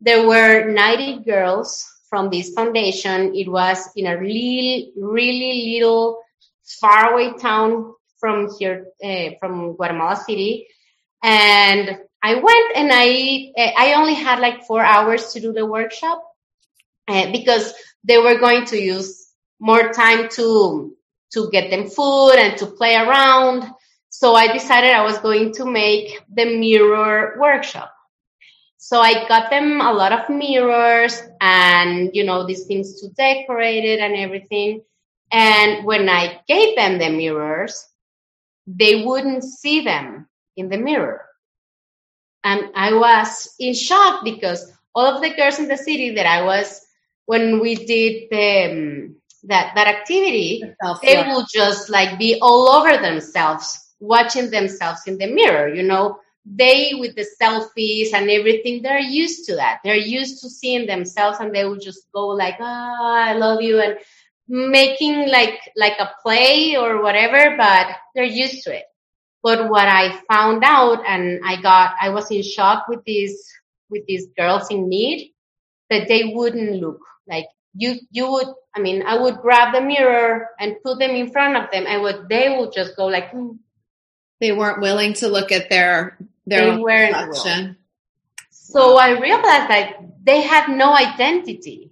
There 0.00 0.26
were 0.26 0.70
90 0.70 1.24
girls 1.24 1.84
from 2.08 2.30
this 2.30 2.54
foundation. 2.54 3.34
It 3.34 3.48
was 3.48 3.90
in 3.96 4.06
a 4.06 4.18
really, 4.18 4.92
really 4.96 5.74
little 5.74 6.22
faraway 6.64 7.32
town 7.38 7.94
from 8.18 8.48
here, 8.58 8.86
uh, 9.04 9.30
from 9.40 9.74
Guatemala 9.74 10.16
City. 10.16 10.66
And 11.22 11.98
I 12.22 12.34
went 12.34 12.76
and 12.76 12.90
I, 12.92 13.52
uh, 13.56 13.72
I 13.76 13.94
only 13.94 14.14
had 14.14 14.40
like 14.40 14.64
four 14.64 14.82
hours 14.82 15.32
to 15.32 15.40
do 15.40 15.52
the 15.52 15.66
workshop 15.66 16.22
uh, 17.08 17.30
because 17.32 17.74
they 18.04 18.18
were 18.18 18.38
going 18.38 18.64
to 18.66 18.78
use 18.80 19.28
more 19.60 19.92
time 19.92 20.28
to, 20.30 20.96
to 21.32 21.50
get 21.50 21.70
them 21.70 21.88
food 21.88 22.34
and 22.36 22.56
to 22.58 22.66
play 22.66 22.96
around. 22.96 23.64
So 24.10 24.34
I 24.34 24.52
decided 24.52 24.92
I 24.92 25.04
was 25.04 25.18
going 25.18 25.52
to 25.54 25.64
make 25.64 26.20
the 26.34 26.58
mirror 26.58 27.36
workshop. 27.38 27.94
So 28.78 29.00
I 29.00 29.28
got 29.28 29.50
them 29.50 29.80
a 29.80 29.92
lot 29.92 30.12
of 30.12 30.30
mirrors 30.30 31.20
and, 31.40 32.10
you 32.14 32.24
know, 32.24 32.46
these 32.46 32.64
things 32.64 33.00
to 33.00 33.08
decorate 33.10 33.84
it 33.84 34.00
and 34.00 34.14
everything. 34.14 34.82
And 35.30 35.84
when 35.84 36.08
I 36.08 36.40
gave 36.48 36.76
them 36.76 36.98
the 36.98 37.10
mirrors, 37.10 37.86
they 38.66 39.04
wouldn't 39.04 39.44
see 39.44 39.82
them 39.82 40.28
in 40.56 40.68
the 40.68 40.78
mirror. 40.78 41.26
And 42.44 42.70
I 42.74 42.94
was 42.94 43.54
in 43.58 43.74
shock 43.74 44.24
because 44.24 44.72
all 44.94 45.04
of 45.04 45.22
the 45.22 45.34
girls 45.34 45.58
in 45.58 45.68
the 45.68 45.76
city 45.76 46.14
that 46.14 46.26
I 46.26 46.44
was, 46.44 46.80
when 47.26 47.60
we 47.60 47.74
did 47.74 48.30
the, 48.30 48.70
um, 48.70 49.16
that, 49.44 49.72
that 49.74 49.86
activity, 49.86 50.62
they 51.02 51.22
will 51.26 51.46
just 51.52 51.90
like 51.90 52.18
be 52.18 52.38
all 52.40 52.68
over 52.68 52.96
themselves, 53.00 53.94
watching 54.00 54.50
themselves 54.50 55.02
in 55.06 55.18
the 55.18 55.26
mirror, 55.26 55.72
you 55.72 55.82
know, 55.82 56.18
they 56.44 56.92
with 56.94 57.14
the 57.14 57.26
selfies 57.40 58.14
and 58.14 58.30
everything, 58.30 58.82
they're 58.82 58.98
used 58.98 59.44
to 59.46 59.56
that. 59.56 59.80
They're 59.84 59.94
used 59.94 60.40
to 60.42 60.48
seeing 60.48 60.86
themselves 60.86 61.38
and 61.40 61.54
they 61.54 61.64
will 61.64 61.78
just 61.78 62.10
go 62.12 62.28
like, 62.28 62.56
ah, 62.58 63.28
I 63.28 63.34
love 63.34 63.60
you. 63.60 63.80
And, 63.80 63.98
making 64.48 65.28
like 65.28 65.60
like 65.76 65.98
a 65.98 66.10
play 66.22 66.76
or 66.76 67.02
whatever, 67.02 67.56
but 67.56 67.88
they're 68.14 68.24
used 68.24 68.64
to 68.64 68.74
it. 68.74 68.84
But 69.42 69.68
what 69.68 69.86
I 69.86 70.18
found 70.30 70.64
out 70.64 71.04
and 71.06 71.40
I 71.44 71.60
got 71.60 71.94
I 72.00 72.08
was 72.10 72.30
in 72.30 72.42
shock 72.42 72.88
with 72.88 73.04
these 73.04 73.38
with 73.90 74.04
these 74.06 74.26
girls 74.36 74.70
in 74.70 74.88
need 74.88 75.32
that 75.90 76.08
they 76.08 76.32
wouldn't 76.34 76.80
look 76.80 77.00
like 77.28 77.46
you 77.78 78.00
you 78.10 78.30
would 78.30 78.48
I 78.74 78.80
mean 78.80 79.02
I 79.06 79.16
would 79.16 79.38
grab 79.38 79.72
the 79.72 79.80
mirror 79.80 80.48
and 80.58 80.76
put 80.82 80.98
them 80.98 81.12
in 81.12 81.30
front 81.30 81.56
of 81.56 81.70
them 81.70 81.84
and 81.86 82.02
what 82.02 82.28
they 82.28 82.56
would 82.58 82.72
just 82.72 82.96
go 82.96 83.06
like 83.06 83.30
hmm. 83.30 83.52
they 84.40 84.52
weren't 84.52 84.80
willing 84.82 85.14
to 85.14 85.28
look 85.28 85.52
at 85.52 85.70
their 85.70 86.18
their 86.46 86.74
they 86.74 86.76
weren't 86.76 87.16
reflection. 87.16 87.76
So 88.50 88.98
I 88.98 89.18
realized 89.18 89.70
that 89.70 89.96
they 90.22 90.42
have 90.42 90.68
no 90.68 90.94
identity. 90.94 91.90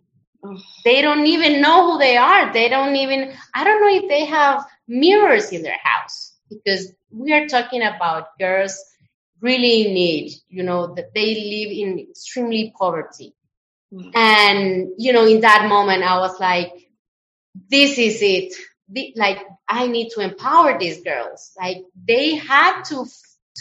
They 0.85 1.01
don't 1.01 1.27
even 1.27 1.63
know 1.63 1.93
who 1.93 1.99
they 1.99 2.17
are. 2.19 2.53
They 2.53 2.69
don't 2.69 2.95
even, 2.97 3.33
I 3.55 3.65
don't 3.65 3.81
know 3.81 4.05
if 4.05 4.09
they 4.09 4.27
have 4.27 4.65
mirrors 4.87 5.53
in 5.53 5.63
their 5.63 5.79
house 5.83 6.35
because 6.51 6.93
we 7.11 7.33
are 7.33 7.49
talking 7.49 7.83
about 7.83 8.39
girls 8.39 8.79
really 9.41 9.87
in 9.87 9.95
need, 9.95 10.33
you 10.49 10.63
know, 10.63 10.95
that 10.95 11.15
they 11.15 11.35
live 11.35 11.71
in 11.73 12.07
extremely 12.11 12.75
poverty. 12.79 13.35
Mm. 13.93 14.17
And, 14.17 14.89
you 14.99 15.13
know, 15.13 15.27
in 15.27 15.41
that 15.41 15.69
moment, 15.69 16.03
I 16.03 16.19
was 16.19 16.39
like, 16.41 16.73
this 17.71 17.99
is 17.99 18.19
it. 18.23 18.55
Like, 19.17 19.45
I 19.69 19.87
need 19.87 20.11
to 20.11 20.21
empower 20.21 20.79
these 20.79 21.03
girls. 21.03 21.53
Like, 21.59 21.79
they 22.07 22.37
had 22.37 22.83
to, 22.85 23.07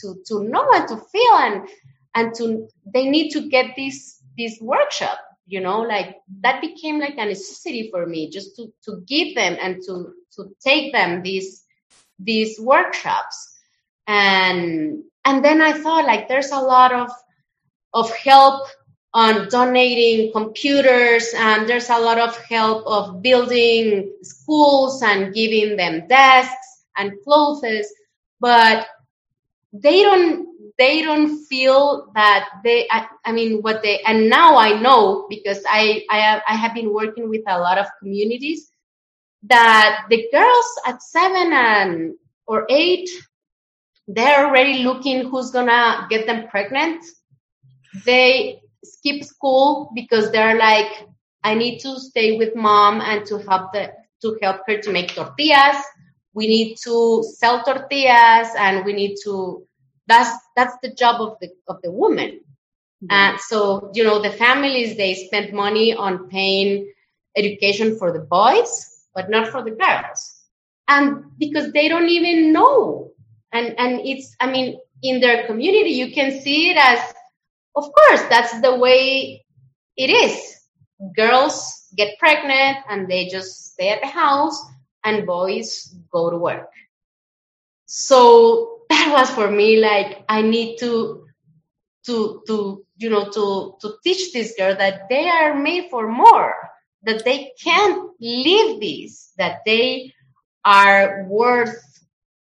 to, 0.01 0.15
to 0.27 0.43
know 0.43 0.67
and 0.73 0.87
to 0.89 0.97
feel 0.97 1.33
and, 1.33 1.67
and 2.13 2.35
to, 2.35 2.67
they 2.85 3.09
need 3.09 3.31
to 3.31 3.49
get 3.49 3.75
this, 3.75 4.21
this 4.37 4.59
workshop 4.61 5.19
you 5.47 5.59
know 5.61 5.81
like 5.81 6.17
that 6.41 6.61
became 6.61 6.99
like 6.99 7.15
a 7.17 7.25
necessity 7.25 7.89
for 7.91 8.05
me 8.05 8.29
just 8.29 8.55
to 8.55 8.71
to 8.83 9.01
give 9.07 9.35
them 9.35 9.57
and 9.61 9.81
to 9.85 10.13
to 10.35 10.55
take 10.63 10.91
them 10.91 11.21
these 11.21 11.63
these 12.19 12.59
workshops 12.59 13.57
and 14.07 15.03
and 15.23 15.45
then 15.45 15.61
i 15.61 15.71
thought 15.71 16.05
like 16.05 16.27
there's 16.27 16.51
a 16.51 16.59
lot 16.59 16.93
of 16.93 17.09
of 17.93 18.13
help 18.15 18.67
on 19.15 19.47
donating 19.47 20.29
computers 20.33 21.33
and 21.37 21.69
there's 21.69 21.89
a 21.89 21.97
lot 21.97 22.19
of 22.19 22.37
help 22.49 22.85
of 22.85 23.21
building 23.21 24.11
schools 24.21 25.01
and 25.01 25.33
giving 25.33 25.77
them 25.77 26.05
desks 26.09 26.83
and 26.97 27.13
clothes 27.23 27.87
but 28.41 28.87
they 29.71 30.03
don't 30.03 30.45
they 30.77 31.01
don't 31.01 31.45
feel 31.45 32.11
that 32.13 32.49
they 32.65 32.85
I, 32.91 33.07
I, 33.23 33.31
mean 33.31 33.61
what 33.61 33.81
they 33.81 34.01
and 34.01 34.29
now 34.29 34.57
i 34.57 34.77
know 34.77 35.27
because 35.29 35.63
i 35.69 36.03
I 36.11 36.19
have, 36.19 36.41
I 36.49 36.55
have 36.55 36.73
been 36.73 36.93
working 36.93 37.29
with 37.29 37.43
a 37.47 37.57
lot 37.57 37.77
of 37.77 37.87
communities 37.99 38.69
that 39.43 40.07
the 40.09 40.27
girls 40.33 40.65
at 40.85 41.01
seven 41.01 41.53
and 41.53 42.15
or 42.47 42.65
eight 42.69 43.09
they're 44.07 44.45
already 44.45 44.83
looking 44.83 45.29
who's 45.29 45.51
gonna 45.51 46.05
get 46.09 46.27
them 46.27 46.47
pregnant. 46.47 47.03
They 48.05 48.61
skip 48.93 49.23
school 49.23 49.91
because 49.95 50.31
they're 50.31 50.57
like 50.57 51.07
i 51.43 51.53
need 51.53 51.79
to 51.79 51.99
stay 51.99 52.37
with 52.37 52.55
mom 52.55 53.01
and 53.01 53.25
to 53.25 53.37
help 53.39 53.73
the 53.73 53.91
to 54.25 54.37
help 54.41 54.61
her 54.67 54.77
to 54.77 54.91
make 54.91 55.13
tortillas. 55.13 55.77
We 56.33 56.47
need 56.47 56.77
to 56.83 57.23
sell 57.37 57.63
tortillas 57.63 58.49
and 58.57 58.85
we 58.85 58.93
need 58.93 59.15
to 59.23 59.65
that's 60.07 60.31
that's 60.55 60.75
the 60.83 60.93
job 60.93 61.21
of 61.21 61.37
the 61.39 61.49
of 61.67 61.81
the 61.81 61.91
woman. 61.91 62.41
And 63.09 63.39
so 63.39 63.91
you 63.93 64.03
know 64.03 64.21
the 64.21 64.31
families 64.31 64.97
they 64.97 65.13
spend 65.13 65.53
money 65.53 65.93
on 65.93 66.27
paying 66.27 66.91
education 67.37 67.97
for 67.97 68.11
the 68.11 68.19
boys 68.19 68.73
but 69.13 69.29
not 69.29 69.49
for 69.49 69.61
the 69.63 69.71
girls. 69.71 70.41
And 70.87 71.23
because 71.37 71.71
they 71.71 71.87
don't 71.87 72.09
even 72.09 72.51
know. 72.51 73.11
And 73.53 73.75
and 73.79 74.01
it's 74.01 74.35
i 74.41 74.51
mean 74.51 74.77
in 75.01 75.21
their 75.21 75.45
community 75.45 75.91
you 75.91 76.11
can 76.11 76.41
see 76.41 76.71
it 76.71 76.77
as 76.77 76.99
of 77.75 77.91
course 77.91 78.21
that's 78.29 78.59
the 78.61 78.75
way 78.75 79.45
it 79.97 80.09
is. 80.09 80.55
Girls 81.15 81.87
get 81.95 82.17
pregnant 82.19 82.77
and 82.89 83.07
they 83.07 83.27
just 83.27 83.73
stay 83.73 83.89
at 83.89 84.01
the 84.01 84.07
house 84.07 84.61
and 85.03 85.25
boys 85.25 85.95
go 86.11 86.29
to 86.29 86.37
work. 86.37 86.71
So 87.85 88.81
that 88.89 89.11
was 89.11 89.29
for 89.29 89.49
me 89.49 89.79
like 89.79 90.23
I 90.29 90.41
need 90.41 90.77
to 90.79 91.25
to 92.05 92.43
to 92.47 92.85
you 92.97 93.09
know 93.09 93.29
to 93.31 93.75
to 93.81 93.95
teach 94.03 94.31
this 94.33 94.55
girl 94.57 94.75
that 94.75 95.09
they 95.09 95.27
are 95.27 95.55
made 95.55 95.89
for 95.89 96.07
more 96.07 96.53
that 97.03 97.23
they 97.23 97.51
can't 97.63 98.11
live 98.19 98.79
this 98.79 99.31
that 99.37 99.61
they 99.65 100.13
are 100.63 101.25
worth 101.27 101.81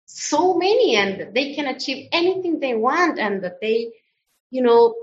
so 0.06 0.54
many 0.54 0.96
and 0.96 1.34
they 1.34 1.54
can 1.54 1.66
achieve 1.66 2.08
anything 2.12 2.60
they 2.60 2.74
want 2.74 3.18
and 3.18 3.42
that 3.42 3.60
they 3.60 3.90
you 4.50 4.62
know 4.62 4.94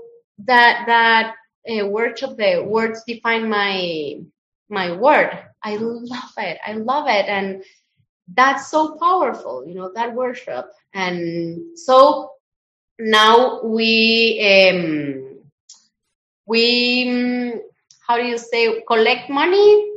that 0.46 0.84
that 0.86 1.34
uh, 1.70 1.86
workshop 1.86 2.36
the 2.36 2.62
words 2.64 3.02
define 3.06 3.48
my 3.48 4.18
my 4.68 4.92
word 4.92 5.30
i 5.62 5.76
love 5.76 6.32
it 6.38 6.58
i 6.66 6.72
love 6.72 7.06
it 7.08 7.26
and 7.28 7.62
that's 8.34 8.70
so 8.70 8.96
powerful, 8.98 9.66
you 9.66 9.74
know, 9.74 9.92
that 9.94 10.14
workshop. 10.14 10.70
And 10.94 11.78
so 11.78 12.32
now 12.98 13.62
we, 13.62 14.40
um, 14.40 15.38
we, 16.46 17.54
how 18.06 18.16
do 18.16 18.24
you 18.24 18.38
say, 18.38 18.82
collect 18.86 19.28
money? 19.30 19.90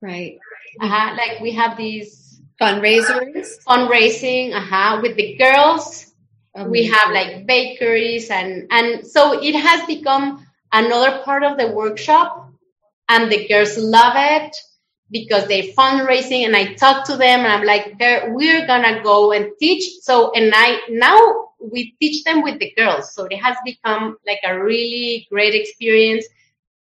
Right. 0.00 0.38
Uh-huh. 0.80 1.16
Like 1.16 1.40
we 1.40 1.52
have 1.52 1.76
these 1.76 2.40
fundraisers, 2.60 3.62
fundraising, 3.66 4.54
uh-huh, 4.54 5.00
with 5.02 5.16
the 5.16 5.36
girls. 5.36 6.09
Amazing. 6.54 6.70
We 6.70 6.86
have 6.86 7.10
like 7.12 7.46
bakeries 7.46 8.30
and, 8.30 8.66
and 8.70 9.06
so 9.06 9.40
it 9.40 9.54
has 9.54 9.86
become 9.86 10.44
another 10.72 11.22
part 11.22 11.44
of 11.44 11.58
the 11.58 11.68
workshop 11.68 12.50
and 13.08 13.30
the 13.30 13.46
girls 13.48 13.76
love 13.78 14.14
it 14.16 14.56
because 15.10 15.46
they're 15.46 15.72
fundraising 15.78 16.46
and 16.46 16.56
I 16.56 16.74
talk 16.74 17.04
to 17.06 17.16
them 17.16 17.40
and 17.40 17.48
I'm 17.52 17.64
like, 17.64 17.96
we're 18.28 18.66
gonna 18.66 19.02
go 19.02 19.32
and 19.32 19.50
teach. 19.60 20.00
So, 20.02 20.32
and 20.32 20.52
I, 20.54 20.80
now 20.88 21.50
we 21.60 21.94
teach 22.00 22.24
them 22.24 22.42
with 22.42 22.58
the 22.58 22.72
girls. 22.76 23.14
So 23.14 23.24
it 23.24 23.36
has 23.36 23.56
become 23.64 24.16
like 24.26 24.40
a 24.44 24.58
really 24.58 25.26
great 25.30 25.54
experience 25.54 26.24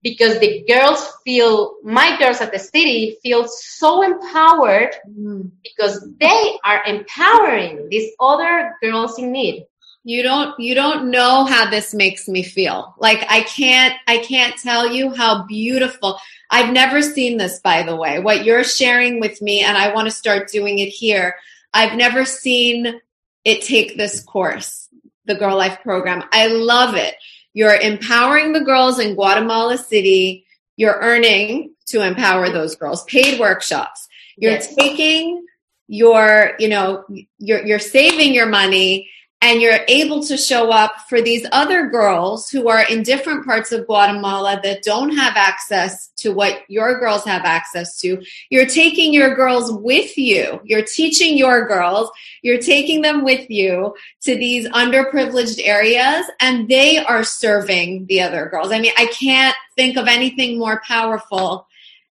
because 0.04 0.38
the 0.40 0.64
girls 0.68 1.12
feel, 1.24 1.78
my 1.84 2.18
girls 2.20 2.42
at 2.42 2.52
the 2.52 2.60
city 2.60 3.18
feel 3.24 3.48
so 3.48 4.04
empowered 4.04 4.94
mm. 5.10 5.50
because 5.64 6.06
they 6.20 6.58
are 6.66 6.84
empowering 6.86 7.88
these 7.90 8.12
other 8.20 8.76
girls 8.82 9.18
in 9.18 9.32
need. 9.32 9.66
You 10.06 10.22
don't 10.22 10.60
you 10.60 10.76
don't 10.76 11.12
know 11.12 11.46
how 11.46 11.70
this 11.70 11.94
makes 11.94 12.28
me 12.28 12.44
feel. 12.44 12.94
Like 13.00 13.26
i 13.30 13.40
can't 13.44 13.94
i 14.06 14.18
can't 14.18 14.58
tell 14.58 14.92
you 14.92 15.16
how 15.16 15.46
beautiful. 15.46 16.20
I've 16.50 16.74
never 16.74 17.02
seen 17.02 17.38
this 17.38 17.62
by 17.62 17.84
the 17.84 17.96
way. 17.96 18.20
What 18.20 18.44
you're 18.44 18.66
sharing 18.66 19.22
with 19.22 19.42
me 19.42 19.62
and 19.62 19.78
i 19.78 19.94
want 19.94 20.08
to 20.08 20.12
start 20.12 20.52
doing 20.52 20.80
it 20.80 20.90
here 20.90 21.36
i've 21.74 21.96
never 21.96 22.26
seen 22.26 23.00
it 23.46 23.62
take 23.62 23.96
this 23.96 24.22
course 24.22 24.90
the 25.26 25.36
girl 25.36 25.56
life 25.56 25.80
program. 25.84 26.24
I 26.34 26.48
love 26.48 26.96
it 26.96 27.16
you're 27.54 27.76
empowering 27.76 28.54
the 28.54 28.62
girls 28.62 29.00
in 29.00 29.16
guatemala 29.16 29.78
city. 29.78 30.46
You're 30.76 30.98
earning 31.00 31.76
to 31.88 32.02
empower 32.02 32.50
those 32.50 32.76
girls. 32.76 33.04
Paid 33.06 33.40
workshops. 33.40 34.08
You're 34.38 34.54
yes. 34.54 34.74
taking 34.76 35.46
your 35.88 36.54
you 36.60 36.70
know 36.70 37.06
you're 37.38 37.66
you're 37.66 37.80
saving 37.80 38.34
your 38.34 38.48
money 38.48 39.10
and 39.44 39.62
you're 39.62 39.82
able 39.90 40.24
to 40.24 40.38
show 40.38 40.72
up 40.72 40.96
for 41.10 41.22
these 41.22 41.46
other 41.52 41.88
girls 41.88 42.50
who 42.50 42.70
are 42.70 42.84
in 42.84 43.04
different 43.04 43.46
parts 43.46 43.74
of 43.74 43.86
Guatemala 43.86 44.58
that 44.64 44.84
don't 44.84 45.14
have 45.18 45.34
access 45.36 46.08
to 46.16 46.32
what 46.32 46.62
your 46.70 46.98
girls 46.98 47.26
have 47.26 47.44
access 47.44 48.00
to. 48.00 48.24
You're 48.50 48.66
taking 48.66 49.14
your 49.14 49.36
girls 49.36 49.70
with 49.70 50.18
you. 50.18 50.62
You're 50.64 50.86
teaching 50.86 51.38
your 51.38 51.68
girls. 51.68 52.10
You're 52.42 52.62
taking 52.62 53.02
them 53.02 53.26
with 53.26 53.50
you 53.50 53.94
to 54.22 54.38
these 54.38 54.66
underprivileged 54.70 55.60
areas 55.62 56.26
and 56.40 56.70
they 56.70 57.00
are 57.00 57.26
serving 57.26 58.06
the 58.06 58.22
other 58.22 58.48
girls. 58.48 58.72
I 58.72 58.80
mean, 58.80 58.94
I 58.98 59.08
can't 59.08 59.56
think 59.76 59.98
of 59.98 60.08
anything 60.08 60.58
more 60.58 60.82
powerful 60.88 61.68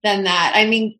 than 0.03 0.24
that. 0.24 0.53
I 0.55 0.64
mean, 0.66 0.99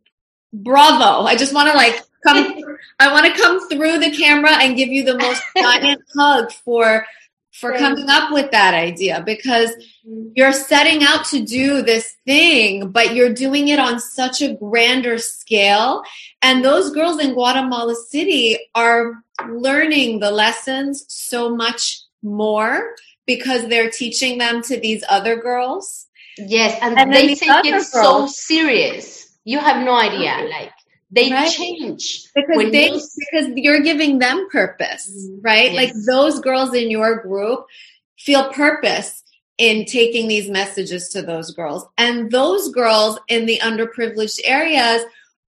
bravo. 0.53 1.22
I 1.22 1.37
just 1.37 1.55
want 1.55 1.70
to 1.70 1.76
like 1.76 2.03
come 2.22 2.57
I 2.99 3.12
want 3.12 3.26
to 3.26 3.41
come 3.41 3.68
through 3.68 3.99
the 3.99 4.11
camera 4.16 4.53
and 4.53 4.76
give 4.76 4.89
you 4.89 5.05
the 5.05 5.18
most 5.18 5.43
giant 5.57 6.03
hug 6.14 6.53
for 6.53 7.07
for 7.53 7.76
coming 7.76 8.09
up 8.09 8.33
with 8.33 8.53
that 8.53 8.72
idea 8.72 9.20
because 9.26 9.70
mm-hmm. 10.07 10.29
you're 10.37 10.53
setting 10.53 11.03
out 11.03 11.24
to 11.24 11.45
do 11.45 11.83
this 11.83 12.14
thing, 12.24 12.91
but 12.91 13.16
you're 13.16 13.35
doing 13.35 13.66
it 13.66 13.81
on 13.81 13.99
such 13.99 14.41
a 14.43 14.55
grander 14.55 15.18
scale. 15.18 16.03
And 16.41 16.64
those 16.64 16.93
girls 16.93 17.18
in 17.18 17.35
Guatemala 17.35 17.97
City 17.97 18.59
are 18.76 19.24
learning 19.49 20.20
the 20.20 20.31
lessons 20.31 21.05
so 21.09 21.55
much 21.55 22.01
more 22.22 22.95
because 23.26 23.66
they're 23.66 23.91
teaching 23.91 24.39
them 24.39 24.62
to 24.62 24.79
these 24.79 25.03
other 25.09 25.35
girls. 25.35 26.07
Yes, 26.37 26.79
and, 26.81 26.97
and 26.97 27.12
they 27.12 27.35
take 27.35 27.64
it 27.64 27.70
girls, 27.72 27.91
so 27.91 28.26
serious 28.29 29.18
you 29.49 29.59
have 29.59 29.83
no 29.83 29.95
idea. 29.95 30.47
Like 30.51 30.70
they 31.11 31.30
right. 31.30 31.50
change 31.50 32.28
because 32.34 32.70
they 32.70 32.90
you... 32.90 33.00
because 33.32 33.48
you're 33.56 33.80
giving 33.80 34.18
them 34.18 34.48
purpose, 34.50 35.11
mm-hmm. 35.11 35.40
right? 35.42 35.72
Yes. 35.72 35.74
Like 35.74 36.04
those 36.06 36.40
girls 36.40 36.74
in 36.74 36.90
your 36.90 37.22
group 37.22 37.66
feel 38.18 38.52
purpose 38.52 39.22
in 39.56 39.84
taking 39.84 40.28
these 40.28 40.48
messages 40.48 41.09
to 41.11 41.22
those 41.22 41.50
girls. 41.52 41.84
And 41.96 42.30
those 42.30 42.70
girls 42.70 43.18
in 43.28 43.46
the 43.46 43.59
underprivileged 43.62 44.40
areas 44.44 45.02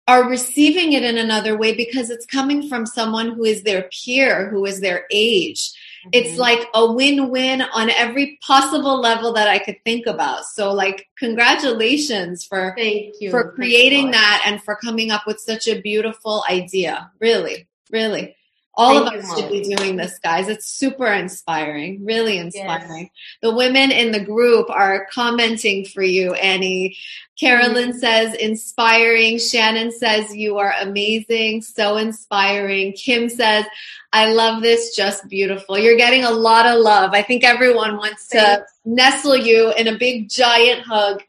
are 0.08 0.28
receiving 0.28 0.92
it 0.92 1.02
in 1.02 1.18
another 1.18 1.58
way 1.58 1.74
because 1.74 2.10
it's 2.10 2.26
coming 2.26 2.68
from 2.68 2.86
someone 2.86 3.32
who 3.32 3.44
is 3.44 3.62
their 3.62 3.88
peer, 3.90 4.48
who 4.48 4.64
is 4.64 4.80
their 4.80 5.04
age. 5.10 5.72
Mm-hmm. 6.06 6.26
It's 6.28 6.38
like 6.38 6.68
a 6.74 6.92
win 6.92 7.30
win 7.30 7.62
on 7.62 7.90
every 7.90 8.38
possible 8.46 9.00
level 9.00 9.32
that 9.32 9.48
I 9.48 9.58
could 9.58 9.76
think 9.84 10.06
about. 10.06 10.44
So, 10.44 10.72
like, 10.72 11.08
congratulations 11.18 12.44
for, 12.44 12.74
Thank 12.76 13.16
you. 13.20 13.30
for 13.30 13.52
creating 13.52 14.12
that 14.12 14.42
and 14.46 14.62
for 14.62 14.76
coming 14.76 15.10
up 15.10 15.26
with 15.26 15.40
such 15.40 15.66
a 15.66 15.80
beautiful 15.80 16.44
idea. 16.48 17.10
Really, 17.20 17.66
really. 17.90 18.35
All 18.78 19.06
Thank 19.06 19.24
of 19.24 19.24
us 19.24 19.38
should 19.38 19.50
be 19.50 19.74
doing 19.74 19.96
this, 19.96 20.18
guys. 20.18 20.48
It's 20.48 20.66
super 20.66 21.06
inspiring, 21.06 22.04
really 22.04 22.36
inspiring. 22.36 23.04
Yes. 23.04 23.10
The 23.40 23.54
women 23.54 23.90
in 23.90 24.12
the 24.12 24.22
group 24.22 24.68
are 24.68 25.06
commenting 25.10 25.86
for 25.86 26.02
you, 26.02 26.34
Annie. 26.34 26.98
Carolyn 27.40 27.90
mm-hmm. 27.90 27.98
says, 27.98 28.34
inspiring. 28.34 29.38
Shannon 29.38 29.92
says, 29.92 30.36
you 30.36 30.58
are 30.58 30.74
amazing, 30.80 31.62
so 31.62 31.96
inspiring. 31.96 32.92
Kim 32.92 33.30
says, 33.30 33.64
I 34.12 34.32
love 34.32 34.60
this, 34.60 34.94
just 34.94 35.26
beautiful. 35.28 35.78
You're 35.78 35.96
getting 35.96 36.24
a 36.24 36.30
lot 36.30 36.66
of 36.66 36.78
love. 36.78 37.12
I 37.14 37.22
think 37.22 37.44
everyone 37.44 37.96
wants 37.96 38.28
to 38.28 38.64
nestle 38.84 39.38
you 39.38 39.72
in 39.72 39.88
a 39.88 39.96
big, 39.96 40.28
giant 40.28 40.82
hug 40.82 41.22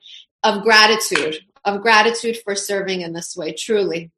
of 0.43 0.63
gratitude, 0.63 1.39
of 1.63 1.81
gratitude 1.81 2.39
for 2.43 2.55
serving 2.55 3.01
in 3.01 3.13
this 3.13 3.37
way, 3.37 3.53
truly. 3.53 4.11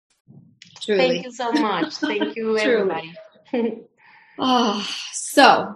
Truly. 0.81 1.07
Thank 1.07 1.25
you 1.25 1.31
so 1.31 1.51
much. 1.51 1.95
Thank 1.95 2.35
you, 2.35 2.57
everybody. 2.59 3.13
oh, 4.37 4.89
so 5.13 5.75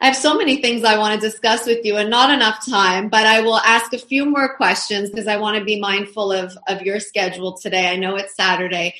I 0.00 0.06
have 0.06 0.16
so 0.16 0.36
many 0.36 0.60
things 0.60 0.84
I 0.84 0.98
want 0.98 1.20
to 1.20 1.28
discuss 1.28 1.66
with 1.66 1.84
you 1.84 1.96
and 1.96 2.10
not 2.10 2.32
enough 2.32 2.66
time, 2.66 3.08
but 3.08 3.24
I 3.26 3.40
will 3.40 3.58
ask 3.58 3.92
a 3.92 3.98
few 3.98 4.24
more 4.26 4.56
questions 4.56 5.10
because 5.10 5.28
I 5.28 5.36
want 5.36 5.58
to 5.58 5.64
be 5.64 5.80
mindful 5.80 6.32
of, 6.32 6.56
of 6.66 6.82
your 6.82 6.98
schedule 6.98 7.56
today. 7.56 7.88
I 7.88 7.96
know 7.96 8.16
it's 8.16 8.34
Saturday. 8.34 8.94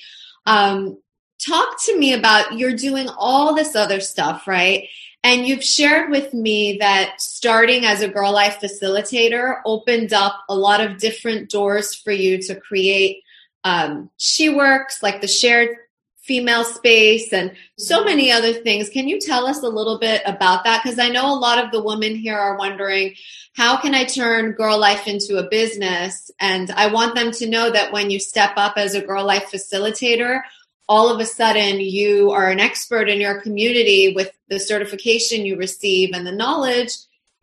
Um, 0.46 0.98
talk 1.38 1.82
to 1.86 1.98
me 1.98 2.12
about 2.12 2.59
you're 2.59 2.76
doing 2.76 3.09
all 3.18 3.55
this 3.55 3.74
other 3.74 4.00
stuff, 4.00 4.46
right? 4.46 4.88
And 5.24 5.46
you've 5.46 5.64
shared 5.64 6.11
with 6.11 6.34
me 6.34 6.78
that 6.78 7.20
starting 7.20 7.84
as 7.84 8.00
a 8.00 8.09
Girl 8.09 8.32
Life 8.32 8.61
facilitator 8.61 9.61
opened 9.64 10.12
up 10.12 10.44
a 10.48 10.55
lot 10.55 10.80
of 10.80 10.98
different 10.98 11.50
doors 11.50 11.94
for 11.94 12.11
you 12.11 12.40
to 12.42 12.55
create 12.55 13.22
um, 13.64 14.10
She 14.16 14.48
Works, 14.48 15.02
like 15.02 15.20
the 15.20 15.28
shared 15.28 15.76
female 16.22 16.62
space 16.62 17.32
and 17.32 17.52
so 17.78 17.98
mm-hmm. 17.98 18.06
many 18.06 18.32
other 18.32 18.52
things. 18.52 18.88
Can 18.88 19.08
you 19.08 19.20
tell 19.20 19.46
us 19.46 19.62
a 19.62 19.68
little 19.68 19.98
bit 19.98 20.22
about 20.24 20.64
that? 20.64 20.82
Because 20.82 20.98
I 20.98 21.08
know 21.08 21.32
a 21.32 21.38
lot 21.38 21.62
of 21.62 21.72
the 21.72 21.82
women 21.82 22.14
here 22.14 22.38
are 22.38 22.56
wondering, 22.56 23.14
how 23.54 23.76
can 23.76 23.94
I 23.94 24.04
turn 24.04 24.52
Girl 24.52 24.78
Life 24.78 25.06
into 25.06 25.38
a 25.38 25.48
business? 25.48 26.30
And 26.40 26.70
I 26.70 26.92
want 26.92 27.14
them 27.14 27.32
to 27.32 27.48
know 27.48 27.70
that 27.70 27.92
when 27.92 28.10
you 28.10 28.20
step 28.20 28.52
up 28.56 28.74
as 28.76 28.94
a 28.94 29.02
Girl 29.02 29.26
Life 29.26 29.50
facilitator, 29.52 30.42
all 30.88 31.12
of 31.12 31.20
a 31.20 31.26
sudden 31.26 31.80
you 31.80 32.30
are 32.30 32.50
an 32.50 32.60
expert 32.60 33.08
in 33.08 33.20
your 33.20 33.40
community 33.40 34.12
with 34.14 34.30
the 34.48 34.58
certification 34.58 35.46
you 35.46 35.56
receive 35.56 36.10
and 36.12 36.26
the 36.26 36.32
knowledge 36.32 36.90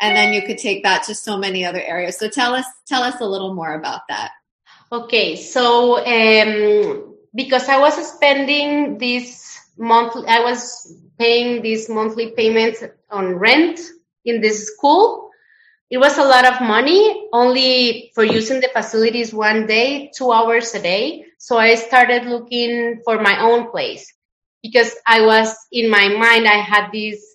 and 0.01 0.15
then 0.15 0.33
you 0.33 0.41
could 0.43 0.57
take 0.57 0.83
that 0.83 1.03
to 1.03 1.15
so 1.15 1.37
many 1.37 1.65
other 1.65 1.81
areas 1.81 2.17
so 2.17 2.29
tell 2.29 2.53
us 2.53 2.65
tell 2.85 3.01
us 3.01 3.19
a 3.21 3.25
little 3.25 3.53
more 3.53 3.73
about 3.73 4.01
that 4.07 4.31
Okay, 4.91 5.35
so 5.35 6.03
um, 6.03 7.15
because 7.35 7.69
I 7.69 7.77
was 7.77 7.93
spending 8.15 8.97
this 8.97 9.59
monthly, 9.77 10.27
I 10.27 10.39
was 10.39 10.95
paying 11.19 11.61
these 11.61 11.89
monthly 11.89 12.31
payments 12.31 12.83
on 13.11 13.35
rent 13.35 13.79
in 14.25 14.41
this 14.41 14.67
school. 14.67 15.29
It 15.91 15.99
was 15.99 16.17
a 16.17 16.25
lot 16.25 16.45
of 16.45 16.61
money 16.61 17.27
only 17.33 18.11
for 18.15 18.23
using 18.23 18.61
the 18.61 18.69
facilities 18.73 19.31
one 19.31 19.67
day, 19.67 20.11
two 20.15 20.31
hours 20.31 20.73
a 20.73 20.81
day. 20.81 21.25
So 21.37 21.57
I 21.57 21.75
started 21.75 22.25
looking 22.25 23.01
for 23.05 23.21
my 23.21 23.41
own 23.41 23.69
place 23.69 24.11
because 24.63 24.95
I 25.05 25.21
was 25.21 25.55
in 25.71 25.89
my 25.89 26.09
mind, 26.09 26.47
I 26.47 26.61
had 26.61 26.89
this 26.91 27.28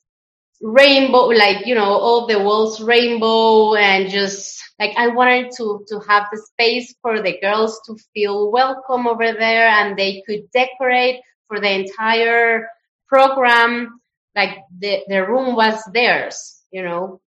rainbow, 0.63 1.27
like, 1.27 1.67
you 1.67 1.75
know, 1.75 1.85
all 1.85 2.27
the 2.27 2.39
walls 2.39 2.81
rainbow 2.81 3.75
and 3.75 4.11
just 4.11 4.63
like 4.79 4.97
I 4.97 5.09
wanted 5.09 5.51
to 5.57 5.85
to 5.89 6.01
have 6.09 6.27
the 6.33 6.39
space 6.39 6.95
for 7.03 7.23
the 7.23 7.39
girls 7.41 7.81
to 7.87 7.97
feel 8.15 8.51
welcome 8.51 9.07
over 9.07 9.33
there 9.33 9.69
and 9.69 9.97
they 9.97 10.23
could 10.27 10.51
decorate 10.53 11.21
for 11.49 11.61
the 11.61 11.71
entire 11.71 12.69
program. 13.09 14.01
Like 14.35 14.59
the 14.79 15.05
the 15.09 15.27
room 15.27 15.55
was 15.55 15.83
theirs 15.93 16.55
you 16.75 16.83
know? 16.83 17.21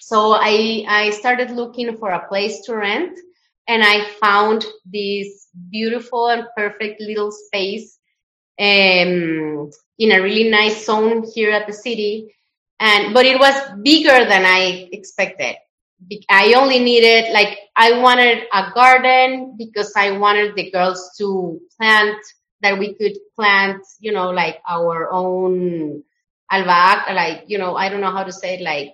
So 0.00 0.34
i 0.38 0.84
i 0.88 1.10
started 1.10 1.50
looking 1.50 1.96
for 1.98 2.10
a 2.10 2.28
place 2.28 2.60
to 2.66 2.76
rent 2.76 3.18
and 3.66 3.82
i 3.82 4.08
found 4.22 4.64
this 4.84 5.48
beautiful 5.70 6.28
and 6.28 6.46
perfect 6.56 7.00
little 7.00 7.32
space 7.32 7.98
um, 8.58 9.70
in 9.98 10.12
a 10.12 10.22
really 10.22 10.48
nice 10.48 10.86
zone 10.86 11.24
here 11.34 11.50
at 11.50 11.66
the 11.66 11.72
city 11.72 12.35
and 12.80 13.14
but 13.14 13.26
it 13.26 13.38
was 13.38 13.54
bigger 13.82 14.24
than 14.24 14.44
i 14.44 14.88
expected 14.92 15.56
I 16.28 16.52
only 16.54 16.78
needed 16.78 17.32
like 17.32 17.58
I 17.74 18.00
wanted 18.00 18.44
a 18.52 18.70
garden 18.74 19.54
because 19.56 19.92
I 19.96 20.18
wanted 20.18 20.54
the 20.54 20.70
girls 20.70 21.12
to 21.18 21.60
plant 21.76 22.18
that 22.60 22.78
we 22.78 22.94
could 22.94 23.12
plant, 23.34 23.82
you 24.00 24.12
know, 24.12 24.30
like 24.30 24.60
our 24.68 25.10
own 25.12 26.02
albahaca, 26.50 27.12
like 27.12 27.44
you 27.46 27.58
know, 27.58 27.76
I 27.76 27.88
don't 27.88 28.00
know 28.00 28.10
how 28.10 28.24
to 28.24 28.32
say 28.32 28.56
it, 28.56 28.62
like 28.62 28.92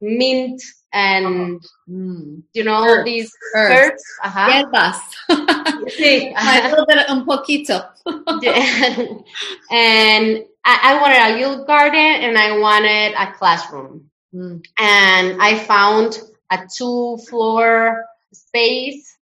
mint 0.00 0.62
and 0.92 1.62
mm. 1.88 2.42
you 2.52 2.64
know 2.64 2.84
herbs. 2.84 3.04
these 3.04 3.32
herbs. 3.54 3.74
herbs. 3.74 4.04
Uh-huh. 4.24 4.50
Hierbas. 4.50 5.00
sí. 5.98 6.32
a 6.36 6.68
little 6.68 6.86
bit 6.86 7.08
un 7.08 7.24
poquito. 7.24 7.82
and 9.70 10.44
I, 10.64 10.78
I 10.82 11.00
wanted 11.00 11.18
a 11.18 11.38
little 11.38 11.64
garden 11.64 11.98
and 11.98 12.38
I 12.38 12.58
wanted 12.58 13.14
a 13.16 13.32
classroom. 13.32 14.10
Mm. 14.34 14.64
And 14.78 15.42
I 15.42 15.58
found 15.58 16.20
a 16.50 16.66
two 16.66 17.18
floor 17.28 18.04
space 18.32 19.16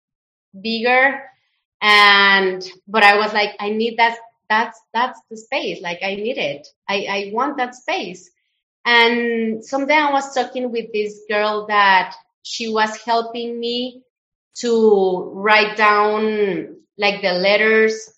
bigger 0.61 1.21
and 1.81 2.67
but 2.87 3.03
i 3.03 3.17
was 3.17 3.33
like 3.33 3.51
i 3.59 3.69
need 3.69 3.97
that 3.97 4.17
that's 4.49 4.79
that's 4.93 5.19
the 5.29 5.37
space 5.37 5.81
like 5.81 5.99
i 6.03 6.15
need 6.15 6.37
it 6.37 6.67
i 6.87 7.05
i 7.09 7.31
want 7.33 7.57
that 7.57 7.75
space 7.75 8.31
and 8.85 9.63
someday 9.63 9.95
i 9.95 10.11
was 10.11 10.33
talking 10.33 10.71
with 10.71 10.91
this 10.91 11.21
girl 11.29 11.67
that 11.67 12.15
she 12.43 12.67
was 12.67 12.97
helping 13.03 13.59
me 13.59 14.01
to 14.55 15.31
write 15.33 15.77
down 15.77 16.75
like 16.97 17.21
the 17.21 17.31
letters 17.31 18.09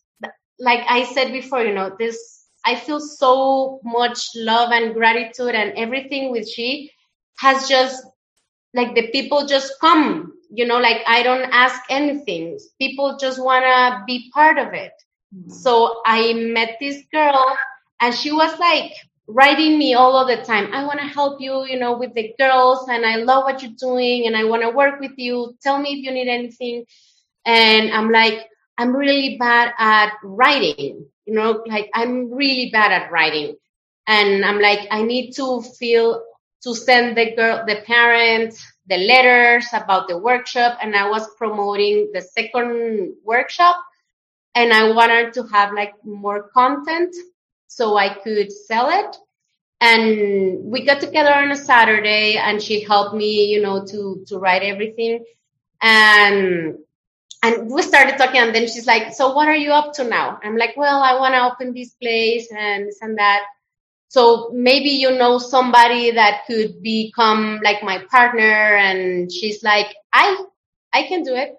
like 0.58 0.84
i 0.88 1.04
said 1.04 1.32
before 1.32 1.64
you 1.64 1.74
know 1.74 1.94
this 2.00 2.41
i 2.66 2.76
feel 2.76 3.00
so 3.00 3.80
much 3.84 4.30
love 4.36 4.72
and 4.72 4.94
gratitude 4.94 5.56
and 5.56 5.74
everything 5.78 6.32
with 6.32 6.48
she 6.48 6.92
has 7.40 7.68
just 7.68 8.04
like 8.74 8.96
the 8.96 9.08
people 9.12 9.46
just 9.46 9.74
come 9.82 10.34
you 10.52 10.66
know 10.66 10.78
like 10.80 11.02
i 11.08 11.24
don't 11.24 11.50
ask 11.52 11.82
anything. 11.90 12.58
People 12.80 13.18
just 13.18 13.42
want 13.42 13.64
to 13.64 14.04
be 14.06 14.30
part 14.34 14.58
of 14.58 14.74
it. 14.74 14.92
Mm-hmm. 15.34 15.50
so 15.50 16.02
i 16.06 16.34
met 16.34 16.76
this 16.82 17.04
girl 17.14 17.56
and 18.02 18.14
she 18.14 18.34
was 18.34 18.58
like 18.60 18.92
writing 19.28 19.80
me 19.80 19.94
all 19.94 20.18
of 20.18 20.28
the 20.28 20.44
time. 20.44 20.74
I 20.74 20.84
want 20.84 21.00
to 21.00 21.06
help 21.06 21.40
you 21.40 21.66
you 21.66 21.80
know 21.80 21.98
with 21.98 22.14
the 22.14 22.34
girls 22.38 22.90
and 22.90 23.06
i 23.06 23.16
love 23.16 23.46
what 23.46 23.62
you're 23.62 23.80
doing 23.80 24.28
and 24.28 24.36
i 24.36 24.44
want 24.44 24.62
to 24.64 24.70
work 24.70 25.00
with 25.00 25.18
you. 25.18 25.56
Tell 25.64 25.80
me 25.80 25.94
if 25.94 26.04
you 26.06 26.12
need 26.12 26.28
anything. 26.28 26.86
And 27.46 27.92
i'm 27.92 28.12
like 28.12 28.51
i'm 28.78 28.96
really 28.96 29.38
bad 29.38 29.74
at 29.78 30.14
writing 30.24 31.06
you 31.26 31.34
know 31.34 31.64
like 31.68 31.90
i'm 31.94 32.32
really 32.32 32.70
bad 32.72 32.92
at 32.92 33.12
writing 33.12 33.56
and 34.08 34.44
i'm 34.46 34.60
like 34.60 34.88
i 34.92 35.02
need 35.02 35.32
to 35.32 35.62
feel 35.80 36.22
to 36.64 36.76
send 36.76 37.18
the 37.18 37.36
girl, 37.36 37.64
the 37.68 37.82
parents, 37.86 38.64
the 38.88 38.98
letters 38.98 39.68
about 39.74 40.08
the 40.08 40.18
workshop. 40.18 40.78
And 40.82 40.96
I 40.96 41.10
was 41.10 41.28
promoting 41.36 42.12
the 42.14 42.22
second 42.22 43.14
workshop 43.24 43.78
and 44.56 44.72
I 44.72 44.92
wanted 44.92 45.34
to 45.34 45.44
have 45.44 45.74
like 45.74 45.94
more 46.04 46.50
content 46.54 47.16
so 47.68 47.98
I 47.98 48.14
could 48.14 48.52
sell 48.52 48.90
it. 48.90 49.16
And 49.80 50.66
we 50.66 50.86
got 50.86 51.00
together 51.00 51.34
on 51.34 51.52
a 51.52 51.56
Saturday 51.56 52.38
and 52.38 52.62
she 52.62 52.82
helped 52.84 53.16
me, 53.16 53.46
you 53.46 53.62
know, 53.62 53.84
to, 53.86 54.24
to 54.28 54.38
write 54.38 54.62
everything. 54.62 55.24
And, 55.82 56.78
and 57.44 57.72
we 57.72 57.82
started 57.82 58.18
talking 58.18 58.40
and 58.40 58.54
then 58.54 58.68
she's 58.68 58.86
like, 58.86 59.14
so 59.14 59.34
what 59.34 59.48
are 59.48 59.56
you 59.56 59.72
up 59.72 59.94
to 59.94 60.04
now? 60.04 60.40
I'm 60.44 60.58
like, 60.58 60.78
well, 60.78 61.02
I 61.02 61.20
want 61.20 61.34
to 61.34 61.52
open 61.52 61.74
this 61.74 61.92
place 61.96 62.52
and 62.52 62.88
this 62.88 63.00
and 63.02 63.18
that. 63.18 63.42
So 64.10 64.52
maybe 64.54 64.90
you 64.90 65.18
know 65.18 65.38
somebody 65.38 66.12
that 66.12 66.42
could 66.46 66.84
become 66.84 67.60
like 67.64 67.82
my 67.82 68.04
partner 68.12 68.76
and 68.78 69.32
she's 69.32 69.64
like, 69.64 69.88
I, 70.14 70.44
I 70.94 71.04
can 71.04 71.24
do 71.24 71.34
it. 71.36 71.56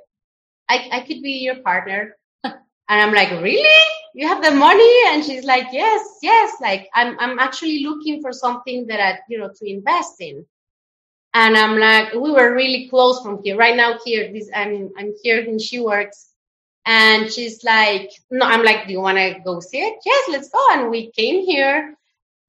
I, 0.69 0.89
I 0.93 1.01
could 1.01 1.23
be 1.23 1.33
your 1.33 1.57
partner. 1.63 2.17
and 2.45 2.55
I'm 2.89 3.13
like, 3.13 3.31
really? 3.43 3.69
You 4.15 4.29
have 4.29 4.43
the 4.43 4.51
money? 4.53 4.95
And 5.09 5.25
she's 5.25 5.45
like, 5.45 5.67
yes, 5.73 6.19
yes. 6.23 6.53
Like 6.61 6.89
I'm, 6.95 7.19
I'm 7.19 7.39
actually 7.39 7.83
looking 7.85 8.21
for 8.21 8.33
something 8.33 8.87
that 8.87 9.01
I, 9.01 9.19
you 9.29 9.39
know, 9.39 9.49
to 9.49 9.71
invest 9.71 10.21
in. 10.21 10.47
And 11.35 11.57
I'm 11.57 11.79
like, 11.79 12.13
we 12.13 12.31
were 12.31 12.55
really 12.55 12.89
close 12.89 13.23
from 13.23 13.43
here. 13.43 13.57
Right 13.57 13.77
now 13.77 13.99
here, 14.05 14.31
this, 14.33 14.51
I'm, 14.55 14.91
I'm 14.99 15.13
here 15.23 15.41
and 15.41 15.61
she 15.61 15.81
works. 15.81 16.29
And 16.85 17.33
she's 17.33 17.65
like, 17.65 18.11
no, 18.31 18.45
I'm 18.45 18.65
like, 18.65 18.87
do 18.87 18.93
you 18.93 19.01
want 19.01 19.19
to 19.19 19.41
go 19.45 19.61
see 19.61 19.79
it? 19.79 19.99
Yes, 20.05 20.29
let's 20.31 20.51
go. 20.51 20.59
And 20.73 20.91
we 20.91 21.11
came 21.13 21.45
here 21.45 21.97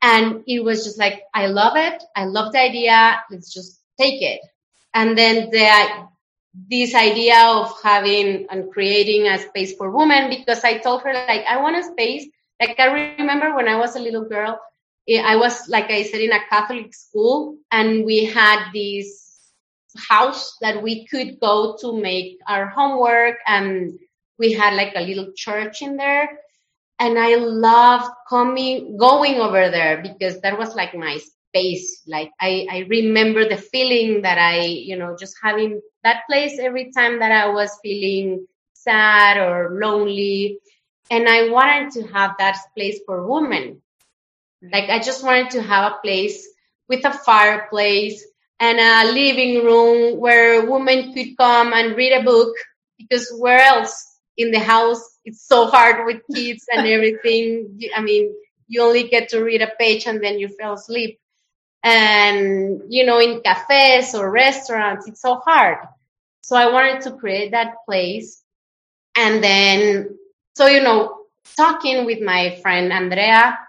and 0.02 0.44
it 0.48 0.64
was 0.64 0.84
just 0.84 0.98
like, 0.98 1.24
I 1.34 1.46
love 1.48 1.78
it. 1.78 2.04
I 2.16 2.26
love 2.26 2.52
the 2.52 2.60
idea. 2.60 3.22
Let's 3.32 3.54
just 3.54 3.80
take 3.98 4.22
it. 4.22 4.42
And 4.94 5.18
then 5.18 5.50
the, 5.50 6.08
this 6.70 6.94
idea 6.94 7.40
of 7.46 7.74
having 7.82 8.48
and 8.50 8.72
creating 8.72 9.28
a 9.28 9.40
space 9.40 9.76
for 9.76 9.92
women, 9.92 10.30
because 10.30 10.64
I 10.64 10.80
told 10.80 11.04
her 11.04 11.14
like, 11.14 11.46
I 11.48 11.62
want 11.62 11.78
a 11.78 11.84
space. 11.84 12.28
Like 12.60 12.80
I 12.80 13.14
remember 13.18 13.56
when 13.56 13.68
I 13.68 13.78
was 13.78 13.96
a 13.96 14.00
little 14.00 14.26
girl, 14.26 14.60
I 15.10 15.36
was, 15.36 15.68
like 15.68 15.91
I 15.91 16.04
said, 16.04 16.22
in 16.22 16.32
a 16.32 16.47
Catholic 16.49 16.93
school 16.93 17.58
and 17.72 18.06
we 18.06 18.26
had 18.26 18.72
this 18.74 19.51
house 19.97 20.58
that 20.62 20.82
we 20.82 21.06
could 21.08 21.39
go 21.39 21.76
to 21.82 21.99
make 21.99 22.39
our 22.47 22.68
homework 22.68 23.38
and 23.45 23.99
we 24.39 24.54
had 24.54 24.76
like 24.76 24.93
a 24.95 25.01
little 25.01 25.32
church 25.36 25.82
in 25.82 25.97
there. 25.97 26.39
And 26.99 27.20
I 27.20 27.36
loved 27.36 28.10
coming, 28.30 28.97
going 28.97 29.36
over 29.36 29.70
there 29.70 30.01
because 30.01 30.39
that 30.41 30.58
was 30.58 30.74
like 30.76 30.95
my 30.95 31.18
space. 31.18 32.01
Like 32.08 32.32
I, 32.39 32.68
I 32.72 32.78
remember 32.88 33.47
the 33.47 33.58
feeling 33.58 34.22
that 34.22 34.38
I, 34.38 34.62
you 34.62 34.97
know, 34.97 35.18
just 35.20 35.36
having 35.43 35.82
that 36.04 36.22
place 36.30 36.60
every 36.60 36.91
time 36.91 37.20
that 37.20 37.32
I 37.32 37.49
was 37.49 37.78
feeling 37.84 38.47
sad 38.74 39.38
or 39.38 39.78
lonely. 39.82 40.60
And 41.12 41.28
I 41.28 41.49
wanted 41.49 41.91
to 41.93 42.14
have 42.14 42.32
that 42.39 42.58
place 42.76 43.01
for 43.06 43.28
women 43.28 43.82
like 44.72 44.89
I 44.89 44.99
just 44.99 45.24
wanted 45.24 45.51
to 45.51 45.61
have 45.61 45.91
a 45.91 45.95
place 46.03 46.47
with 46.88 47.05
a 47.05 47.11
fireplace 47.11 48.26
and 48.59 48.80
a 48.80 49.11
living 49.11 49.64
room 49.66 50.20
where 50.20 50.70
women 50.70 51.14
could 51.14 51.38
come 51.38 51.74
and 51.74 51.95
read 51.95 52.14
a 52.14 52.24
book 52.24 52.53
because 52.97 53.34
where 53.39 53.59
else 53.59 54.20
in 54.38 54.51
the 54.51 54.59
house 54.59 55.14
it's 55.26 55.47
so 55.47 55.68
hard 55.68 56.05
with 56.05 56.22
kids 56.34 56.66
and 56.72 56.88
everything. 56.95 57.80
I 57.95 58.01
mean, 58.01 58.34
you 58.68 58.82
only 58.82 59.07
get 59.07 59.30
to 59.30 59.43
read 59.43 59.61
a 59.61 59.72
page 59.80 60.05
and 60.07 60.24
then 60.24 60.39
you 60.39 60.49
fell 60.49 60.74
asleep. 60.74 61.20
And, 61.84 62.82
you 62.89 63.05
know, 63.05 63.20
in 63.20 63.41
cafes 63.41 64.16
or 64.16 64.32
restaurants, 64.32 65.07
it's 65.07 65.22
so 65.22 65.36
hard. 65.36 65.80
So 66.41 66.55
I 66.55 66.72
wanted 66.72 67.01
to 67.01 67.18
create 67.18 67.51
that 67.51 67.76
place. 67.86 68.41
And 69.18 69.43
then, 69.43 70.18
so, 70.55 70.68
you 70.68 70.82
know, 70.82 71.18
talking 71.57 72.05
with 72.05 72.22
my 72.22 72.57
friend 72.61 72.91
Andrea, 72.91 73.59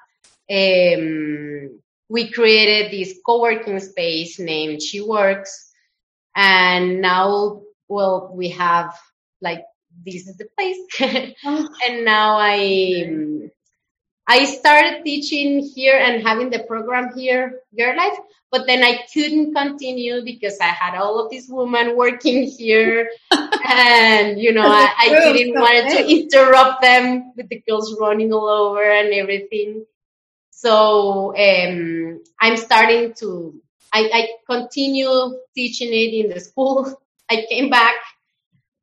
um, 0.50 1.80
we 2.08 2.30
created 2.30 2.92
this 2.92 3.18
co-working 3.24 3.80
space 3.80 4.38
named 4.38 4.82
She 4.82 5.00
Works, 5.00 5.72
and 6.36 7.00
now, 7.00 7.62
well, 7.88 8.30
we 8.34 8.50
have 8.50 8.98
like 9.40 9.64
this 10.04 10.26
is 10.28 10.36
the 10.36 10.46
place, 10.56 10.78
oh. 11.44 11.68
and 11.86 12.04
now 12.04 12.36
I 12.38 13.50
I 14.26 14.44
started 14.44 15.04
teaching 15.04 15.60
here 15.60 15.98
and 15.98 16.22
having 16.22 16.50
the 16.50 16.60
program 16.60 17.16
here, 17.16 17.60
Girl 17.76 17.96
Life, 17.96 18.18
but 18.50 18.66
then 18.66 18.82
I 18.82 19.00
couldn't 19.12 19.54
continue 19.54 20.22
because 20.24 20.58
I 20.60 20.66
had 20.66 20.96
all 20.96 21.18
of 21.18 21.30
these 21.30 21.48
women 21.48 21.96
working 21.96 22.44
here, 22.44 23.10
and 23.68 24.38
you 24.38 24.52
know 24.52 24.66
I, 24.66 24.92
I 24.98 25.32
didn't 25.32 25.54
want 25.54 25.90
to 25.90 26.08
interrupt 26.08 26.82
them 26.82 27.32
with 27.36 27.48
the 27.48 27.62
girls 27.66 27.96
running 27.98 28.32
all 28.32 28.48
over 28.48 28.82
and 28.82 29.12
everything. 29.12 29.84
So 30.56 31.36
um, 31.36 32.22
I'm 32.40 32.56
starting 32.56 33.12
to, 33.14 33.60
I, 33.92 34.10
I 34.14 34.28
continue 34.48 35.34
teaching 35.54 35.88
it 35.88 36.24
in 36.24 36.30
the 36.30 36.40
school. 36.40 37.00
I 37.30 37.44
came 37.48 37.70
back 37.70 37.96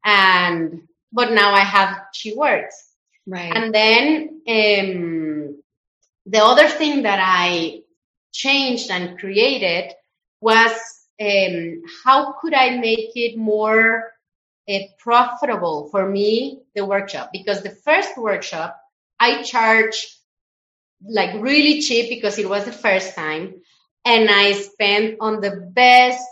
and, 0.03 0.84
but 1.13 1.32
now 1.32 1.53
I 1.53 1.61
have 1.61 1.97
She 2.13 2.36
Works. 2.36 2.93
Right. 3.26 3.55
And 3.55 3.74
then 3.74 4.41
um, 4.47 5.61
the 6.26 6.43
other 6.43 6.67
thing 6.67 7.03
that 7.03 7.19
I 7.22 7.84
changed 8.34 8.91
and 8.91 9.17
created 9.17 9.93
was 10.41 10.72
um, 11.22 11.84
how 12.03 12.34
could 12.41 12.53
I 12.53 12.78
make 12.78 13.11
it 13.15 13.38
more 13.38 14.11
uh, 14.69 14.80
profitable 14.99 15.88
for 15.89 16.07
me, 16.07 16.63
the 16.76 16.86
workshop? 16.86 17.30
Because 17.32 17.63
the 17.63 17.69
first 17.69 18.17
workshop, 18.17 18.78
I 19.19 19.43
charged 19.43 20.17
like 21.08 21.41
really 21.41 21.82
cheap 21.82 22.10
because 22.10 22.38
it 22.38 22.49
was 22.49 22.66
the 22.66 22.72
first 22.72 23.16
time. 23.16 23.62
And 24.06 24.30
I 24.30 24.54
spent 24.54 25.18
on 25.20 25.41
the 25.41 25.70
best 25.74 26.24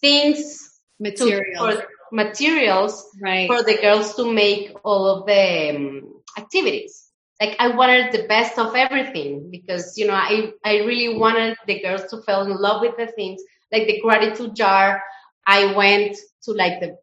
things 0.00 0.80
materials, 1.00 1.76
to, 1.76 1.86
materials 2.12 3.06
right. 3.22 3.48
for 3.48 3.62
the 3.62 3.78
girls 3.80 4.14
to 4.16 4.30
make 4.30 4.76
all 4.84 5.06
of 5.06 5.26
the 5.26 5.76
um, 5.76 6.22
activities. 6.36 7.10
Like 7.40 7.56
I 7.58 7.68
wanted 7.68 8.12
the 8.12 8.28
best 8.28 8.58
of 8.58 8.74
everything 8.74 9.50
because, 9.50 9.98
you 9.98 10.06
know, 10.06 10.14
I, 10.14 10.52
I 10.64 10.78
really 10.78 11.16
wanted 11.16 11.56
the 11.66 11.80
girls 11.80 12.04
to 12.10 12.22
fall 12.22 12.44
in 12.44 12.56
love 12.56 12.80
with 12.80 12.96
the 12.96 13.06
things 13.06 13.42
like 13.72 13.86
the 13.86 14.00
gratitude 14.00 14.54
jar. 14.54 15.02
I 15.46 15.74
went 15.74 16.16
to 16.44 16.52
like 16.52 16.80
the, 16.80 16.96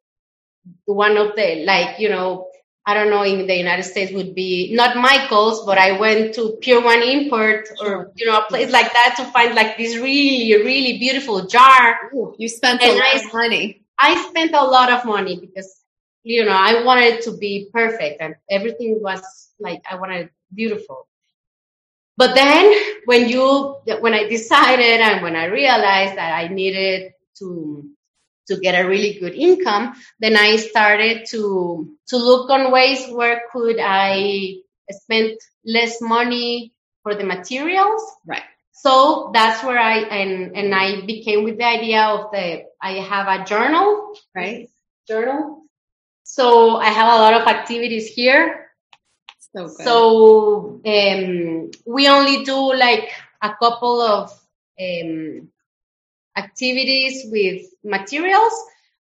one 0.85 1.17
of 1.17 1.35
the, 1.35 1.63
like, 1.65 1.99
you 1.99 2.09
know, 2.09 2.50
I 2.85 2.95
don't 2.95 3.11
know 3.11 3.23
in 3.23 3.45
the 3.45 3.55
United 3.55 3.83
States 3.83 4.11
would 4.11 4.33
be 4.33 4.73
not 4.73 4.97
Michael's, 4.97 5.65
but 5.65 5.77
I 5.77 5.99
went 5.99 6.33
to 6.35 6.57
Pier 6.61 6.81
One 6.81 7.03
Import 7.03 7.69
or 7.79 8.11
you 8.15 8.25
know 8.25 8.39
a 8.39 8.45
place 8.45 8.71
like 8.71 8.91
that 8.91 9.15
to 9.17 9.25
find 9.25 9.53
like 9.53 9.77
this 9.77 9.97
really 9.97 10.63
really 10.63 10.97
beautiful 10.97 11.45
jar. 11.45 12.09
Ooh, 12.13 12.33
you 12.37 12.49
spent 12.49 12.81
and 12.81 12.91
a 12.91 12.95
lot 12.95 13.15
I, 13.15 13.19
of 13.19 13.33
money. 13.33 13.81
I 13.99 14.29
spent 14.29 14.55
a 14.55 14.63
lot 14.63 14.91
of 14.91 15.05
money 15.05 15.39
because 15.39 15.81
you 16.23 16.43
know 16.43 16.57
I 16.57 16.83
wanted 16.83 17.13
it 17.13 17.23
to 17.25 17.37
be 17.37 17.69
perfect 17.71 18.19
and 18.19 18.35
everything 18.49 18.99
was 19.01 19.21
like 19.59 19.83
I 19.89 19.95
wanted 19.95 20.31
beautiful. 20.53 21.07
But 22.17 22.33
then 22.33 22.73
when 23.05 23.29
you 23.29 23.77
when 23.99 24.15
I 24.15 24.27
decided 24.27 25.01
and 25.01 25.21
when 25.21 25.35
I 25.35 25.45
realized 25.45 26.17
that 26.17 26.33
I 26.33 26.47
needed 26.47 27.13
to 27.37 27.89
to 28.47 28.57
get 28.57 28.73
a 28.73 28.87
really 28.87 29.19
good 29.19 29.33
income, 29.35 29.93
then 30.19 30.35
I 30.35 30.57
started 30.57 31.25
to 31.29 31.95
to 32.07 32.17
look 32.17 32.49
on 32.49 32.71
ways 32.71 33.07
where 33.09 33.43
could 33.51 33.79
I 33.79 34.55
spend 34.89 35.37
less 35.65 36.01
money 36.01 36.73
for 37.03 37.15
the 37.15 37.23
materials. 37.23 38.01
Right. 38.25 38.43
So 38.71 39.29
that's 39.33 39.63
where 39.63 39.77
I 39.77 39.99
and 39.99 40.57
and 40.57 40.73
I 40.73 41.05
became 41.05 41.43
with 41.43 41.57
the 41.57 41.65
idea 41.65 42.03
of 42.03 42.31
the 42.31 42.65
I 42.81 42.93
have 42.93 43.27
a 43.27 43.45
journal, 43.45 44.15
right? 44.35 44.69
Journal. 45.07 45.63
So 46.23 46.77
I 46.77 46.89
have 46.89 47.13
a 47.13 47.17
lot 47.17 47.33
of 47.33 47.47
activities 47.47 48.07
here. 48.07 48.71
So. 49.53 49.67
So 49.67 50.81
um, 50.85 51.71
we 51.85 52.07
only 52.07 52.43
do 52.43 52.73
like 52.73 53.11
a 53.41 53.53
couple 53.61 54.01
of 54.01 54.31
um, 54.79 55.50
activities 56.37 57.25
with 57.31 57.65
materials, 57.83 58.53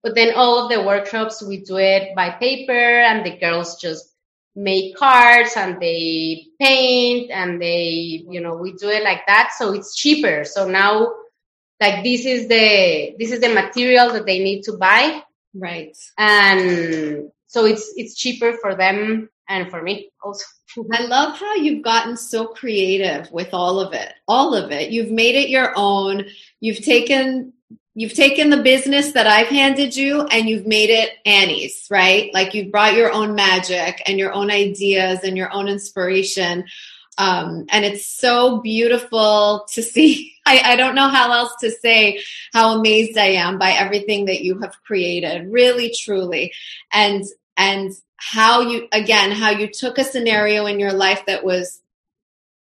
but 0.04 0.16
then 0.16 0.34
all 0.36 0.64
of 0.64 0.72
the 0.72 0.84
workshops 0.84 1.44
we 1.44 1.64
do 1.64 1.78
it 1.78 2.16
by 2.16 2.30
paper 2.30 2.72
and 2.74 3.26
the 3.26 3.38
girls 3.38 3.80
just 3.80 4.14
make 4.56 4.96
cards 4.96 5.56
and 5.56 5.80
they 5.80 6.48
paint 6.60 7.30
and 7.32 7.62
they, 7.62 8.24
you 8.30 8.42
know, 8.42 8.56
we 8.56 8.74
do 8.74 8.90
it 8.90 9.04
like 9.04 9.22
that. 9.28 9.52
So 9.58 9.74
it's 9.74 9.96
cheaper. 9.96 10.44
So 10.46 10.68
now 10.68 11.14
like 11.80 12.04
this 12.04 12.26
is 12.26 12.48
the, 12.48 13.16
this 13.20 13.32
is 13.32 13.40
the 13.40 13.54
material 13.54 14.12
that 14.14 14.26
they 14.26 14.40
need 14.40 14.64
to 14.64 14.74
buy. 14.74 15.22
Right. 15.54 15.96
And 16.18 17.30
so 17.46 17.66
it's, 17.66 17.94
it's 17.96 18.16
cheaper 18.16 18.54
for 18.54 18.76
them 18.76 19.30
and 19.48 19.70
for 19.70 19.82
me 19.82 20.10
also. 20.22 20.44
I 20.92 21.04
love 21.04 21.38
how 21.38 21.56
you've 21.56 21.84
gotten 21.84 22.18
so 22.18 22.48
creative 22.48 23.32
with 23.32 23.54
all 23.54 23.80
of 23.80 23.94
it. 23.94 24.14
All 24.28 24.54
of 24.54 24.72
it. 24.72 24.92
You've 24.92 25.12
made 25.12 25.36
it 25.36 25.50
your 25.50 25.74
own. 25.76 26.26
You've 26.60 26.84
taken 26.84 27.54
you've 27.98 28.14
taken 28.14 28.52
the 28.52 28.62
business 28.62 29.14
that 29.14 29.26
I've 29.26 29.48
handed 29.48 29.96
you 29.96 30.22
and 30.22 30.48
you've 30.48 30.68
made 30.68 30.92
it 30.92 31.14
Annie's, 31.26 31.88
right? 31.90 32.32
Like 32.32 32.54
you've 32.54 32.72
brought 32.72 32.94
your 32.94 33.12
own 33.12 33.34
magic 33.34 34.04
and 34.06 34.20
your 34.20 34.34
own 34.34 34.52
ideas 34.52 35.22
and 35.24 35.36
your 35.36 35.52
own 35.52 35.68
inspiration. 35.68 36.66
Um, 37.18 37.66
and 37.70 37.84
it's 37.84 38.06
so 38.06 38.62
beautiful 38.62 39.66
to 39.74 39.82
see. 39.94 40.36
I, 40.46 40.62
I 40.64 40.76
don't 40.76 40.94
know 40.94 41.10
how 41.10 41.32
else 41.32 41.56
to 41.62 41.72
say 41.72 42.22
how 42.54 42.78
amazed 42.78 43.18
I 43.18 43.32
am 43.32 43.58
by 43.58 43.72
everything 43.72 44.26
that 44.26 44.42
you 44.42 44.60
have 44.60 44.76
created, 44.84 45.52
really, 45.52 45.92
truly. 46.00 46.54
And, 46.94 47.24
and 47.58 47.92
how 48.18 48.62
you, 48.62 48.88
again, 48.92 49.32
how 49.32 49.52
you 49.52 49.68
took 49.68 49.98
a 49.98 50.04
scenario 50.04 50.66
in 50.66 50.80
your 50.80 50.94
life 50.94 51.26
that 51.28 51.44
was 51.44 51.80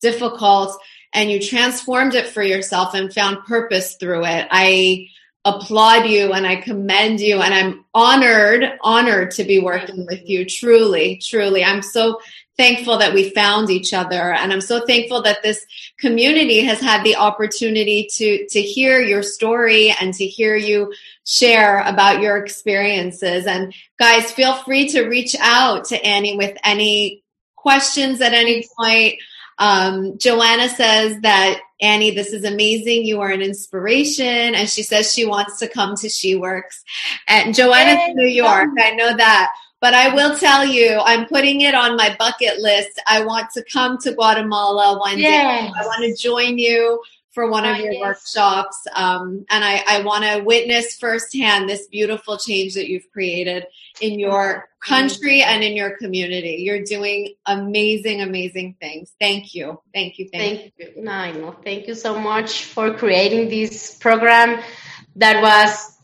difficult 0.01 0.80
and 1.14 1.32
you 1.32 1.39
transformed 1.41 2.14
it 2.14 2.28
for 2.28 2.43
yourself 2.43 2.93
and 2.93 3.14
found 3.14 3.45
purpose 3.45 3.95
through 3.95 4.26
it. 4.26 4.47
I, 4.51 5.08
applaud 5.45 6.08
you 6.08 6.34
and 6.34 6.45
I 6.45 6.56
commend 6.56 7.22
you 7.22 7.39
and 7.39 7.53
I'm 7.53 7.86
honored, 7.93 8.66
honored 8.82 9.32
to 9.32 9.43
be 9.43 9.60
working 9.60 10.06
with 10.08 10.28
you. 10.28 10.43
Truly, 10.43 11.22
truly. 11.24 11.64
I'm 11.64 11.84
so 11.84 12.20
thankful 12.58 12.97
that 12.97 13.14
we 13.14 13.30
found 13.32 13.70
each 13.70 13.93
other 13.93 14.34
and 14.34 14.53
I'm 14.53 14.62
so 14.62 14.86
thankful 14.86 15.22
that 15.24 15.43
this 15.43 15.66
community 15.99 16.62
has 16.62 16.80
had 16.80 17.03
the 17.03 17.16
opportunity 17.16 18.08
to 18.14 18.47
to 18.47 18.62
hear 18.62 18.99
your 18.99 19.24
story 19.24 19.93
and 19.99 20.14
to 20.14 20.26
hear 20.26 20.56
you 20.56 20.93
share 21.26 21.82
about 21.82 22.22
your 22.22 22.38
experiences 22.38 23.45
and 23.45 23.74
guys 23.99 24.32
feel 24.32 24.56
free 24.56 24.88
to 24.89 25.08
reach 25.08 25.36
out 25.39 25.86
to 25.86 26.06
Annie 26.06 26.38
with 26.38 26.58
any 26.64 27.24
questions 27.56 28.22
at 28.22 28.34
any 28.34 28.68
point 28.78 29.20
um, 29.58 30.18
Joanna 30.18 30.70
says 30.70 31.20
that 31.22 31.62
Annie, 31.82 32.12
this 32.12 32.34
is 32.34 32.43
amazing. 32.43 33.06
You 33.06 33.22
are 33.22 33.30
an 33.30 33.41
inspiration. 33.41 34.56
And 34.56 34.70
she 34.70 34.84
says 34.84 35.14
she 35.14 35.26
wants 35.26 35.60
to 35.60 35.68
come 35.68 35.95
to 35.97 36.10
She 36.10 36.36
Works. 36.36 36.84
And 37.28 37.53
Joanna's 37.53 38.10
in 38.10 38.16
New 38.16 38.28
York. 38.28 38.70
I 38.78 38.91
know 38.91 39.16
that. 39.16 39.51
But 39.86 39.93
I 39.93 40.15
will 40.15 40.36
tell 40.36 40.65
you, 40.65 40.99
I'm 41.05 41.27
putting 41.27 41.61
it 41.61 41.75
on 41.75 41.95
my 41.95 42.15
bucket 42.17 42.57
list. 42.57 42.99
I 43.05 43.23
want 43.23 43.51
to 43.51 43.63
come 43.71 43.99
to 43.99 44.15
Guatemala 44.15 44.97
one 44.97 45.19
yes. 45.19 45.29
day. 45.29 45.71
I 45.79 45.86
want 45.86 46.03
to 46.05 46.15
join 46.19 46.57
you 46.57 47.03
for 47.29 47.51
one 47.51 47.65
of 47.65 47.77
your 47.77 47.93
yes. 47.93 48.01
workshops. 48.01 48.88
Um, 48.95 49.45
and 49.51 49.63
I, 49.63 49.83
I 49.88 50.01
want 50.01 50.23
to 50.23 50.43
witness 50.43 50.95
firsthand 50.95 51.69
this 51.69 51.86
beautiful 51.86 52.39
change 52.39 52.73
that 52.73 52.89
you've 52.89 53.07
created 53.11 53.67
in 54.01 54.17
your 54.17 54.69
country 54.79 55.43
and 55.43 55.63
in 55.63 55.75
your 55.75 55.95
community. 55.97 56.63
You're 56.65 56.83
doing 56.83 57.36
amazing, 57.45 58.21
amazing 58.21 58.77
things. 58.81 59.13
Thank 59.19 59.53
you. 59.53 59.79
Thank 59.93 60.17
you. 60.17 60.29
Thank, 60.29 60.73
thank 60.79 60.95
you. 60.95 61.03
No, 61.03 61.55
Thank 61.63 61.86
you 61.86 61.93
so 61.93 62.17
much 62.17 62.63
for 62.63 62.91
creating 62.91 63.49
this 63.49 63.99
program. 63.99 64.63
That 65.17 65.43
was, 65.43 65.95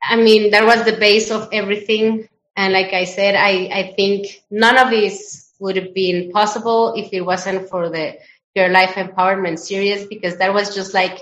I 0.00 0.14
mean, 0.14 0.52
that 0.52 0.64
was 0.64 0.84
the 0.84 0.96
base 0.96 1.32
of 1.32 1.48
everything. 1.50 2.28
And 2.56 2.72
like 2.72 2.92
I 2.92 3.04
said, 3.04 3.34
I, 3.34 3.68
I 3.72 3.94
think 3.96 4.42
none 4.50 4.78
of 4.78 4.90
this 4.90 5.52
would 5.58 5.76
have 5.76 5.94
been 5.94 6.30
possible 6.30 6.94
if 6.96 7.12
it 7.12 7.22
wasn't 7.22 7.68
for 7.68 7.88
the 7.90 8.16
your 8.54 8.68
life 8.68 8.94
empowerment 8.94 9.58
series 9.58 10.06
because 10.06 10.36
that 10.38 10.54
was 10.54 10.74
just 10.74 10.94
like 10.94 11.20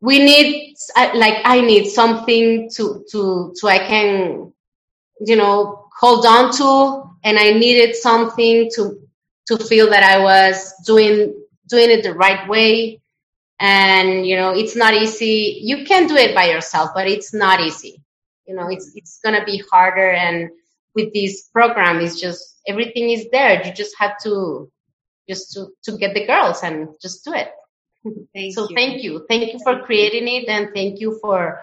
we 0.00 0.18
need 0.20 0.76
like 1.14 1.38
i 1.44 1.60
need 1.60 1.86
something 1.90 2.70
to 2.70 3.04
to 3.10 3.52
to 3.58 3.66
i 3.66 3.78
can 3.78 4.52
you 5.20 5.36
know 5.36 5.88
hold 5.98 6.24
on 6.26 6.52
to. 6.52 7.04
And 7.24 7.36
i 7.38 7.50
needed 7.50 7.96
something 7.96 8.70
to 8.76 9.00
to 9.48 9.58
feel 9.58 9.90
that 9.90 10.04
i 10.04 10.22
was 10.22 10.72
doing 10.86 11.34
doing 11.68 11.90
it 11.90 12.02
the 12.02 12.14
right 12.14 12.48
way. 12.48 13.00
And 13.58 14.24
you 14.24 14.36
know 14.36 14.50
it's 14.50 14.76
not 14.76 14.94
easy. 14.94 15.58
You 15.62 15.84
can 15.84 16.06
do 16.06 16.14
it 16.14 16.34
by 16.34 16.44
yourself 16.50 16.90
but 16.94 17.08
it's 17.08 17.34
not 17.34 17.60
easy 17.60 18.00
you 18.48 18.54
know 18.54 18.68
it's 18.68 18.92
it's 18.94 19.20
to 19.20 19.42
be 19.44 19.62
harder 19.70 20.10
and 20.10 20.50
with 20.94 21.12
this 21.12 21.48
program 21.52 22.00
it's 22.00 22.20
just 22.20 22.60
everything 22.66 23.10
is 23.10 23.28
there 23.30 23.64
you 23.64 23.72
just 23.72 23.94
have 23.98 24.18
to 24.22 24.70
just 25.28 25.52
to, 25.52 25.68
to 25.84 25.98
get 25.98 26.14
the 26.14 26.26
girls 26.26 26.62
and 26.62 26.88
just 27.00 27.24
do 27.24 27.34
it. 27.34 27.52
Thank 28.34 28.54
so 28.54 28.68
you. 28.68 28.76
thank 28.76 29.02
you. 29.02 29.26
Thank 29.28 29.52
you 29.52 29.58
for 29.62 29.82
creating 29.82 30.26
it 30.28 30.48
and 30.48 30.70
thank 30.74 31.00
you 31.00 31.18
for 31.20 31.62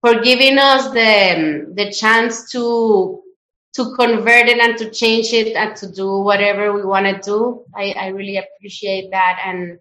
for 0.00 0.20
giving 0.20 0.58
us 0.58 0.88
the 0.92 1.72
the 1.74 1.92
chance 1.92 2.50
to 2.52 3.22
to 3.74 3.94
convert 3.94 4.48
it 4.48 4.58
and 4.58 4.78
to 4.78 4.90
change 4.90 5.32
it 5.34 5.54
and 5.54 5.76
to 5.76 5.92
do 5.92 6.20
whatever 6.20 6.72
we 6.72 6.82
want 6.82 7.04
to 7.04 7.20
do. 7.20 7.64
I, 7.74 7.94
I 7.98 8.06
really 8.08 8.38
appreciate 8.38 9.10
that 9.10 9.42
and 9.44 9.78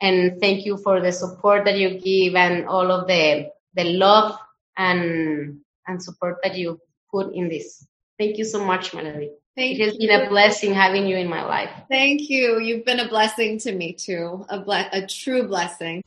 and 0.00 0.40
thank 0.40 0.64
you 0.64 0.76
for 0.76 1.00
the 1.00 1.10
support 1.10 1.64
that 1.64 1.78
you 1.78 1.98
give 1.98 2.36
and 2.36 2.68
all 2.68 2.92
of 2.92 3.08
the 3.08 3.50
the 3.74 3.84
love 3.84 4.38
and 4.76 5.60
and 5.86 6.02
support 6.02 6.38
that 6.42 6.56
you 6.56 6.80
put 7.10 7.34
in 7.34 7.48
this. 7.48 7.86
Thank 8.18 8.38
you 8.38 8.44
so 8.44 8.64
much, 8.64 8.94
Melody. 8.94 9.30
Thank 9.56 9.78
it 9.78 9.84
has 9.84 9.96
you. 9.98 10.08
been 10.08 10.22
a 10.22 10.28
blessing 10.28 10.74
having 10.74 11.06
you 11.06 11.16
in 11.16 11.28
my 11.28 11.44
life. 11.44 11.70
Thank 11.88 12.28
you. 12.28 12.58
You've 12.60 12.84
been 12.84 13.00
a 13.00 13.08
blessing 13.08 13.58
to 13.60 13.72
me 13.72 13.92
too. 13.92 14.44
A 14.48 14.60
ble- 14.60 14.88
a 14.92 15.06
true 15.06 15.46
blessing. 15.46 16.02